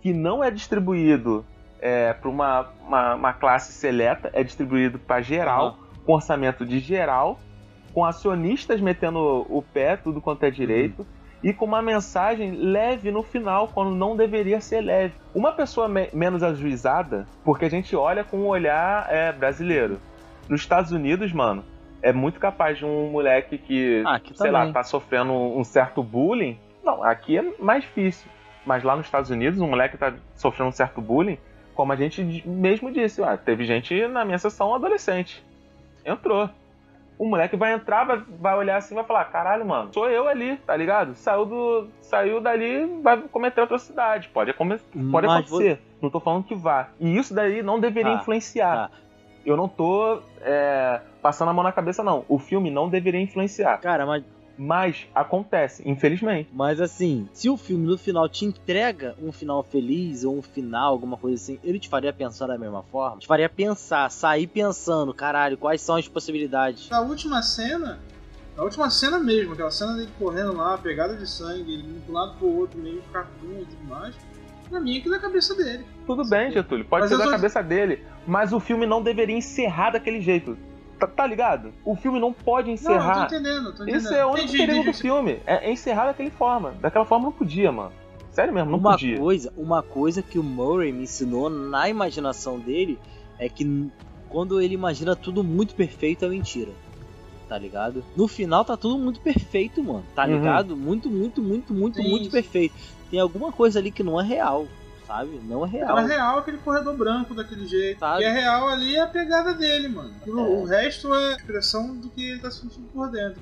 [0.00, 1.44] que não é distribuído
[1.80, 7.38] é, para uma, uma, uma classe seleta, é distribuído para geral, com orçamento de geral,
[7.92, 9.18] com acionistas metendo
[9.50, 11.04] o pé, tudo quanto é direito.
[11.44, 15.12] E com uma mensagem leve no final, quando não deveria ser leve.
[15.34, 20.00] Uma pessoa me- menos ajuizada, porque a gente olha com um olhar é, brasileiro.
[20.48, 21.62] Nos Estados Unidos, mano,
[22.02, 24.72] é muito capaz de um moleque que, Ah, sei lá, também.
[24.72, 26.58] tá sofrendo um certo bullying.
[26.82, 28.30] Não, aqui é mais difícil.
[28.64, 31.36] Mas lá nos Estados Unidos, um moleque tá sofrendo um certo bullying,
[31.74, 35.44] como a gente mesmo disse, ah, teve gente na minha sessão adolescente.
[36.06, 36.48] Entrou.
[37.18, 40.26] O moleque vai entrar, vai, vai olhar assim e vai falar: caralho, mano, sou eu
[40.28, 41.14] ali, tá ligado?
[41.14, 44.28] Saiu, do, saiu dali, vai cometer atrocidade.
[44.28, 44.78] Pode, acome-
[45.12, 45.80] pode Mas acontecer.
[46.02, 46.88] Não tô falando que vá.
[46.98, 48.88] E isso daí não deveria Tá, influenciar.
[48.88, 48.96] tá.
[49.46, 52.24] Eu não tô é, passando a mão na cabeça, não.
[52.28, 53.78] O filme não deveria influenciar.
[53.78, 54.24] Cara, mas
[54.56, 56.48] Mas acontece, infelizmente.
[56.52, 60.92] Mas assim, se o filme no final te entrega um final feliz ou um final,
[60.92, 63.18] alguma coisa assim, ele te faria pensar da mesma forma?
[63.18, 66.90] Te faria pensar, sair pensando, caralho, quais são as possibilidades?
[66.92, 67.98] A última cena,
[68.56, 72.10] a última cena mesmo, aquela cena dele correndo lá, pegada de sangue, ele indo de
[72.10, 74.14] um lado pro outro, meio cartoon e tudo mais,
[74.70, 75.84] pra mim aquilo é a cabeça dele.
[76.06, 79.36] Tudo bem, Getúlio, pode Mas ser da tô- cabeça dele, mas o filme não deveria
[79.36, 80.56] encerrar daquele jeito.
[81.06, 81.72] Tá, tá ligado?
[81.84, 83.28] O filme não pode Não, eu encerrar.
[83.28, 83.96] tô entendendo, tô entendendo.
[84.00, 85.00] Isso é o único Entendi, perigo do entendi.
[85.02, 85.40] filme.
[85.46, 86.70] É, é encerrar daquela forma.
[86.80, 87.92] Daquela forma não podia, mano.
[88.30, 89.16] Sério mesmo, não uma podia.
[89.18, 92.98] coisa, uma coisa que o Murray me ensinou na imaginação dele
[93.38, 93.88] é que
[94.28, 96.72] quando ele imagina tudo muito perfeito é mentira.
[97.48, 98.02] Tá ligado?
[98.16, 100.04] No final tá tudo muito perfeito, mano.
[100.16, 100.34] Tá Uhum.
[100.36, 100.76] ligado?
[100.76, 102.74] Muito, muito, muito, muito, Sim, muito perfeito.
[103.10, 104.66] Tem alguma coisa ali que não é real,
[105.06, 105.40] sabe?
[105.44, 105.88] Não é real.
[105.88, 107.98] Não é real aquele corredor branco daquele jeito.
[108.00, 108.18] Sabe?
[108.18, 110.12] Que é real ali é a pegada dele, mano.
[110.26, 110.42] O, É.
[110.42, 113.40] o resto é a expressão do que ele tá sentindo por dentro.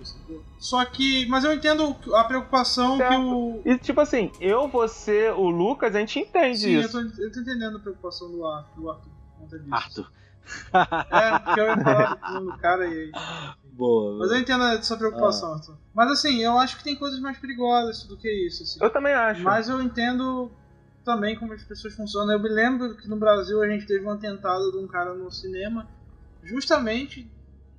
[0.59, 1.27] Só que.
[1.27, 3.21] Mas eu entendo a preocupação que Certo.
[3.21, 3.63] o.
[3.65, 6.93] E tipo assim, eu, você, o Lucas, a gente entende Sim, eu isso.
[6.93, 9.75] tô, eu tô entendendo a preocupação do Arthur, do Arthur por conta disso.
[9.75, 10.11] Arthur.
[11.11, 13.13] É, porque eu ia falar do cara e aí.
[13.75, 14.19] Boa.
[14.19, 15.77] Mas eu entendo essa preocupação, Arthur.
[15.95, 18.63] Mas assim, eu acho que tem coisas mais perigosas do que isso.
[18.65, 18.79] Assim.
[18.83, 19.43] Eu também acho.
[19.43, 20.51] Mas eu entendo
[21.05, 22.33] também como as pessoas funcionam.
[22.33, 25.31] Eu me lembro que no Brasil a gente teve um atentado de um cara no
[25.31, 25.87] cinema,
[26.43, 27.31] justamente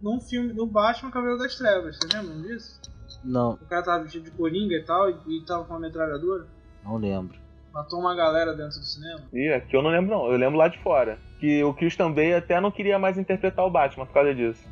[0.02, 1.98] num filme, no Batman Cabelo das Trevas.
[1.98, 2.80] Vocês lembram disso?
[3.24, 6.45] Não, O cara tava vestido de coringa e tal, e, e tava com uma metralhadora.
[6.84, 7.38] não lembro.
[7.74, 9.22] Matou uma galera dentro do cinema.
[9.34, 10.32] Ih, aqui eu não lembro não.
[10.32, 11.18] Eu lembro lá de fora.
[11.40, 14.64] Que o Christian Bale até não queria mais interpretar o Batman por causa disso.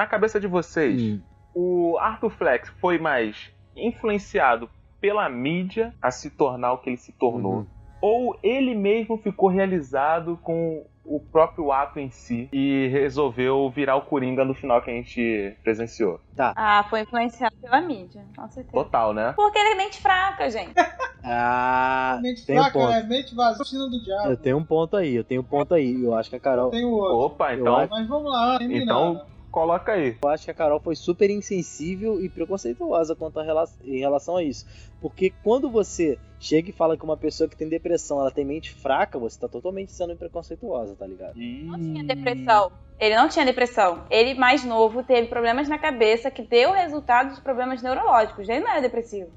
[0.00, 1.20] Na cabeça de vocês, Hum.
[1.54, 7.12] o Arthur Flex foi mais influenciado pela mídia a se tornar o que ele se
[7.12, 7.52] tornou?
[7.56, 7.66] Uhum.
[8.02, 14.00] ou ele mesmo ficou realizado com o próprio ato em si e resolveu virar o
[14.00, 16.18] Coringa no final que a gente presenciou.
[16.38, 18.72] Ah, foi influenciado pela mídia, com certeza.
[18.72, 19.34] Total, né?
[19.36, 20.72] Porque ele é mente fraca, gente.
[21.22, 22.90] Ah, Mente tem um fraca, ponto.
[22.90, 23.02] né?
[23.02, 24.30] Mente vazia, do diabo.
[24.30, 26.02] Eu tenho um ponto aí, eu tenho um ponto aí.
[26.02, 26.70] Eu acho que a Carol.
[26.70, 27.18] Tem o outro.
[27.18, 29.26] Opa, Eu então, acho- Mas vamos lá, tem então nada.
[29.50, 30.16] Coloca aí.
[30.22, 34.36] Eu acho que a Carol foi super insensível e preconceituosa quanto a rela- em relação
[34.36, 34.64] a isso.
[35.00, 38.72] Porque quando você chega e fala que uma pessoa que tem depressão ela tem mente
[38.72, 41.34] fraca, você tá totalmente sendo preconceituosa, tá ligado?
[41.36, 42.72] não tinha depressão.
[42.98, 44.04] Ele não tinha depressão.
[44.10, 48.46] Ele, mais novo, teve problemas na cabeça que deu resultado de problemas neurológicos.
[48.48, 49.30] Ele não era depressivo.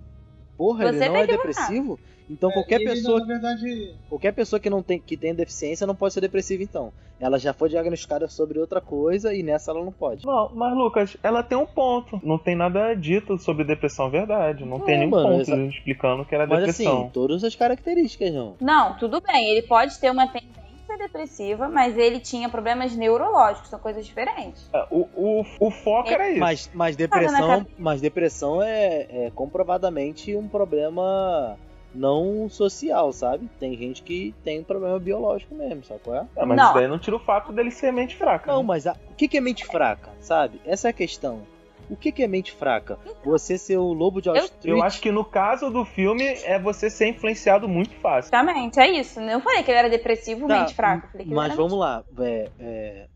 [0.58, 2.00] Porra, ele Você não tá é depressivo?
[2.30, 5.86] Então É, qualquer ele, pessoa, Na verdade, qualquer pessoa que não tem que tem deficiência
[5.86, 6.92] não pode ser depressiva então.
[7.20, 10.26] Ela já foi diagnosticada sobre outra coisa e nessa ela não pode.
[10.26, 12.20] Não, mas Lucas, ela tem um ponto.
[12.24, 14.66] Não tem nada dito sobre depressão verdade.
[14.66, 17.02] Não, tem Não, nenhum mano, ponto exa- explicando que era Mas depressão.
[17.02, 18.56] assim, todas as características, não.
[18.60, 19.50] Não, tudo bem.
[19.52, 23.70] Ele pode ter uma tendência depressiva, mas ele tinha problemas neurológicos.
[23.70, 24.70] São coisas diferentes.
[24.74, 26.40] É, O, o, o foco era isso.
[26.40, 31.58] Mas, mas depressão, mas depressão é, é comprovadamente um problema
[31.94, 33.50] não social, sabe?
[33.60, 36.28] Tem gente que tem um problema biológico mesmo, sabe qual é?
[36.36, 36.66] É, mas Não.
[36.66, 38.52] isso daí não tira o fato dele ser mente fraca.
[38.52, 38.68] Não, né?
[38.68, 40.60] mas a- o que, que é mente fraca, sabe?
[40.66, 41.46] Essa é a questão.
[41.90, 42.98] O que, que é mente fraca?
[43.26, 44.78] Você ser o lobo de Wall Eu- Street?
[44.78, 48.30] Eu acho que no caso do filme é você ser influenciado muito fácil.
[48.30, 49.20] Exatamente, é isso.
[49.20, 51.10] Eu não falei que ele era depressivo, Tá, mente fraca.
[51.26, 53.08] Mas vamos lá, é, é,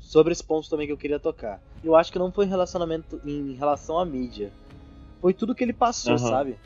[0.00, 1.60] sobre esse ponto também que eu queria tocar.
[1.84, 4.50] Eu acho que não foi em relacionamento em relação à mídia.
[5.20, 6.28] Foi tudo que ele passou, Aham.
[6.28, 6.56] sabe?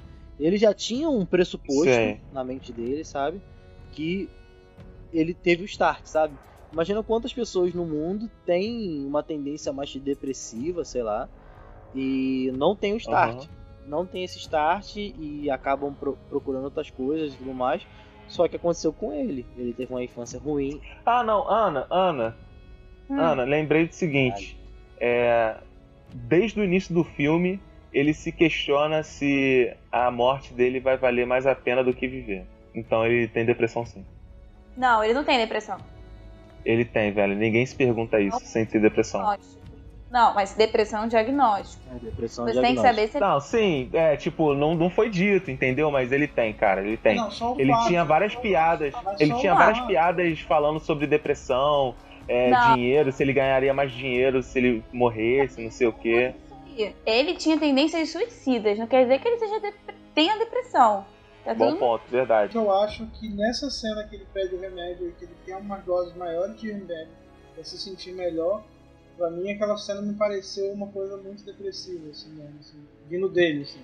[0.40, 2.18] Ele já tinha um pressuposto Sei.
[2.32, 3.40] na mente dele, sabe?
[3.92, 4.28] Que
[5.12, 6.34] ele teve o start, sabe?
[6.72, 11.28] Imagina quantas pessoas no mundo têm uma tendência mais depressiva, sei lá,
[11.94, 13.36] e não tem o start.
[13.36, 13.48] Aham.
[13.86, 17.82] Não tem esse start e acabam pro- procurando outras coisas e tudo mais.
[18.28, 19.44] Só que aconteceu com ele.
[19.56, 22.36] Ele teve uma infância ruim, Ah, não, Ana, Ana,
[23.10, 23.18] Hum.
[23.18, 24.56] Ana, lembrei do seguinte.
[25.00, 25.56] É,
[26.14, 27.60] desde o início do filme,
[27.92, 32.44] ele se questiona se a morte dele vai valer mais a pena do que viver.
[32.74, 34.04] Então ele tem depressão sim.
[34.76, 35.78] Não, ele não tem depressão.
[36.64, 37.34] Ele tem, velho.
[37.34, 39.20] Ninguém se pergunta isso sem ter depressão.
[39.20, 39.60] Diagnóstico.
[40.10, 41.82] Não, mas depressão é um diagnóstico.
[41.94, 45.08] É, depressão Você tem que saber se ele Não, sim, é, tipo, não, não foi
[45.08, 45.88] dito, entendeu?
[45.90, 47.16] Mas ele tem, cara, ele tem.
[47.16, 47.86] Não, só o Ele fato.
[47.86, 48.92] tinha várias piadas.
[49.04, 49.86] Mas Ele só tinha várias fato.
[49.86, 51.94] piadas falando sobre depressão,
[52.26, 52.74] é, Não.
[52.74, 56.34] dinheiro, se ele ganharia mais dinheiro se ele morresse, não sei o quê.
[57.07, 61.05] Ele tinha tendências suicidas, não quer dizer que ele seja dep- tenha depressão.
[61.44, 62.55] Tá Bom tudo ponto, verdade.
[62.57, 65.78] Eu acho que nessa cena que ele pede o remédio e que ele tem uma
[65.78, 67.12] dose maior de remédio
[67.55, 68.62] pra se sentir melhor,
[69.16, 72.78] pra mim aquela cena me pareceu uma coisa muito depressiva, assim, mesmo, assim,
[73.09, 73.81] vindo dele, assim.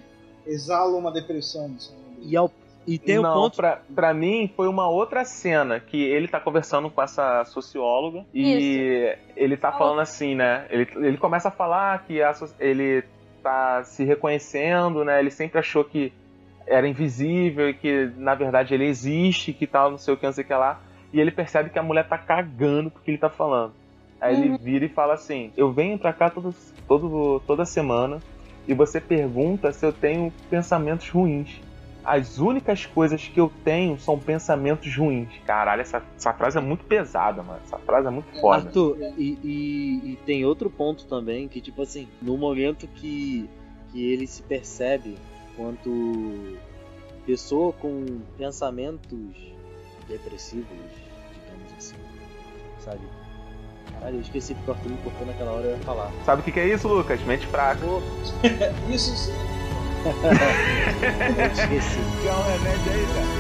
[0.47, 1.95] Exala uma depressão, assim.
[2.21, 2.51] E, ao,
[2.87, 3.57] e tem não, um ponto.
[3.57, 9.17] pra, pra mim foi uma outra cena que ele tá conversando com essa socióloga e
[9.37, 10.67] ele tá falando assim, né?
[10.71, 13.03] Ele, ele começa a falar que a ele
[13.43, 15.19] tá se reconhecendo, né?
[15.19, 16.13] Ele sempre achou que
[16.67, 20.33] era invisível e que na verdade ele existe, que tal, não sei o que, não
[20.33, 20.81] sei o que lá.
[21.13, 23.73] E ele percebe que a mulher tá cagando porque ele tá falando.
[24.21, 24.59] Aí ele Uhum.
[24.59, 26.55] vira e fala assim: Eu venho pra cá todo,
[26.89, 28.21] todo, toda semana
[28.67, 31.61] e você pergunta se eu tenho pensamentos ruins.
[32.07, 35.29] As únicas coisas que eu tenho são pensamentos ruins.
[35.45, 37.59] Caralho, essa, essa frase é muito pesada, mano.
[37.65, 38.67] Essa frase é muito foda.
[38.67, 43.51] Arthur, e, e- e tem outro ponto também, que tipo assim, no momento que,
[43.91, 45.17] que ele se percebe
[45.57, 46.57] quanto
[47.27, 48.05] pessoa com
[48.39, 49.19] pensamentos
[50.09, 50.69] depressivos,
[51.35, 51.97] digamos assim,
[52.79, 53.01] sabe?
[53.95, 56.13] Caralho, eu esqueci porque o Arthur me cortou naquela hora eu ia falar.
[56.25, 57.21] Sabe o que, que é isso, Lucas?
[57.25, 57.85] Mente fraca.
[58.89, 59.33] Isso sim.
[61.39, 61.99] Eu esqueci.
[62.23, 63.36] Quer um remédio aí, cara?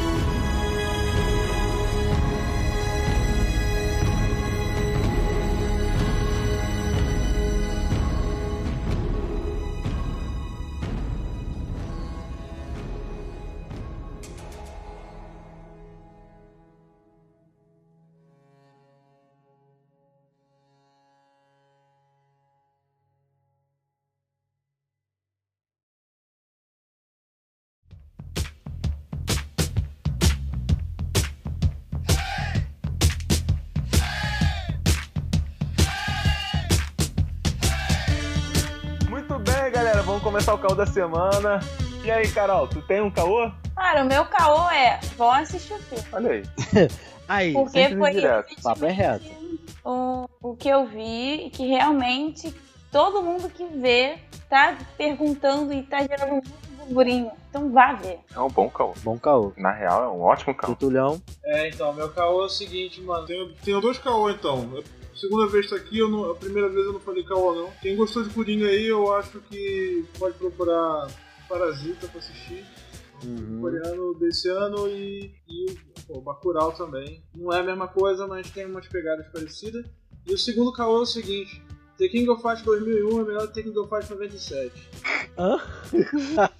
[40.57, 41.61] O caô da semana.
[42.03, 43.51] E aí, Carol, tu tem um caô?
[43.74, 46.05] Cara, o meu caô é vão assistir o filme.
[46.12, 46.43] Olha aí.
[47.28, 48.55] Aí, Porque foi direto.
[48.62, 49.27] papo é reto.
[49.85, 52.55] o, o que eu vi e que realmente
[52.93, 54.19] todo mundo que vê
[54.49, 57.33] tá perguntando e tá gerando muito burburinho.
[57.51, 58.20] Então vá ver.
[58.33, 58.95] É um bom caô.
[59.03, 59.53] Bom caô.
[59.57, 60.73] Na real, é um ótimo caô.
[60.73, 61.20] Tutulhão.
[61.45, 63.27] É, então, meu caô é o seguinte, mano.
[63.27, 64.85] Tenho, tenho dois caô, então.
[65.16, 67.70] Segunda vez tá aqui, eu não- a primeira vez eu não falei caô, não.
[67.80, 71.09] Quem gostou de Coringa aí, eu acho que pode procurar
[71.48, 72.64] Parasita pra assistir.
[73.24, 73.60] Uhum.
[73.60, 75.76] Coreano desse ano e, e o
[76.06, 77.22] pô, Bacurau também.
[77.34, 79.86] Não é a mesma coisa, mas tem umas pegadas parecidas.
[80.26, 81.62] E o segundo caô é o seguinte.
[81.98, 84.72] The King of Fighters 2001 é melhor que The King of Fighters 97.
[85.38, 85.59] Hã?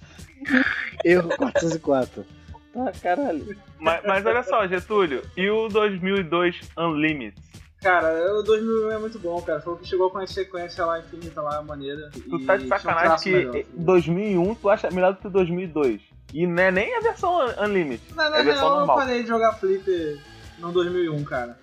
[1.05, 2.25] Erro 404.
[2.73, 3.55] Tá, caralho.
[3.79, 7.39] Mas, mas olha só, Getúlio, e o 2002 Unlimited?
[7.81, 9.61] Cara, o 2001 é muito bom, cara.
[9.61, 12.09] Foi o que chegou com a sequência lá infinita lá, maneira.
[12.11, 13.63] Tu tá de sacanagem que melhor.
[13.75, 16.01] 2001 tu acha melhor do que 2002.
[16.33, 18.97] E não é nem a versão Unlimited, Na, é na a versão eu normal.
[18.97, 20.19] parei de jogar Flipper
[20.59, 21.57] no 2001, cara.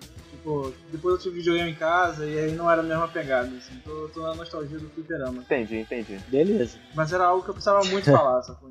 [0.45, 3.73] Tipo, depois eu tive videogame em casa e aí não era a mesma pegada, assim.
[3.83, 5.41] Tô, tô na nostalgia do fliperama.
[5.41, 6.19] Entendi, entendi.
[6.27, 6.77] Beleza.
[6.93, 8.69] Mas era algo que eu precisava muito falar, sacou?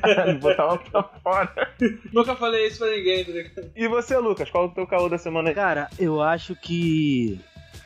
[0.00, 1.74] Caralho, botava pra fora.
[2.10, 3.70] Nunca falei isso pra ninguém, tá ligado?
[3.76, 5.54] E você, Lucas, qual é o teu caô da semana aí?
[5.54, 7.38] Cara, eu acho que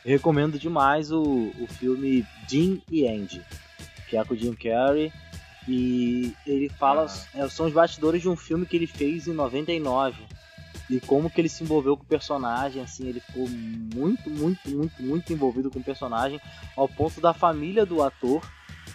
[0.05, 1.21] eu recomendo demais o,
[1.59, 3.41] o filme Jim e Andy,
[4.07, 5.11] que é com o Jim Carrey.
[5.67, 7.05] E ele fala.
[7.35, 10.15] é, são os bastidores de um filme que ele fez em 99.
[10.89, 15.03] E como que ele se envolveu com o personagem, assim, ele ficou muito, muito, muito,
[15.03, 16.41] muito envolvido com o personagem,
[16.75, 18.41] ao ponto da família do ator,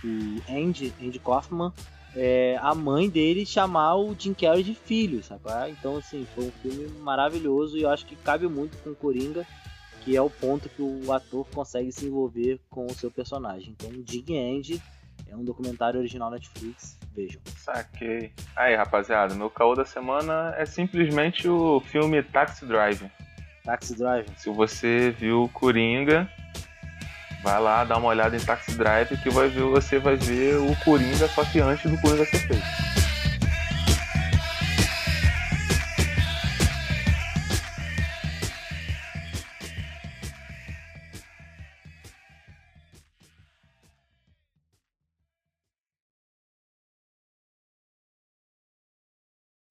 [0.02, 1.72] o Andy, Andy Kaufman,
[2.16, 5.70] é, a mãe dele chamar o Jim Carrey de filho, sabe?
[5.70, 9.46] Então, assim, foi um filme maravilhoso e eu acho que cabe muito com Coringa,
[10.04, 13.74] que é o ponto que o ator consegue se envolver com o seu personagem.
[13.76, 14.82] Então, Jim e Andy
[15.34, 17.40] é um documentário original Netflix, vejam.
[17.58, 18.32] Saquei.
[18.54, 23.10] Aí, rapaziada, meu caô da semana é simplesmente o filme Taxi Drive.
[23.64, 24.28] Taxi Drive.
[24.36, 26.30] Se você viu Coringa,
[27.42, 30.76] vai lá dar uma olhada em Taxi Drive que vai ver, você vai ver o
[30.84, 33.03] Coringa, só que antes do Coringa ser feito.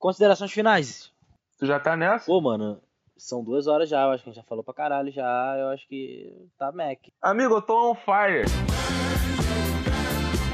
[0.04, 1.14] Considerações finais.
[1.58, 2.26] Tu já tá nessa?
[2.26, 2.78] Pô, mano,
[3.16, 5.70] são duas horas já, eu acho que a gente já falou pra caralho já, eu
[5.70, 7.00] acho que tá Mac.
[7.22, 8.44] Amigo, eu tô on fire.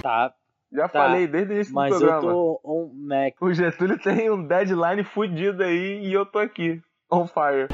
[0.03, 0.35] Tá,
[0.71, 2.27] Já Tá, falei desde o início mas do programa.
[2.27, 3.41] eu tô on Mac.
[3.41, 6.79] O Getúlio tem um deadline fudido aí e eu tô aqui.
[7.11, 7.69] On fire.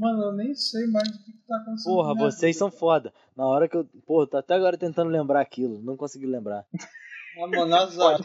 [0.00, 1.92] Mano, eu nem sei mais o que, que tá acontecendo.
[1.92, 2.58] Porra, vocês vida.
[2.60, 3.12] são foda.
[3.36, 3.84] Na hora que eu.
[4.06, 6.64] Porra, tô até agora tentando lembrar aquilo, não consegui lembrar.
[7.36, 8.20] Ah, mano, azar.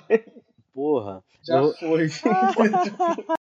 [0.73, 1.23] Porra.
[1.43, 2.07] Já eu- foi.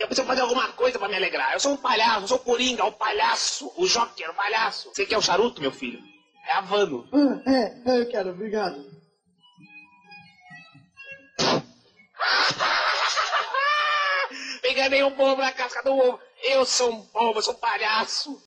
[0.00, 1.52] Eu preciso fazer alguma coisa pra me alegrar.
[1.54, 4.90] Eu sou um palhaço, eu sou o Coringa, o palhaço, o Joker, o palhaço.
[4.92, 5.98] Você quer o charuto, meu filho?
[6.46, 7.08] É Havano.
[7.46, 8.84] É, é, eu quero, obrigado.
[14.68, 16.18] Enganei um bobo na casca do ovo.
[16.42, 18.42] Eu sou um bobo, eu sou um palhaço.